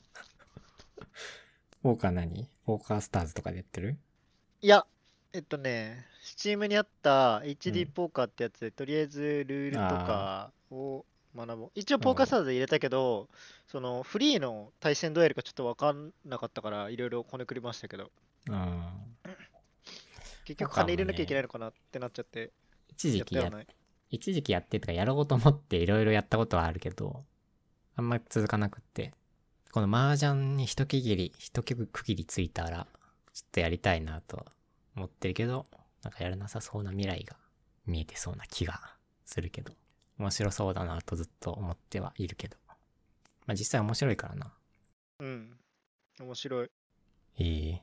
[1.81, 2.49] ポーカー何？
[2.65, 3.97] ポーカースターズとかでやってる？
[4.64, 4.85] いや、
[5.34, 11.03] えっとね、Steam にあった HD うんポーカーってやつで、とりあえずルールとかを
[11.35, 11.72] 学ぼう。
[11.76, 13.27] 一応ポーカースターズ入れたけど、
[13.68, 18.10] そのフリーの対戦どうやるかちょっと分かんなかったから、いろいろこねくりましたけど、
[18.49, 18.84] うん。
[20.45, 22.53] 結局金入れなきゃいけないのかなってなっちゃって、
[22.88, 23.52] 一時期や。
[24.11, 27.19] 一時期やってとかやろうと思っていろいろやったことはあるけど、
[27.98, 29.11] あんまり続かなくって。
[29.73, 31.76] この麻雀に一区切り、一区
[32.06, 32.88] 切りついたら、
[33.34, 34.45] ちょっとやりたいなとは
[34.95, 35.65] 思ってるけど、
[36.03, 37.35] なんかやらなさそうな未来が
[37.85, 38.80] 見えてそうな気が
[39.26, 39.73] するけど、
[40.18, 42.57] 面白そうだなとずっと思ってはいるけど。
[43.45, 44.53] まあ実際面白いからな。
[45.19, 45.57] うん。
[46.19, 46.68] 面白い。
[47.39, 47.81] ええ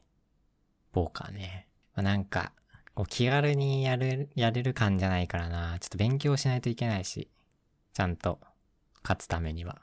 [0.92, 1.66] ポーカーね。
[1.94, 2.52] まあ、なんか、
[2.94, 5.78] こう気軽にやる、やれる感じゃないからな。
[5.80, 7.28] ちょっと勉強しないといけないし、
[7.92, 8.40] ちゃんと
[9.02, 9.80] 勝つためには。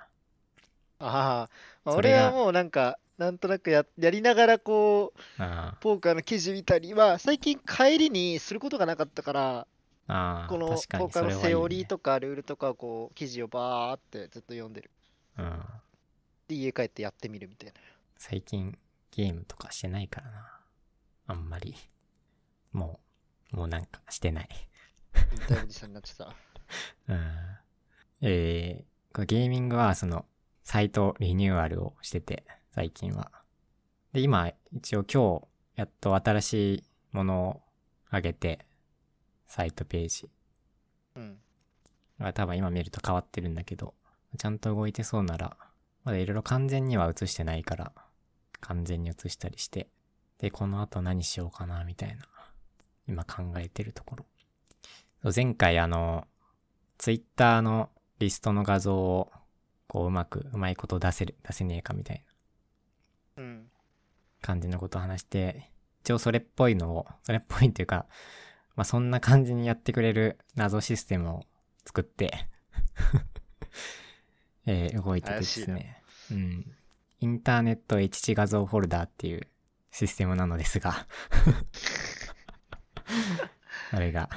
[1.00, 1.48] あ
[1.86, 9.68] あ、俺はもうなんか、なんとなくややりながらこう、あポーカーの記事見たりは、最近帰りにすることがなかったから、
[10.08, 11.42] あ、このポーカーの。
[11.42, 14.92] セオリーとかルールとかをこう記事をバーってずっと読んでる。
[15.40, 15.60] うん。
[16.48, 17.74] で、家帰ってやってみるみたいな。
[18.18, 18.78] 最近
[19.12, 20.60] ゲームとかしてないからな。
[21.28, 21.76] あんまり。
[22.72, 23.00] も
[23.52, 24.50] う、もうなんかしてない。
[25.34, 26.36] 引退おじさんになってた。
[27.10, 27.58] うん。
[28.22, 30.26] えー、これゲーミングはその、
[30.64, 32.46] サイトリニューアルをしてて、
[32.78, 33.32] 最近は。
[34.14, 37.62] で、今、一応今日、やっと新しいものを
[38.12, 38.68] 上げて、
[39.48, 40.30] サイトページ。
[41.16, 41.40] うん。
[42.20, 43.96] が多分今見ると変わってるんだけど、
[44.38, 45.58] ちゃんと動いてそうなら、
[46.04, 47.92] まだいろいろ完全には映してないから、
[48.60, 49.88] 完全に映したりして、
[50.38, 52.26] で、この後何しようかな、みたいな、
[53.08, 54.18] 今考えてるとこ
[55.24, 55.32] ろ。
[55.36, 56.28] 前回あの、
[57.00, 57.90] ツイッターの
[58.20, 59.32] リストの画像を、
[59.88, 62.24] こううまく、うまいこと出せる、出せねえかみたい。
[64.48, 65.70] 感じのことを話して、
[66.04, 68.06] 一応それっぽいのを、それっぽいっていうか、
[68.78, 71.44] まあそんな感じにやってくれる謎システムを
[71.86, 72.48] 作って、
[74.66, 76.02] えー動いててですね。
[76.32, 76.66] うん。
[77.20, 79.48] インターネット HT 画像フォルダーっていう
[79.92, 81.08] システムなのですが、
[83.92, 84.30] それが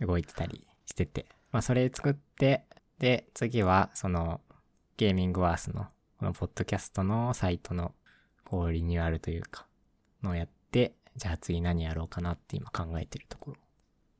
[0.00, 1.26] 動いてたりしてて。
[1.50, 2.64] まあそれ作って、
[3.00, 4.40] で、次はその
[4.96, 5.88] ゲーミングワースの
[6.18, 7.92] このポッドキャストのサイトの
[8.52, 9.64] こうリニューアルというか、
[10.22, 13.56] のをやって、じゃあ次何やろうかなって今考えてるところ。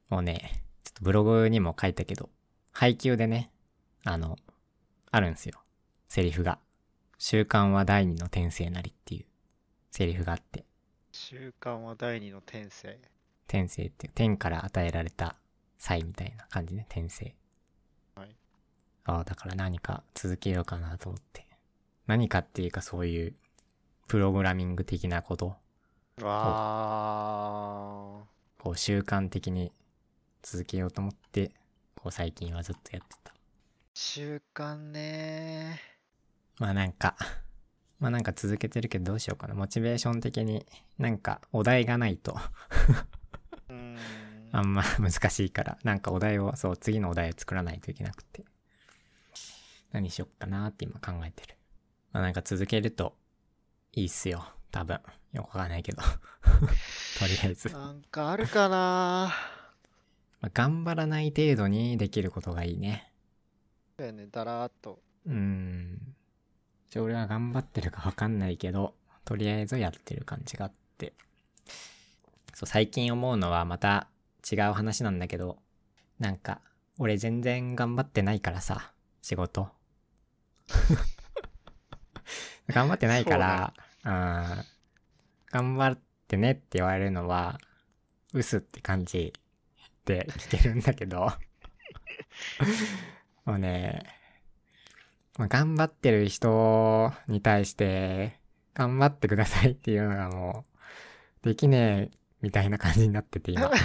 [0.08, 2.30] もうね、ちょっとブログにも書いたけど、
[2.72, 3.50] 配給でね、
[4.04, 4.38] あの、
[5.10, 5.60] あるんですよ。
[6.08, 6.58] セリフが。
[7.18, 9.26] 習慣は第二の転生なりっていう
[9.90, 10.64] セリフがあって、
[11.12, 12.98] 習慣は第二の転生。
[13.48, 15.36] 転生っていう、天から与えられた
[15.76, 17.34] 際みたいな感じね、転生。
[18.14, 18.34] はい。
[19.04, 21.46] ああ、だから何か続けようかなと思って。
[22.06, 23.34] 何かっていうかそういう、
[24.12, 25.56] プログラミング的なこと、
[26.20, 26.26] わ
[28.58, 29.72] こう習慣的に
[30.42, 31.54] 続けようと思って、
[31.94, 33.30] こう最近はずっとやってた。
[33.30, 33.34] ー。
[33.94, 35.80] 習慣ね
[36.58, 37.16] まあなんか、
[38.00, 39.54] まあなんか続けてるけどどうしようかな。
[39.54, 40.66] モチベーション的に
[40.98, 42.36] なんかお題がないと。
[44.52, 48.44] あんま難しいから、なんかお題を、そう、次のお題を作らないといけなくて。
[49.90, 51.56] 何しよっかなって今考えてる。
[52.12, 53.16] まあなんか続けると
[53.94, 54.46] いいっすよ。
[54.70, 55.00] 多分。
[55.32, 56.00] よくわかんないけど。
[57.18, 57.68] とりあえず。
[57.70, 59.34] まなんかあるかな
[60.40, 63.12] あ、頑張らない程度にできることがいいね。
[63.98, 64.98] だよね、だらーっと。
[65.26, 66.14] うーん。
[66.88, 68.94] ちょ俺は頑張ってるかわかんないけど、
[69.26, 71.12] とりあえずやってる感じがあって。
[72.54, 74.08] そう、最近思うのはまた
[74.50, 75.58] 違う話なんだけど、
[76.18, 76.62] なんか、
[76.98, 79.68] 俺全然頑張ってないからさ、仕事。
[82.68, 83.74] 頑張ってないから、
[84.04, 84.64] うん、
[85.50, 87.58] 頑張ってねって言われるのは、
[88.32, 89.32] 嘘って感じ
[90.04, 91.32] で聞けるんだけど、
[93.44, 94.02] もうね、
[95.38, 98.38] まあ、頑張ってる人に対して、
[98.74, 100.64] 頑張ってくださいっていうのがも
[101.42, 103.70] う、できねえ、みたいな感じになってて今。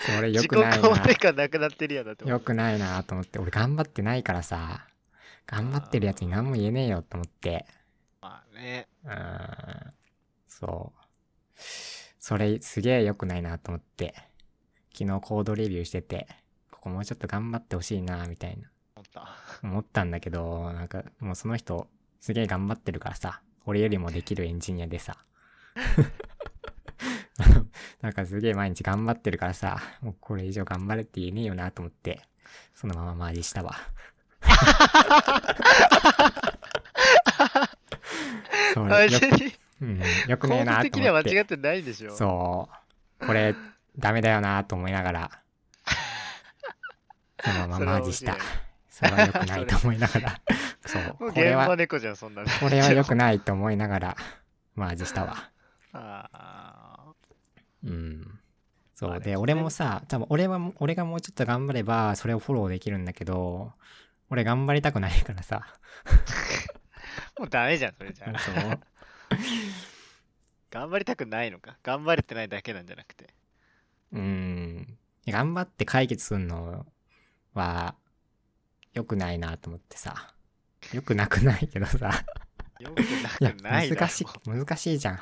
[0.00, 0.88] それ良自己くないな。
[0.88, 4.86] 肯定感なくなってるやんだって思う良くないなと思って、俺頑張ってないからさ、
[5.46, 7.66] 頑張ってるやつに何も言えねえよと思って、
[8.20, 8.88] まあね。
[9.04, 9.92] うーん、
[10.48, 11.00] そう。
[12.18, 14.14] それすげえ良くないなと思って、
[14.92, 16.26] 昨日コードレビューしてて、
[16.70, 19.28] ここもうちょっと頑張ってほしいなみたいな思った。
[19.62, 21.86] 思ったんだけど、なんかもうその人
[22.20, 25.18] すげえ頑張ってるからさ、俺よりもできるエンジニアでさ、
[28.00, 32.22] なんかすげえ毎日頑張ってるからさ、もうこれ以上頑張れって言えねえよなと思って、
[32.74, 33.76] そのままマージしたわ。
[38.74, 39.52] そあれよく、に、
[39.82, 41.30] うん、よくねえ構な図的にはと思って。
[41.30, 42.16] 間違ってないでしょ。
[42.16, 42.68] そ
[43.20, 43.26] う。
[43.26, 43.54] これ、
[43.98, 45.30] ダメだよなと思いながら、
[47.42, 48.36] そのままマージした
[48.90, 49.26] それは。
[49.26, 50.40] 良くないと思いながら、
[50.86, 51.32] そう。
[51.32, 52.48] これは猫じゃん、そんなの。
[52.48, 54.16] これは良くないと思いながら、
[54.74, 55.50] マージしたわ。
[55.92, 57.14] あ
[57.84, 58.38] うん。
[58.94, 59.20] そう。
[59.20, 63.72] で、俺もさ、多分俺は、俺がもうちょっと頑張れば、それをフォローできるんだけど、
[64.30, 65.66] 俺頑張りたくないからさ。
[67.36, 68.38] ー もうダメじゃん、それじゃあ。
[68.38, 68.54] そう。
[70.70, 71.78] 頑張りたくないのか？
[71.82, 73.34] 頑張れてないだけなんじゃなくて。
[74.12, 74.98] うん。
[75.26, 76.86] 頑張って解決するの
[77.54, 77.96] は、
[78.92, 80.34] 良くないなと思ってさ。
[80.92, 82.24] 良くなくないけどさ。
[82.78, 83.00] よく
[83.42, 85.20] なくない難しい、難しいじゃん。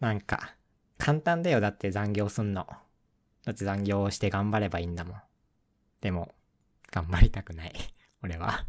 [0.00, 0.56] なんか、
[0.98, 1.60] 簡単だよ。
[1.60, 2.66] だって残業すんの。
[3.44, 5.22] だって残業して頑張ればいいんだもん。
[6.00, 6.34] でも、
[6.90, 7.93] 頑張りたくない。
[8.24, 8.66] 俺は。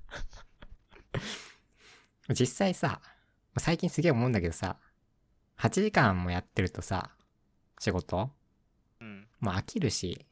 [2.38, 3.00] 実際さ、
[3.58, 4.76] 最近すげえ思うんだけどさ、
[5.60, 7.12] 8時間もやってるとさ、
[7.80, 8.30] 仕事？
[9.00, 9.28] うん。
[9.40, 10.26] もう飽きるし、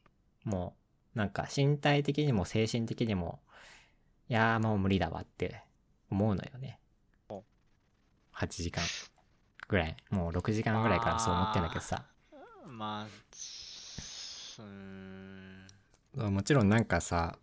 [0.44, 0.76] も
[1.14, 3.40] う、なんか身体的にも精神的にも、
[4.28, 5.62] いやーもう無理だわって
[6.10, 6.78] 思うのよね
[7.30, 7.42] お。
[8.34, 8.84] 8時間
[9.68, 9.96] ぐらい。
[10.10, 12.04] もう6時間ぐらいからそう思ってんだけどさ。
[12.66, 16.34] まあ、うーん。
[16.34, 17.38] もちろんなんかさ、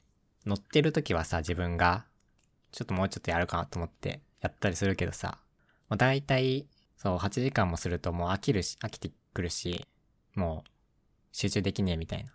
[0.46, 2.06] 乗ってる時はさ、自分が、
[2.72, 5.38] ちょっともうちょっとやるかなと思ってやったりするけどさ、
[5.90, 9.86] まあ、大体、そう、8時間もするともう飽きるし、飽きてくるし、
[10.36, 10.70] もう、
[11.32, 12.32] 集中できねえみたいな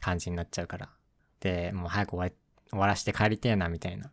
[0.00, 0.90] 感じになっちゃうから。
[1.40, 2.34] で、もう早く終わり、
[2.70, 4.10] 終わらして帰りてえなみたいな、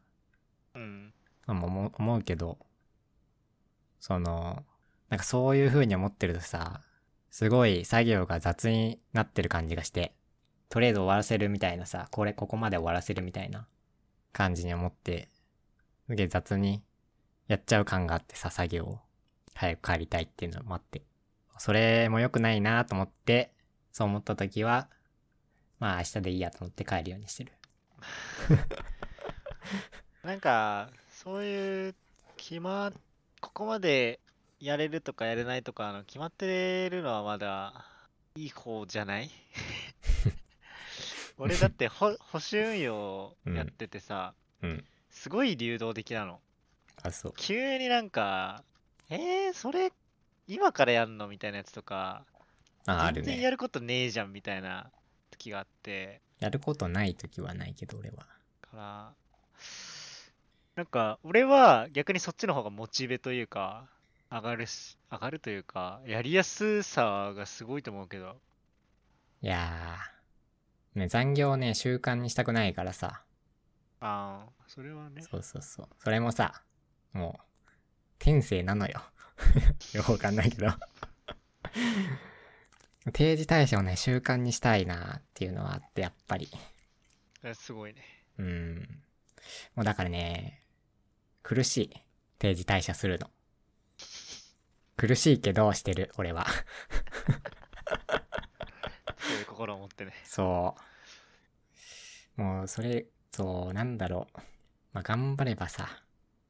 [0.76, 1.14] うん。
[1.46, 2.58] まあ思う思うけど、
[4.00, 4.64] その、
[5.10, 6.82] なんかそういう風に思ってるとさ、
[7.32, 10.14] すごい作業が雑になってる感じがして、
[10.70, 13.68] とりあえず終わらせるみたいなさ、これここまで終わらせるみたいな
[14.32, 15.30] 感じに思って、
[16.08, 16.82] すげえ雑に
[17.48, 19.00] やっちゃう感があってさ、作業を。
[19.56, 21.02] 早く帰りたいっていうのもあって、
[21.58, 23.52] それも良くないなと思って、
[23.92, 24.88] そう思った時は、
[25.80, 27.52] まあ明日でいいやと思って帰るようにしてる。
[30.24, 31.96] なんか、そういう、
[32.38, 32.94] 決ま、
[33.42, 34.22] ここまで
[34.62, 37.86] やれるとかやれないとか、の決まってるのはまだ
[38.36, 39.30] いい方じゃない？
[41.40, 44.86] 俺だってほ保守運用やっててさ、うん。
[45.10, 46.40] すごい流動的なの。
[47.02, 47.34] あ、そう。
[47.38, 48.64] 急になんか、
[49.10, 49.94] えー、それ、
[50.48, 52.26] 今からやんのみたいなやつとか、
[52.86, 53.26] あ、あるね。
[53.26, 54.92] 全然やることねえじゃんみたいな
[55.32, 58.28] 時があって、やることない時はないけど、俺は。
[58.62, 59.14] から、
[60.76, 63.88] なんか、俺は逆にそっちの方がモチベというか、
[64.30, 68.36] 上がるし、上がるというか、やりやすさがすごいと思うけど、
[69.42, 70.19] いやー、
[71.00, 73.24] ね、残業をね、習慣にしたくないからさ。
[74.02, 75.88] ああ、それはね、そうそうそう。
[76.04, 76.62] それもさ、
[77.14, 77.72] もう、
[78.20, 79.02] 天性なのよ。
[79.94, 80.68] よくわかんないけど。
[83.14, 86.50] 定時退社をね、習慣にしたいなっていうのはあって、やっぱり。
[87.44, 88.02] えすごいね。
[88.38, 89.04] うん。
[89.76, 90.64] もうだからね、
[91.42, 91.94] 苦しい。
[92.38, 93.30] 定時退社するの。
[94.96, 96.46] 苦しいけどしてる、俺は。
[99.18, 100.14] そういう心を持ってね。
[100.24, 100.82] そう。
[102.40, 104.38] もう、それ、そう、なんだろう。
[104.94, 105.90] まあ、頑張ればさ、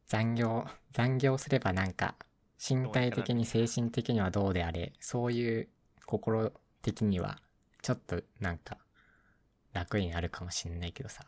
[0.06, 2.14] 残業、残業すればなんか、
[2.60, 5.68] 身体的に精神的にはどうであれ、そういう
[6.06, 6.54] 心
[6.84, 7.40] 的には、
[7.82, 8.78] ちょっとなんか、
[9.74, 11.24] 楽になるかもしんないけどさ。
[11.24, 11.28] い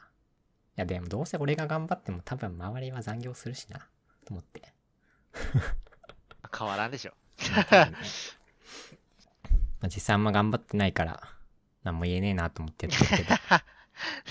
[0.76, 3.86] や、でもどうせ俺が頑張っても多分周りは残業するしな、と
[4.30, 4.74] 思って。
[6.56, 7.14] 変わらんでしょ。
[9.82, 11.20] まあ、実際あんま頑張ってないから、
[11.84, 13.36] 何も言えねえなと思ってやってるけど。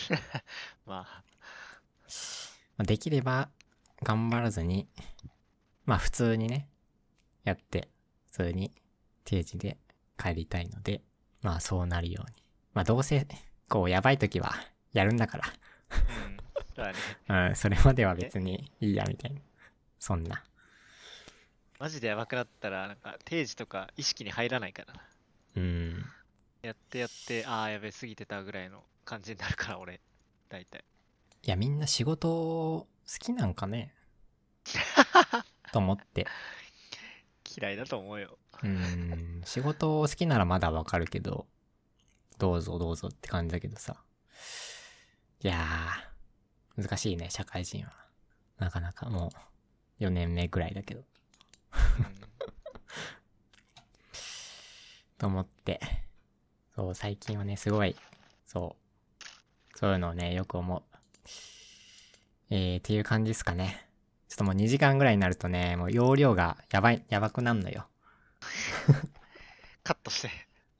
[0.86, 1.24] まあ、
[2.76, 3.51] まあ、できれば
[4.02, 4.88] 頑張らずに、
[5.84, 6.68] まあ普通にね、
[7.44, 7.88] やって、
[8.26, 8.72] 普通に
[9.24, 9.76] 定時で
[10.18, 11.02] 帰りたいので、
[11.42, 12.42] まあそうなるように。
[12.74, 13.26] まあどうせ、
[13.68, 14.55] こうやばい時は
[14.92, 16.36] やるんだかうん。
[16.74, 16.98] そうだね。
[17.26, 19.40] ら、 うん、それまでは別にいいやみたいな。
[19.98, 20.42] そんな。
[21.78, 25.02] マジでやばくなったら、なんか定時とか意識に入らないからな。
[25.56, 26.05] うん。
[26.62, 30.01] やってやって、ああ、やべ、過ぎてたぐらいの感じになるから、俺。
[30.49, 30.85] 大体。
[31.43, 32.87] いやみんな仕事好
[33.19, 33.93] きなんかね？
[35.73, 36.28] と思って。
[37.59, 38.39] 嫌いだと思うよ。
[38.62, 41.49] うん、仕事好きならまだわかるけど、
[42.39, 43.97] どうぞどうぞって感じだけどさ。
[45.41, 47.93] いやー、難しいね、社会人は。
[48.59, 49.32] なかなかも
[50.01, 51.01] う、4年目ぐらいだけど。
[51.01, 51.07] うん
[55.19, 55.81] と思って。
[56.77, 57.97] そう、最近はね、すごい、
[58.47, 58.89] そう、
[59.81, 60.82] そういうのをね、よく思う。
[62.51, 63.89] えー、っていう感じですかね。
[64.28, 67.86] ちょっともう2時間ぐらいになるとね、もう容量がやばい、やばくなるのよ。
[69.82, 70.31] カットして。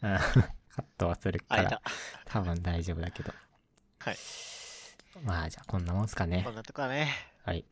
[0.03, 0.19] うん
[0.71, 1.83] カットはするから間。。
[2.27, 3.33] 多分大丈夫だけど。
[4.01, 4.17] はい。
[5.25, 6.55] まあじゃあこんなもんすかねこん。
[6.55, 7.09] なとこだね。
[7.43, 7.65] はい。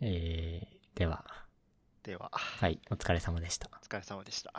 [0.00, 1.24] えー、では、
[2.04, 3.68] では、はい、お疲れ様でした。
[3.72, 4.52] お疲れ様でした。